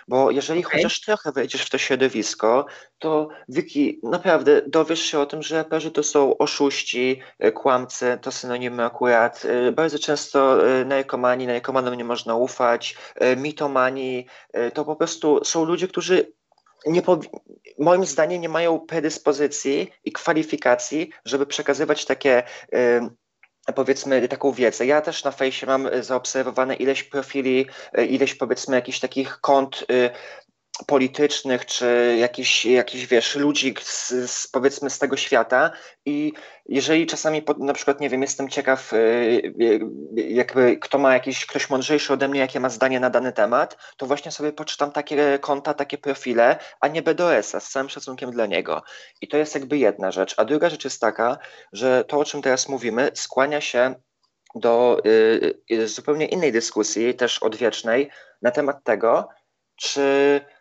Bo 0.07 0.31
jeżeli 0.31 0.65
okay. 0.65 0.71
chociaż 0.71 1.01
trochę 1.01 1.31
wejdziesz 1.31 1.61
w 1.61 1.69
to 1.69 1.77
środowisko, 1.77 2.65
to 2.99 3.27
Wiki, 3.49 3.99
naprawdę 4.03 4.61
dowiesz 4.67 5.01
się 5.01 5.19
o 5.19 5.25
tym, 5.25 5.41
że 5.41 5.55
raperzy 5.55 5.91
to 5.91 6.03
są 6.03 6.37
oszuści, 6.37 7.21
e, 7.39 7.51
kłamcy, 7.51 8.17
to 8.21 8.31
synonimy 8.31 8.85
akurat. 8.85 9.45
E, 9.45 9.71
bardzo 9.71 9.99
często 9.99 10.69
e, 10.69 10.85
narkomani, 10.85 11.47
narkomanom 11.47 11.95
nie 11.95 12.03
można 12.03 12.35
ufać, 12.35 12.95
mitomani, 13.37 14.27
to 14.73 14.85
po 14.85 14.95
prostu 14.95 15.45
są 15.45 15.65
ludzie, 15.65 15.87
którzy 15.87 16.33
nie 16.85 17.01
moim 17.79 18.05
zdaniem 18.05 18.41
nie 18.41 18.49
mają 18.49 18.79
predyspozycji 18.79 19.91
i 20.03 20.11
kwalifikacji, 20.11 21.11
żeby 21.25 21.45
przekazywać 21.45 22.05
takie 22.05 22.43
powiedzmy 23.73 24.27
taką 24.27 24.51
wiedzę. 24.51 24.85
Ja 24.85 25.01
też 25.01 25.23
na 25.23 25.31
fejsie 25.31 25.65
mam 25.65 25.87
e, 25.87 26.03
zaobserwowane 26.03 26.75
ileś 26.75 27.03
profili, 27.03 27.65
e, 27.93 28.05
ileś 28.05 28.35
powiedzmy 28.35 28.75
jakichś 28.75 28.99
takich 28.99 29.41
kont 29.41 29.85
y, 29.91 30.09
politycznych, 30.83 31.65
czy 31.65 32.15
jakiś, 32.19 32.65
jakiś 32.65 33.07
wiesz, 33.07 33.35
ludzi 33.35 33.75
z, 33.81 34.09
z, 34.31 34.47
powiedzmy 34.47 34.89
z 34.89 34.99
tego 34.99 35.17
świata 35.17 35.71
i 36.05 36.33
jeżeli 36.65 37.07
czasami 37.07 37.43
na 37.57 37.73
przykład, 37.73 37.99
nie 37.99 38.09
wiem, 38.09 38.21
jestem 38.21 38.49
ciekaw 38.49 38.93
y, 38.93 38.97
y, 38.97 39.79
jakby 40.15 40.77
kto 40.77 40.97
ma 40.97 41.13
jakiś, 41.13 41.45
ktoś 41.45 41.69
mądrzejszy 41.69 42.13
ode 42.13 42.27
mnie, 42.27 42.39
jakie 42.39 42.59
ma 42.59 42.69
zdanie 42.69 42.99
na 42.99 43.09
dany 43.09 43.33
temat, 43.33 43.77
to 43.97 44.05
właśnie 44.05 44.31
sobie 44.31 44.53
poczytam 44.53 44.91
takie 44.91 45.39
konta, 45.39 45.73
takie 45.73 45.97
profile, 45.97 46.57
a 46.79 46.87
nie 46.87 47.01
BDS-a, 47.01 47.59
z 47.59 47.69
całym 47.69 47.89
szacunkiem 47.89 48.31
dla 48.31 48.45
niego. 48.45 48.83
I 49.21 49.27
to 49.27 49.37
jest 49.37 49.55
jakby 49.55 49.77
jedna 49.77 50.11
rzecz. 50.11 50.33
A 50.37 50.45
druga 50.45 50.69
rzecz 50.69 50.83
jest 50.83 51.01
taka, 51.01 51.37
że 51.73 52.03
to, 52.03 52.19
o 52.19 52.25
czym 52.25 52.41
teraz 52.41 52.69
mówimy, 52.69 53.11
skłania 53.13 53.61
się 53.61 53.95
do 54.55 55.01
y, 55.71 55.87
zupełnie 55.87 56.25
innej 56.25 56.51
dyskusji, 56.51 57.13
też 57.13 57.39
odwiecznej, 57.39 58.09
na 58.41 58.51
temat 58.51 58.83
tego, 58.83 59.29
czy 59.75 60.01
Y, 60.01 60.54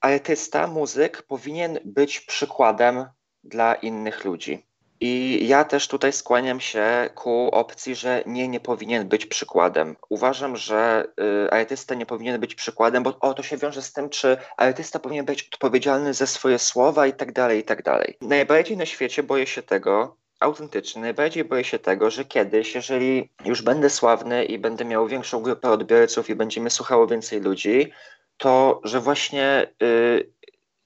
artysta, 0.00 0.66
muzyk 0.66 1.22
powinien 1.22 1.78
być 1.84 2.20
przykładem 2.20 3.06
dla 3.44 3.74
innych 3.74 4.24
ludzi. 4.24 4.66
I 5.04 5.46
ja 5.48 5.64
też 5.64 5.88
tutaj 5.88 6.12
skłaniam 6.12 6.60
się 6.60 7.10
ku 7.14 7.48
opcji, 7.48 7.94
że 7.94 8.22
nie, 8.26 8.48
nie 8.48 8.60
powinien 8.60 9.08
być 9.08 9.26
przykładem. 9.26 9.96
Uważam, 10.08 10.56
że 10.56 11.04
y, 11.46 11.50
artysta 11.50 11.94
nie 11.94 12.06
powinien 12.06 12.40
być 12.40 12.54
przykładem, 12.54 13.02
bo 13.02 13.18
o, 13.20 13.34
to 13.34 13.42
się 13.42 13.56
wiąże 13.56 13.82
z 13.82 13.92
tym, 13.92 14.08
czy 14.08 14.36
artysta 14.56 14.98
powinien 14.98 15.24
być 15.24 15.48
odpowiedzialny 15.52 16.14
za 16.14 16.26
swoje 16.26 16.58
słowa 16.58 17.06
i 17.06 17.12
tak 17.12 17.32
dalej, 17.32 17.60
i 17.60 17.64
tak 17.64 17.82
dalej. 17.82 18.16
Najbardziej 18.20 18.76
na 18.76 18.86
świecie 18.86 19.22
boję 19.22 19.46
się 19.46 19.62
tego, 19.62 20.16
autentycznie, 20.40 21.02
najbardziej 21.02 21.44
boję 21.44 21.64
się 21.64 21.78
tego, 21.78 22.10
że 22.10 22.24
kiedyś, 22.24 22.74
jeżeli 22.74 23.30
już 23.44 23.62
będę 23.62 23.90
sławny 23.90 24.44
i 24.44 24.58
będę 24.58 24.84
miał 24.84 25.08
większą 25.08 25.42
grupę 25.42 25.70
odbiorców 25.70 26.30
i 26.30 26.34
będzie 26.34 26.60
mnie 26.60 26.70
słuchało 26.70 27.06
więcej 27.06 27.40
ludzi, 27.40 27.92
to 28.36 28.80
że 28.84 29.00
właśnie 29.00 29.66
y, 29.82 30.32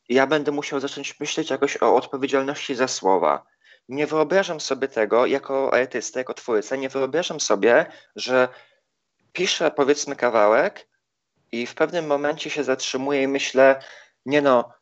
ja 0.08 0.26
będę 0.26 0.52
musiał 0.52 0.80
zacząć 0.80 1.20
myśleć 1.20 1.50
jakoś 1.50 1.82
o 1.82 1.94
odpowiedzialności 1.94 2.74
za 2.74 2.88
słowa. 2.88 3.46
Nie 3.88 4.06
wyobrażam 4.06 4.60
sobie 4.60 4.88
tego 4.88 5.26
jako 5.26 5.74
artysta, 5.74 6.20
jako 6.20 6.34
twórca, 6.34 6.76
nie 6.76 6.88
wyobrażam 6.88 7.40
sobie, 7.40 7.86
że 8.16 8.48
piszę 9.32 9.70
powiedzmy 9.70 10.16
kawałek 10.16 10.88
i 11.52 11.66
w 11.66 11.74
pewnym 11.74 12.06
momencie 12.06 12.50
się 12.50 12.64
zatrzymuję 12.64 13.22
i 13.22 13.28
myślę, 13.28 13.82
nie 14.26 14.42
no, 14.42 14.72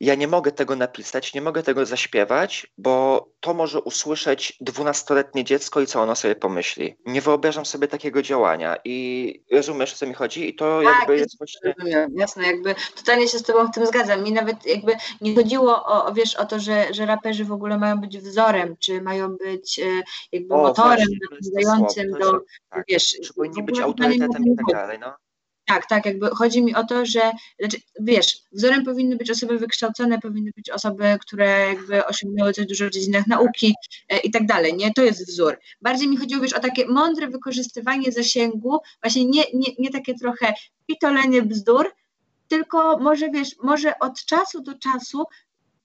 ja 0.00 0.14
nie 0.14 0.28
mogę 0.28 0.52
tego 0.52 0.76
napisać, 0.76 1.34
nie 1.34 1.40
mogę 1.40 1.62
tego 1.62 1.86
zaśpiewać, 1.86 2.72
bo 2.78 3.26
to 3.40 3.54
może 3.54 3.80
usłyszeć 3.80 4.56
dwunastoletnie 4.60 5.44
dziecko 5.44 5.80
i 5.80 5.86
co 5.86 6.02
ono 6.02 6.16
sobie 6.16 6.34
pomyśli. 6.34 6.96
Nie 7.06 7.20
wyobrażam 7.20 7.66
sobie 7.66 7.88
takiego 7.88 8.22
działania 8.22 8.76
i 8.84 9.42
rozumiesz, 9.52 9.92
o 9.92 9.96
co 9.96 10.06
mi 10.06 10.14
chodzi? 10.14 10.48
I 10.48 10.54
to 10.54 10.80
tak, 10.84 10.98
jakby 10.98 11.16
jest 11.16 11.38
właśnie... 11.38 11.74
Rozumiem, 11.78 12.10
jasne, 12.16 12.46
jakby 12.46 12.74
totalnie 12.96 13.28
się 13.28 13.38
z 13.38 13.42
tobą 13.42 13.66
w 13.66 13.74
tym 13.74 13.86
zgadzam. 13.86 14.22
Mi 14.22 14.32
nawet 14.32 14.66
jakby 14.66 14.92
nie 15.20 15.34
chodziło 15.34 15.84
o, 15.84 16.12
wiesz, 16.12 16.34
o 16.34 16.44
to, 16.44 16.60
że, 16.60 16.94
że 16.94 17.06
raperzy 17.06 17.44
w 17.44 17.52
ogóle 17.52 17.78
mają 17.78 18.00
być 18.00 18.18
wzorem, 18.18 18.76
czy 18.78 19.02
mają 19.02 19.36
być 19.36 19.78
e, 19.78 20.02
jakby 20.32 20.54
o, 20.54 20.58
motorem 20.58 21.08
napędzającym 21.22 22.10
do, 22.10 22.40
tak, 22.70 22.84
wiesz... 22.88 23.18
Czy 23.24 23.34
powinni 23.34 23.62
być 23.62 23.80
autorytetem 23.80 24.44
i 24.44 24.56
tak 24.56 24.76
dalej, 24.76 24.98
no. 24.98 25.14
Tak, 25.68 25.86
tak, 25.86 26.06
jakby 26.06 26.30
chodzi 26.30 26.62
mi 26.62 26.74
o 26.74 26.84
to, 26.84 27.06
że 27.06 27.20
znaczy, 27.58 27.76
wiesz, 28.00 28.42
wzorem 28.52 28.84
powinny 28.84 29.16
być 29.16 29.30
osoby 29.30 29.58
wykształcone, 29.58 30.18
powinny 30.18 30.50
być 30.56 30.70
osoby, 30.70 31.18
które 31.20 31.68
jakby 31.68 32.06
osiągnęły 32.06 32.52
coś 32.52 32.66
dużo 32.66 32.86
w 32.86 32.90
dziedzinach 32.90 33.26
nauki 33.26 33.74
e, 34.08 34.18
i 34.18 34.30
tak 34.30 34.46
dalej, 34.46 34.74
nie? 34.74 34.94
To 34.94 35.02
jest 35.02 35.28
wzór. 35.28 35.58
Bardziej 35.82 36.08
mi 36.08 36.16
chodziło, 36.16 36.42
wiesz, 36.42 36.52
o 36.52 36.60
takie 36.60 36.86
mądre 36.86 37.28
wykorzystywanie 37.28 38.12
zasięgu, 38.12 38.78
właśnie 39.02 39.24
nie, 39.24 39.42
nie, 39.54 39.72
nie 39.78 39.90
takie 39.90 40.14
trochę 40.14 40.54
pitolenie 40.86 41.42
bzdur, 41.42 41.92
tylko 42.48 42.98
może, 42.98 43.30
wiesz, 43.30 43.56
może 43.62 43.98
od 43.98 44.24
czasu 44.24 44.60
do 44.60 44.74
czasu 44.78 45.24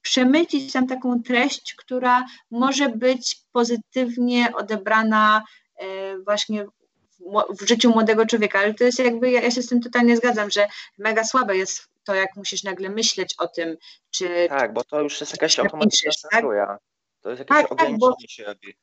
przemycić 0.02 0.72
tam 0.72 0.86
taką 0.86 1.22
treść, 1.22 1.74
która 1.74 2.24
może 2.50 2.88
być 2.88 3.36
pozytywnie 3.52 4.48
odebrana 4.56 5.42
e, 5.76 6.18
właśnie 6.18 6.66
w 7.60 7.68
życiu 7.68 7.90
młodego 7.90 8.26
człowieka, 8.26 8.58
ale 8.58 8.74
to 8.74 8.84
jest 8.84 8.98
jakby, 8.98 9.30
ja, 9.30 9.40
ja 9.40 9.50
się 9.50 9.62
z 9.62 9.68
tym 9.68 9.80
totalnie 9.80 10.16
zgadzam, 10.16 10.50
że 10.50 10.66
mega 10.98 11.24
słabe 11.24 11.56
jest 11.56 11.88
to, 12.04 12.14
jak 12.14 12.36
musisz 12.36 12.62
nagle 12.62 12.88
myśleć 12.88 13.34
o 13.38 13.48
tym, 13.48 13.76
czy... 14.10 14.46
Tak, 14.48 14.72
bo 14.72 14.84
to 14.84 15.00
już 15.00 15.20
jest 15.20 15.32
jakaś 15.32 15.58
automatyczna 15.58 16.28
tak? 16.30 16.44
To 17.22 17.30
jest 17.30 17.38
jakieś 17.38 17.56
tak, 17.56 17.72
ograniczenie 17.72 18.12
tak, 18.20 18.30
się 18.30 18.44
robi. 18.44 18.74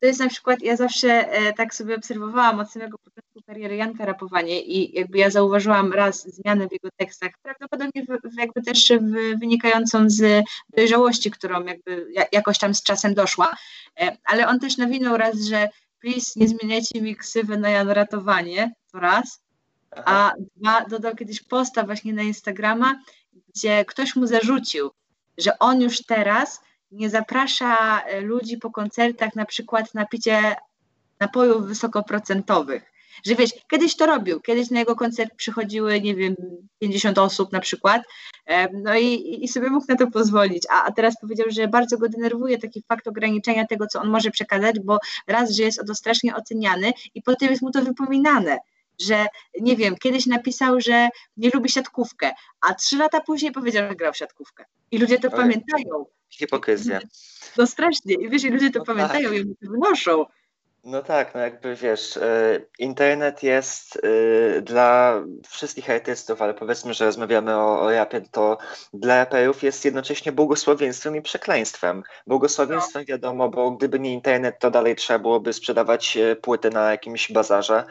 To 0.00 0.06
jest 0.06 0.20
na 0.20 0.28
przykład, 0.28 0.62
ja 0.62 0.76
zawsze 0.76 1.32
e, 1.32 1.52
tak 1.52 1.74
sobie 1.74 1.94
obserwowałam 1.94 2.60
od 2.60 2.70
samego 2.70 2.98
początku 2.98 3.42
kariery 3.46 3.76
Janka 3.76 4.04
Rapowanie 4.04 4.62
i 4.62 4.98
jakby 4.98 5.18
ja 5.18 5.30
zauważyłam 5.30 5.92
raz 5.92 6.34
zmianę 6.34 6.68
w 6.68 6.72
jego 6.72 6.88
tekstach, 6.96 7.30
prawdopodobnie 7.42 8.02
w, 8.02 8.34
w 8.34 8.38
jakby 8.38 8.62
też 8.62 8.88
w, 8.88 9.38
wynikającą 9.40 10.10
z 10.10 10.44
dojrzałości, 10.76 11.30
którą 11.30 11.64
jakby 11.64 12.12
jakoś 12.32 12.58
tam 12.58 12.74
z 12.74 12.82
czasem 12.82 13.14
doszła, 13.14 13.56
e, 14.00 14.16
ale 14.24 14.48
on 14.48 14.60
też 14.60 14.76
nawinął 14.76 15.16
raz, 15.16 15.40
że 15.40 15.68
please 16.04 16.32
nie 16.36 16.48
zmieniajcie 16.48 17.02
mi 17.02 17.16
ksywy 17.16 17.58
na 17.58 17.70
Jan 17.70 17.88
Ratowanie, 17.88 18.74
to 18.92 19.00
raz. 19.00 19.42
A 19.90 20.32
dwa, 20.56 20.84
dodał 20.84 21.14
kiedyś 21.14 21.42
posta 21.42 21.82
właśnie 21.82 22.12
na 22.12 22.22
Instagrama, 22.22 23.00
gdzie 23.48 23.84
ktoś 23.84 24.16
mu 24.16 24.26
zarzucił, 24.26 24.90
że 25.38 25.58
on 25.58 25.80
już 25.80 26.02
teraz 26.06 26.60
nie 26.90 27.10
zaprasza 27.10 28.02
e, 28.02 28.20
ludzi 28.20 28.58
po 28.58 28.70
koncertach 28.70 29.36
na 29.36 29.44
przykład 29.44 29.94
na 29.94 30.06
picie 30.06 30.56
napojów 31.20 31.66
wysokoprocentowych. 31.66 32.92
Że 33.26 33.34
wiesz, 33.34 33.50
kiedyś 33.70 33.96
to 33.96 34.06
robił, 34.06 34.40
kiedyś 34.40 34.70
na 34.70 34.78
jego 34.78 34.96
koncert 34.96 35.34
przychodziły, 35.36 36.00
nie 36.00 36.14
wiem, 36.14 36.34
50 36.78 37.18
osób 37.18 37.52
na 37.52 37.60
przykład, 37.60 38.02
no 38.72 38.96
i, 38.98 39.38
i 39.44 39.48
sobie 39.48 39.70
mógł 39.70 39.86
na 39.88 39.96
to 39.96 40.06
pozwolić, 40.06 40.62
a, 40.70 40.84
a 40.84 40.92
teraz 40.92 41.14
powiedział, 41.20 41.46
że 41.50 41.68
bardzo 41.68 41.98
go 41.98 42.08
denerwuje 42.08 42.58
taki 42.58 42.82
fakt 42.88 43.08
ograniczenia 43.08 43.66
tego, 43.66 43.86
co 43.86 44.00
on 44.00 44.08
może 44.08 44.30
przekazać, 44.30 44.76
bo 44.84 44.98
raz, 45.26 45.50
że 45.50 45.62
jest 45.62 45.80
odo 45.80 45.94
strasznie 45.94 46.36
oceniany 46.36 46.92
i 47.14 47.22
potem 47.22 47.50
jest 47.50 47.62
mu 47.62 47.70
to 47.70 47.82
wypominane. 47.82 48.58
że 49.00 49.26
nie 49.60 49.76
wiem, 49.76 49.96
kiedyś 49.96 50.26
napisał, 50.26 50.80
że 50.80 51.08
nie 51.36 51.50
lubi 51.54 51.70
siatkówkę, 51.70 52.32
a 52.60 52.74
trzy 52.74 52.96
lata 52.96 53.20
później 53.20 53.52
powiedział, 53.52 53.88
że 53.88 53.96
grał 53.96 54.12
w 54.12 54.16
siatkówkę. 54.16 54.64
I 54.90 54.98
ludzie 54.98 55.18
to 55.18 55.30
pamiętają. 55.30 56.06
Hipokryzja. 56.30 57.00
No 57.56 57.66
strasznie. 57.66 58.14
I 58.14 58.28
wiesz, 58.28 58.44
i 58.44 58.50
ludzie 58.50 58.70
to 58.70 58.78
no 58.78 58.84
pamiętają 58.84 59.28
tak. 59.28 59.38
i 59.38 59.44
to 59.44 59.70
wynoszą. 59.70 60.26
No 60.86 61.02
tak, 61.02 61.34
no 61.34 61.40
jakby 61.40 61.76
wiesz, 61.76 62.16
e, 62.16 62.60
internet 62.78 63.42
jest 63.42 63.96
e, 64.56 64.60
dla 64.62 65.22
wszystkich 65.48 65.90
artystów, 65.90 66.42
ale 66.42 66.54
powiedzmy, 66.54 66.94
że 66.94 67.04
rozmawiamy 67.04 67.56
o, 67.56 67.80
o 67.80 67.90
rapie, 67.90 68.20
to 68.30 68.58
dla 68.92 69.16
raperów 69.16 69.62
jest 69.62 69.84
jednocześnie 69.84 70.32
błogosławieństwem 70.32 71.16
i 71.16 71.22
przekleństwem. 71.22 72.02
Błogosławieństwem 72.26 73.02
no. 73.02 73.06
wiadomo, 73.06 73.48
bo 73.48 73.70
gdyby 73.70 74.00
nie 74.00 74.12
internet, 74.12 74.58
to 74.58 74.70
dalej 74.70 74.96
trzeba 74.96 75.18
byłoby 75.18 75.52
sprzedawać 75.52 76.16
e, 76.16 76.36
płyty 76.36 76.70
na 76.70 76.90
jakimś 76.90 77.32
bazarze, 77.32 77.84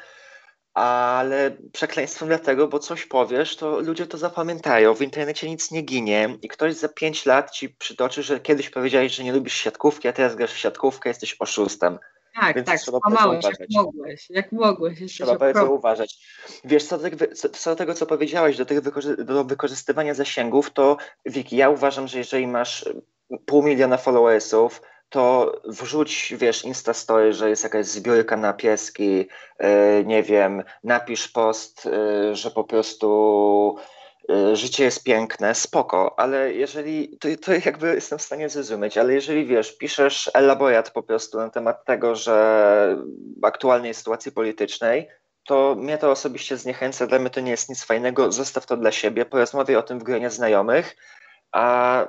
ale 0.73 1.51
przekleństwem 1.71 2.27
dlatego, 2.27 2.67
bo 2.67 2.79
coś 2.79 3.05
powiesz, 3.05 3.55
to 3.55 3.79
ludzie 3.79 4.07
to 4.07 4.17
zapamiętają. 4.17 4.93
W 4.93 5.01
internecie 5.01 5.49
nic 5.49 5.71
nie 5.71 5.81
ginie 5.81 6.37
i 6.41 6.47
ktoś 6.47 6.73
za 6.73 6.89
pięć 6.89 7.25
lat 7.25 7.51
ci 7.51 7.69
przytoczy, 7.69 8.23
że 8.23 8.39
kiedyś 8.39 8.69
powiedziałeś, 8.69 9.15
że 9.15 9.23
nie 9.23 9.33
lubisz 9.33 9.55
siatkówki, 9.55 10.07
a 10.07 10.13
teraz 10.13 10.35
grasz 10.35 10.53
w 10.53 10.57
siatkówkę, 10.57 11.09
jesteś 11.09 11.35
oszustem. 11.39 11.99
Tak, 12.35 12.55
Więc 12.55 12.67
tak, 12.67 12.79
skłamałeś, 12.79 13.45
jak 13.45 13.69
mogłeś, 13.69 14.29
jak 14.29 14.51
mogłeś. 14.51 15.13
Trzeba 15.13 15.35
bardzo 15.35 15.71
uważać. 15.71 16.17
Wiesz, 16.63 16.83
co 16.83 16.97
do, 16.97 17.03
tego, 17.03 17.25
co 17.35 17.69
do 17.69 17.75
tego, 17.75 17.93
co 17.93 18.05
powiedziałeś, 18.05 18.57
do, 18.57 18.65
tych 18.65 18.81
wykorzy 18.81 19.17
do 19.17 19.43
wykorzystywania 19.43 20.13
zasięgów, 20.13 20.71
to 20.71 20.97
Wiki, 21.25 21.57
ja 21.57 21.69
uważam, 21.69 22.07
że 22.07 22.17
jeżeli 22.17 22.47
masz 22.47 22.85
pół 23.45 23.63
miliona 23.63 23.97
followersów, 23.97 24.81
to 25.09 25.53
wrzuć, 25.65 26.33
wiesz, 26.37 26.65
Instastory, 26.65 27.33
że 27.33 27.49
jest 27.49 27.63
jakaś 27.63 27.85
zbiórka 27.85 28.37
na 28.37 28.53
pieski, 28.53 29.17
yy, 29.17 30.05
nie 30.05 30.23
wiem, 30.23 30.63
napisz 30.83 31.27
post, 31.27 31.85
yy, 31.85 32.35
że 32.35 32.51
po 32.51 32.63
prostu 32.63 33.77
życie 34.53 34.83
jest 34.83 35.03
piękne, 35.03 35.55
spoko, 35.55 36.19
ale 36.19 36.53
jeżeli, 36.53 37.17
to, 37.17 37.27
to 37.41 37.51
jakby 37.65 37.95
jestem 37.95 38.19
w 38.19 38.21
stanie 38.21 38.49
zrozumieć, 38.49 38.97
ale 38.97 39.13
jeżeli 39.13 39.45
wiesz, 39.45 39.77
piszesz 39.77 40.31
elaborat 40.33 40.91
po 40.91 41.03
prostu 41.03 41.37
na 41.37 41.49
temat 41.49 41.85
tego, 41.85 42.15
że 42.15 42.97
aktualnej 43.41 43.93
sytuacji 43.93 44.31
politycznej, 44.31 45.09
to 45.47 45.75
mnie 45.75 45.97
to 45.97 46.11
osobiście 46.11 46.57
zniechęca, 46.57 47.07
dla 47.07 47.19
mnie 47.19 47.29
to 47.29 47.39
nie 47.39 47.51
jest 47.51 47.69
nic 47.69 47.83
fajnego, 47.83 48.31
zostaw 48.31 48.65
to 48.65 48.77
dla 48.77 48.91
siebie, 48.91 49.25
porozmawiaj 49.25 49.75
o 49.75 49.83
tym 49.83 49.99
w 49.99 50.03
gronie 50.03 50.29
znajomych, 50.29 50.95
a 51.51 52.07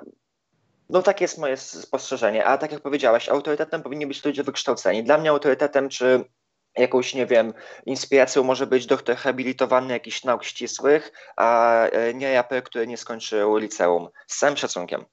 no 0.91 1.03
takie 1.03 1.25
jest 1.25 1.39
moje 1.39 1.57
spostrzeżenie, 1.57 2.45
a 2.45 2.59
tak 2.59 2.73
jak 2.73 2.81
powiedziałaś, 2.81 3.29
autorytetem 3.29 3.83
powinni 3.83 4.07
być 4.07 4.25
ludzie 4.25 4.43
wykształceni. 4.43 5.05
Dla 5.05 5.19
mnie 5.19 5.31
autorytetem, 5.31 5.89
czy 5.89 6.25
jakąś, 6.77 7.15
nie 7.15 7.27
wiem, 7.27 7.55
inspiracją 7.87 8.45
może 8.45 8.67
być 8.67 8.87
doktor 8.87 9.17
habilitowany 9.17 9.93
jakichś 9.93 10.25
nauk 10.25 10.45
ścisłych, 10.45 11.13
a 11.37 11.77
e, 11.85 12.15
nie 12.15 12.35
raper, 12.35 12.63
który 12.63 12.87
nie 12.87 12.97
skończył 12.97 13.57
liceum. 13.57 14.09
Z 14.27 14.39
całym 14.39 14.57
szacunkiem. 14.57 15.05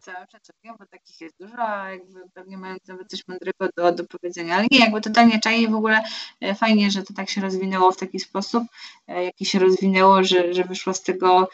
Z 0.00 0.04
całym 0.04 0.26
szacunkiem, 0.32 0.74
bo 0.78 0.86
takich 0.86 1.20
jest 1.20 1.34
dużo, 1.40 1.58
a 1.58 1.90
jakby 1.90 2.20
pewnie 2.34 2.58
mają 2.58 2.76
nawet 2.88 3.08
coś 3.08 3.28
mądrego 3.28 3.68
do, 3.76 3.92
do 3.92 4.04
powiedzenia. 4.04 4.54
Ale 4.54 4.66
nie, 4.70 4.78
jakby 4.78 5.00
totalnie 5.00 5.40
czaję 5.40 5.68
w 5.68 5.74
ogóle 5.74 6.02
e, 6.40 6.54
fajnie, 6.54 6.90
że 6.90 7.02
to 7.02 7.14
tak 7.14 7.30
się 7.30 7.40
rozwinęło 7.40 7.92
w 7.92 7.96
taki 7.96 8.20
sposób, 8.20 8.64
e, 9.08 9.24
jaki 9.24 9.44
się 9.44 9.58
rozwinęło, 9.58 10.24
że, 10.24 10.54
że 10.54 10.64
wyszło 10.64 10.94
z 10.94 11.02
tego 11.02 11.48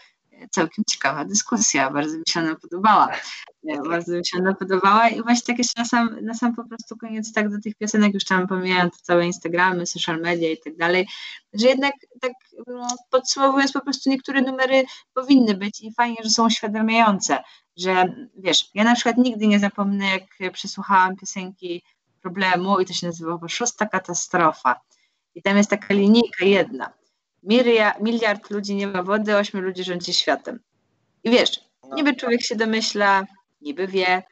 całkiem 0.51 0.85
ciekawa 0.85 1.25
dyskusja, 1.25 1.91
bardzo 1.91 2.19
mi 2.19 2.23
się 2.29 2.41
ona 2.41 2.55
podobała. 2.55 3.09
Bardzo 3.89 4.13
mi 4.13 4.27
się 4.27 4.39
ona 4.39 4.55
podobała 4.55 5.09
i 5.09 5.23
właśnie 5.23 5.47
tak 5.47 5.59
jeszcze 5.59 5.81
na 5.81 5.85
sam, 5.85 6.19
na 6.23 6.35
sam 6.35 6.55
po 6.57 6.65
prostu 6.65 6.97
koniec 6.97 7.33
tak 7.33 7.51
do 7.51 7.61
tych 7.61 7.75
piosenek, 7.75 8.15
już 8.15 8.25
tam 8.25 8.49
pomijając 8.49 9.01
całe 9.01 9.27
Instagramy, 9.27 9.87
social 9.87 10.21
media 10.21 10.51
i 10.51 10.59
tak 10.65 10.77
dalej, 10.77 11.09
że 11.53 11.69
jednak 11.69 11.95
tak 12.21 12.33
no, 12.67 12.89
podsumowując 13.11 13.73
po 13.73 13.81
prostu 13.81 14.11
niektóre 14.11 14.43
numery 14.43 14.85
powinny 15.15 15.55
być 15.55 15.81
i 15.81 15.95
fajnie, 15.95 16.17
że 16.25 16.31
są 16.31 16.47
uświadamiające, 16.47 17.39
że 17.77 18.15
wiesz, 18.37 18.71
ja 18.75 18.85
na 18.85 18.95
przykład 18.95 19.17
nigdy 19.17 19.47
nie 19.47 19.59
zapomnę, 19.59 20.07
jak 20.41 20.53
przesłuchałam 20.53 21.17
piosenki 21.17 21.83
Problemu 22.21 22.81
i 22.81 22.87
to 22.87 22.93
się 22.93 23.07
nazywało 23.07 23.49
Szósta 23.49 23.87
Katastrofa 23.87 24.81
i 25.35 25.43
tam 25.43 25.57
jest 25.57 25.71
taka 25.71 25.95
linijka 25.95 26.45
jedna, 26.45 26.93
miliard 28.01 28.51
ludzi 28.51 28.75
nie 28.75 28.87
ma 28.87 29.03
wody, 29.03 29.37
ośmiu 29.37 29.61
ludzi 29.61 29.85
rządzi 29.85 30.13
światem. 30.13 30.61
I 31.25 31.31
wiesz, 31.31 31.61
no. 31.89 31.97
niby 31.97 32.15
człowiek 32.15 32.43
się 32.43 32.57
domyśla, 32.57 33.27
niby 33.61 33.87
wie, 33.87 34.23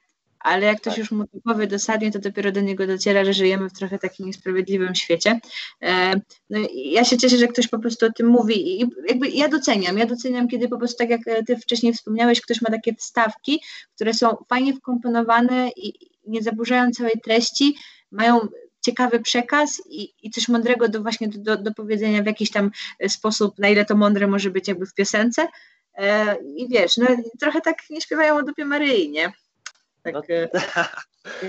ale 0.41 0.67
jak 0.67 0.81
ktoś 0.81 0.93
tak. 0.93 0.99
już 0.99 1.11
mu 1.11 1.27
to 1.27 1.39
powie 1.45 1.67
dosadnie, 1.67 2.13
to 2.13 2.19
dopiero 2.19 2.53
do 2.53 2.61
niego 2.61 2.87
dociera, 2.87 3.25
że 3.25 3.33
żyjemy 3.33 3.69
w 3.69 3.73
trochę 3.73 3.99
takim 3.99 4.27
niesprawiedliwym 4.27 4.95
świecie. 4.95 5.41
E, 5.83 6.15
no 6.51 6.59
ja 6.75 7.05
się 7.05 7.17
cieszę, 7.17 7.39
że 7.39 7.49
ktoś 7.49 7.69
po 7.69 7.79
prostu 7.79 8.07
o 8.07 8.13
tym 8.13 8.27
mówi 8.27 8.81
i 8.81 8.91
jakby 9.09 9.29
ja 9.29 9.49
doceniam, 9.49 9.99
ja 9.99 10.07
doceniam, 10.07 10.49
kiedy 10.49 10.69
po 10.69 10.79
prostu 10.79 10.99
tak 10.99 11.11
jak 11.11 11.21
ty 11.47 11.57
wcześniej 11.57 11.93
wspomniałeś, 11.93 12.41
ktoś 12.41 12.63
ma 12.63 12.71
takie 12.71 12.95
wstawki, 12.95 13.63
które 13.95 14.15
są 14.15 14.37
fajnie 14.49 14.75
wkomponowane 14.75 15.71
i 15.77 15.93
nie 16.27 16.43
zaburzają 16.43 16.91
całej 16.91 17.21
treści, 17.25 17.77
mają 18.11 18.41
ciekawy 18.81 19.21
przekaz 19.21 19.83
i, 19.91 20.15
i 20.23 20.31
coś 20.31 20.49
mądrego 20.49 20.89
do 20.89 21.03
właśnie 21.03 21.29
do, 21.29 21.57
do, 21.57 21.75
powiedzenia 21.75 22.23
w 22.23 22.27
jakiś 22.27 22.51
tam 22.51 22.71
sposób, 23.09 23.59
na 23.59 23.69
ile 23.69 23.85
to 23.85 23.97
mądre 23.97 24.27
może 24.27 24.51
być 24.51 24.69
jakby 24.69 24.87
w 24.87 24.95
piosence. 24.95 25.49
E, 25.95 26.37
I 26.57 26.69
wiesz, 26.69 26.97
no 26.97 27.07
trochę 27.41 27.61
tak 27.61 27.77
nie 27.91 28.01
śpiewają 28.01 28.37
o 28.37 28.43
dupie 28.43 28.65
Maryi, 28.65 29.11
nie? 29.11 29.33
Tak, 30.03 30.15
no, 30.15 30.23
e, 30.29 30.49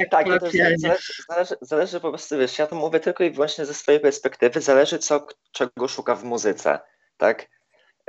tak 0.12 0.28
to 0.40 0.52
zależy, 0.52 0.98
zależy, 1.30 1.56
zależy 1.62 2.00
po 2.00 2.10
prostu, 2.10 2.38
wiesz, 2.38 2.60
ja 2.60 2.68
to 2.68 2.76
mówię 2.76 3.00
tylko 3.00 3.24
i 3.24 3.32
wyłącznie 3.32 3.66
ze 3.66 3.74
swojej 3.74 4.02
perspektywy, 4.02 4.62
zależy 4.62 5.00
co, 5.00 5.28
czego 5.52 5.88
szuka 5.88 6.16
w 6.16 6.24
muzyce, 6.24 6.80
tak? 7.18 7.48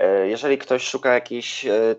E, 0.00 0.28
jeżeli 0.28 0.58
ktoś 0.58 0.82
szuka 0.82 1.14
jakiejś 1.14 1.66
e, 1.66 1.96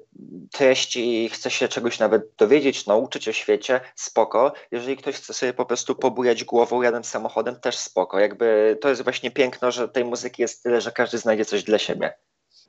treści 0.52 1.26
i 1.26 1.30
chce 1.30 1.52
się 1.52 1.68
czegoś 1.68 2.00
nawet 2.00 2.24
dowiedzieć, 2.38 2.86
nauczyć 2.86 3.28
o 3.28 3.34
świecie, 3.34 3.82
spoko. 3.96 4.54
Jeżeli 4.72 4.98
ktoś 4.98 5.16
chce 5.16 5.34
sobie 5.34 5.54
po 5.54 5.66
prostu 5.66 5.96
pobujać 5.96 6.44
głową 6.44 6.82
jadąc 6.82 7.08
samochodem, 7.08 7.56
też 7.56 7.78
spoko. 7.78 8.20
Jakby 8.20 8.78
to 8.82 8.90
jest 8.90 9.04
właśnie 9.04 9.32
piękno, 9.32 9.72
że 9.72 9.90
tej 9.90 10.06
muzyki 10.06 10.42
jest 10.42 10.64
tyle, 10.64 10.82
że 10.82 10.92
każdy 10.92 11.18
znajdzie 11.18 11.46
coś 11.46 11.64
dla 11.64 11.78
siebie. 11.78 12.14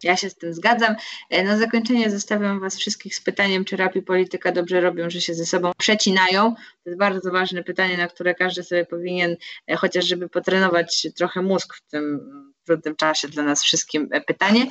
Ja 0.03 0.17
się 0.17 0.31
z 0.31 0.35
tym 0.35 0.55
zgadzam. 0.55 0.97
E, 1.31 1.45
na 1.45 1.59
zakończenie 1.59 2.11
zostawiam 2.11 2.61
Was 2.61 2.77
wszystkich 2.77 3.15
z 3.15 3.21
pytaniem, 3.21 3.65
czy 3.65 3.77
rap 3.77 3.97
i 3.97 4.03
polityka 4.03 4.53
dobrze 4.53 4.81
robią, 4.81 5.11
że 5.11 5.21
się 5.21 5.35
ze 5.35 5.47
sobą 5.47 5.73
przecinają. 5.79 6.55
To 6.55 6.91
jest 6.91 6.99
bardzo 6.99 7.31
ważne 7.31 7.65
pytanie, 7.65 7.97
na 7.97 8.09
które 8.09 8.35
każdy 8.35 8.63
sobie 8.63 8.87
powinien, 8.87 9.37
chociaż 9.77 10.05
żeby 10.05 10.29
potrenować 10.29 11.07
trochę 11.17 11.43
mózg 11.43 11.75
w 11.75 11.91
tym 11.91 12.21
trudnym 12.65 12.97
czasie 12.97 13.29
dla 13.29 13.43
nas 13.43 13.63
wszystkim 13.63 14.09
pytanie. 14.27 14.67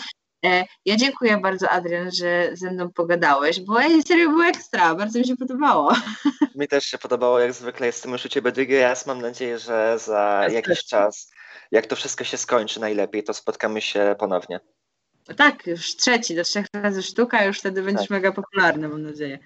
E, 0.46 0.66
ja 0.86 0.96
dziękuję 0.96 1.38
bardzo, 1.38 1.70
Adrian, 1.70 2.12
że 2.12 2.50
ze 2.54 2.72
mną 2.72 2.92
pogadałeś, 2.92 3.60
bo 3.60 3.82
serio 4.08 4.30
było 4.30 4.46
ekstra, 4.46 4.96
bardzo 4.96 5.20
mi 5.20 5.28
się 5.28 5.36
podobało. 5.36 5.94
Mi 6.56 6.68
też 6.68 6.86
się 6.86 6.98
podobało, 6.98 7.40
jak 7.40 7.54
zwykle 7.54 7.88
jestem 7.88 8.12
już 8.12 8.26
u 8.26 8.30
Ciebie 8.30 8.52
drugi 8.52 8.80
raz. 8.80 9.08
Mam 9.08 9.22
nadzieję, 9.22 9.60
że 9.60 10.00
za 10.00 10.48
jakiś 10.52 10.86
czas, 10.86 11.32
jak 11.72 11.86
to 11.86 11.96
wszystko 11.96 12.24
się 12.24 12.38
skończy 12.38 12.80
najlepiej, 12.80 13.24
to 13.24 13.34
spotkamy 13.34 13.82
się 13.82 14.16
ponownie. 14.20 14.60
Tak, 15.38 15.68
już 15.68 15.96
trzeci, 15.96 16.36
do 16.36 16.44
trzech 16.44 16.66
razy 16.74 17.04
sztuka, 17.04 17.46
już 17.46 17.60
wtedy 17.60 17.84
będziesz 17.84 18.08
tak. 18.08 18.10
mega 18.10 18.32
popularny, 18.32 18.88
mam 18.88 19.04
nadzieję. 19.04 19.40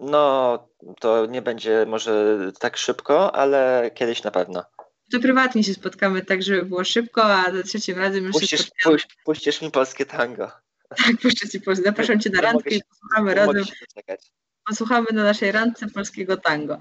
No, 0.00 0.58
to 1.00 1.26
nie 1.26 1.42
będzie 1.42 1.86
może 1.86 2.38
tak 2.60 2.76
szybko, 2.76 3.34
ale 3.34 3.90
kiedyś 3.94 4.22
na 4.22 4.30
pewno 4.30 4.64
to 5.12 5.20
prywatnie 5.20 5.64
się 5.64 5.74
spotkamy 5.74 6.24
tak, 6.24 6.42
żeby 6.42 6.62
było 6.62 6.84
szybko, 6.84 7.24
a 7.24 7.52
za 7.52 7.62
trzecim 7.62 7.98
razem 7.98 8.24
już 8.24 8.32
puścisz, 8.32 8.50
się 8.50 8.56
spotkamy. 8.64 8.96
Puś, 8.96 9.06
puścisz 9.24 9.62
mi 9.62 9.70
polskie 9.70 10.06
tango. 10.06 10.52
Tak, 10.88 11.16
puszczę 11.22 11.48
ci 11.48 11.60
polskie. 11.60 11.84
Zapraszam 11.84 12.20
cię 12.20 12.30
na 12.30 12.40
randkę 12.40 12.70
się, 12.70 12.76
i 12.76 12.80
posłuchamy 12.90 13.34
razem. 13.34 13.64
Posłuchamy 14.68 15.06
na 15.12 15.24
naszej 15.24 15.52
randce 15.52 15.88
polskiego 15.88 16.36
tango. 16.36 16.78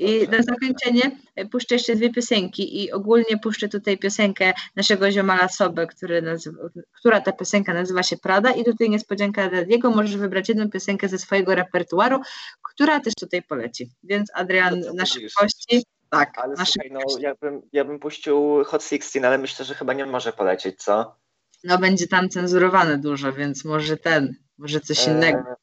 I 0.00 0.28
na 0.28 0.42
zakończenie 0.42 1.18
puszczę 1.50 1.74
jeszcze 1.74 1.96
dwie 1.96 2.12
piosenki 2.12 2.84
i 2.84 2.92
ogólnie 2.92 3.38
puszczę 3.42 3.68
tutaj 3.68 3.98
piosenkę 3.98 4.52
naszego 4.76 5.10
ziomala 5.10 5.48
Sobę, 5.48 5.86
który 5.86 6.22
nazywa, 6.22 6.58
która 7.00 7.20
ta 7.20 7.32
piosenka 7.32 7.74
nazywa 7.74 8.02
się 8.02 8.16
Prada 8.16 8.50
i 8.50 8.64
tutaj 8.64 8.90
niespodzianka 8.90 9.48
dla 9.48 9.64
Diego, 9.64 9.90
możesz 9.90 10.16
wybrać 10.16 10.48
jedną 10.48 10.70
piosenkę 10.70 11.08
ze 11.08 11.18
swojego 11.18 11.54
repertuaru, 11.54 12.20
która 12.62 13.00
też 13.00 13.14
tutaj 13.14 13.42
poleci. 13.42 13.90
Więc 14.02 14.30
Adrian, 14.34 14.80
naszych 14.94 15.22
gości, 15.40 15.84
tak. 16.10 16.38
Ale 16.38 16.56
słuchaj, 16.56 16.90
no, 16.90 17.00
ja 17.20 17.34
bym, 17.34 17.62
ja 17.72 17.84
bym 17.84 17.98
puścił 17.98 18.64
Hot 18.64 18.82
16, 18.82 19.26
ale 19.26 19.38
myślę, 19.38 19.64
że 19.64 19.74
chyba 19.74 19.92
nie 19.92 20.06
może 20.06 20.32
polecieć, 20.32 20.82
co? 20.82 21.16
No 21.64 21.78
będzie 21.78 22.08
tam 22.08 22.28
cenzurowane 22.28 22.98
dużo, 22.98 23.32
więc 23.32 23.64
może 23.64 23.96
ten, 23.96 24.34
może 24.58 24.80
coś 24.80 25.06
innego. 25.06 25.38
Eee, 25.38 25.56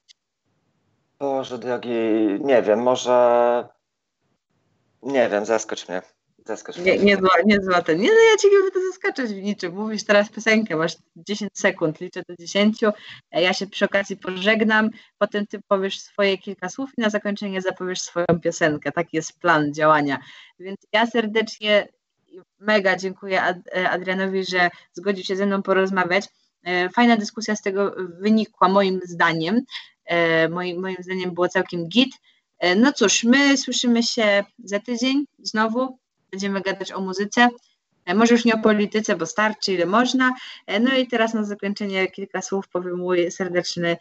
Boże 1.19 1.57
drogi, 1.57 1.89
nie 2.41 2.61
wiem, 2.61 2.79
może... 2.79 3.67
Nie 5.01 5.29
wiem, 5.29 5.45
zaskocz 5.45 5.87
mnie. 5.87 6.01
Zaskocz 6.47 6.77
nie, 6.77 6.97
nie, 6.97 7.17
zła, 7.17 7.29
nie 7.45 7.61
zła 7.61 7.81
ten. 7.81 7.99
Nie, 7.99 8.09
no 8.09 8.19
ja 8.31 8.37
ci 8.37 8.47
nie 8.47 8.63
będę 8.63 8.87
zaskaczać 8.87 9.29
w 9.29 9.43
niczym. 9.43 9.75
Mówisz 9.75 10.03
teraz 10.03 10.29
piosenkę, 10.29 10.75
masz 10.75 10.95
10 11.15 11.51
sekund, 11.53 12.01
liczę 12.01 12.23
do 12.29 12.35
10. 12.39 12.83
E, 12.83 12.93
ja 13.31 13.53
się 13.53 13.67
przy 13.67 13.85
okazji 13.85 14.17
pożegnam, 14.17 14.89
potem 15.17 15.47
ty 15.47 15.59
powiesz 15.67 15.99
swoje 15.99 16.37
kilka 16.37 16.69
słów 16.69 16.89
i 16.97 17.01
na 17.01 17.09
zakończenie 17.09 17.61
zapowiesz 17.61 18.01
swoją 18.01 18.25
piosenkę. 18.43 18.91
Taki 18.91 19.17
jest 19.17 19.39
plan 19.39 19.73
działania. 19.73 20.19
Więc 20.59 20.77
ja 20.93 21.07
serdecznie 21.07 21.87
mega 22.59 22.95
dziękuję 22.95 23.41
Adrianowi, 23.91 24.45
że 24.45 24.69
zgodził 24.93 25.23
się 25.23 25.35
ze 25.35 25.45
mną 25.45 25.61
porozmawiać. 25.61 26.25
Fajna 26.95 27.17
dyskusja 27.17 27.55
z 27.55 27.61
tego 27.61 27.95
wynikła 28.19 28.69
moim 28.69 28.99
zdaniem. 29.03 29.61
Moim, 30.49 30.81
moim 30.81 30.97
zdaniem 30.99 31.33
było 31.33 31.49
całkiem 31.49 31.87
git. 31.87 32.09
No 32.75 32.93
cóż, 32.93 33.23
my 33.23 33.57
słyszymy 33.57 34.03
się 34.03 34.43
za 34.63 34.79
tydzień 34.79 35.25
znowu. 35.39 35.97
Będziemy 36.35 36.61
gadać 36.61 36.91
o 36.91 37.01
muzyce. 37.01 37.47
Może 38.15 38.33
już 38.33 38.45
nie 38.45 38.53
o 38.53 38.57
polityce, 38.57 39.15
bo 39.15 39.25
starczy 39.25 39.73
ile 39.73 39.85
można. 39.85 40.31
No 40.81 40.95
i 40.95 41.07
teraz 41.07 41.33
na 41.33 41.43
zakończenie 41.43 42.07
kilka 42.07 42.41
słów 42.41 42.67
powiem 42.67 42.97
mój 42.97 43.31
serdeczny 43.31 43.97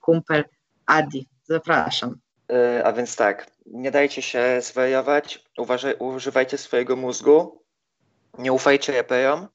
kumpel 0.00 0.44
Adi. 0.86 1.28
Zapraszam. 1.44 2.18
E, 2.52 2.84
a 2.84 2.92
więc 2.92 3.16
tak, 3.16 3.50
nie 3.66 3.90
dajcie 3.90 4.22
się 4.22 4.60
zwariować, 4.60 5.44
uważaj, 5.58 5.94
używajcie 5.98 6.58
swojego 6.58 6.96
mózgu, 6.96 7.62
nie 8.38 8.52
ufajcie 8.52 8.92
raperom. 8.92 9.48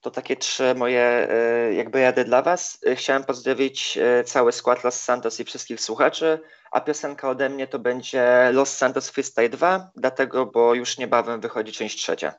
To 0.00 0.10
takie 0.10 0.36
trzy 0.36 0.74
moje 0.74 1.28
e, 1.30 1.74
jakby 1.74 2.02
rady 2.02 2.24
dla 2.24 2.42
Was. 2.42 2.78
E, 2.86 2.96
chciałem 2.96 3.24
pozdrowić 3.24 3.98
cały 4.24 4.52
skład 4.52 4.84
Los 4.84 5.00
Santos 5.00 5.40
i 5.40 5.44
wszystkich 5.44 5.80
słuchaczy, 5.80 6.40
a 6.74 6.80
piosenka 6.80 7.28
ode 7.28 7.48
mnie 7.48 7.66
to 7.66 7.78
będzie 7.78 8.50
Los 8.52 8.76
Santos 8.76 9.10
Freestyle 9.10 9.48
2, 9.48 9.90
dlatego, 9.96 10.46
bo 10.46 10.74
już 10.74 10.98
niebawem 10.98 11.40
wychodzi 11.40 11.72
część 11.72 11.96
trzecia. 11.96 12.34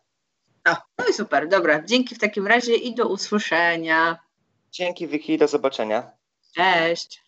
A, 0.63 0.81
no 0.97 1.05
i 1.09 1.13
super, 1.13 1.47
dobra. 1.47 1.83
Dzięki 1.83 2.15
w 2.15 2.19
takim 2.19 2.47
razie 2.47 2.75
i 2.75 2.95
do 2.95 3.07
usłyszenia. 3.07 4.17
Dzięki 4.71 5.07
Wiki, 5.07 5.37
do 5.37 5.47
zobaczenia. 5.47 6.11
Cześć. 6.55 7.24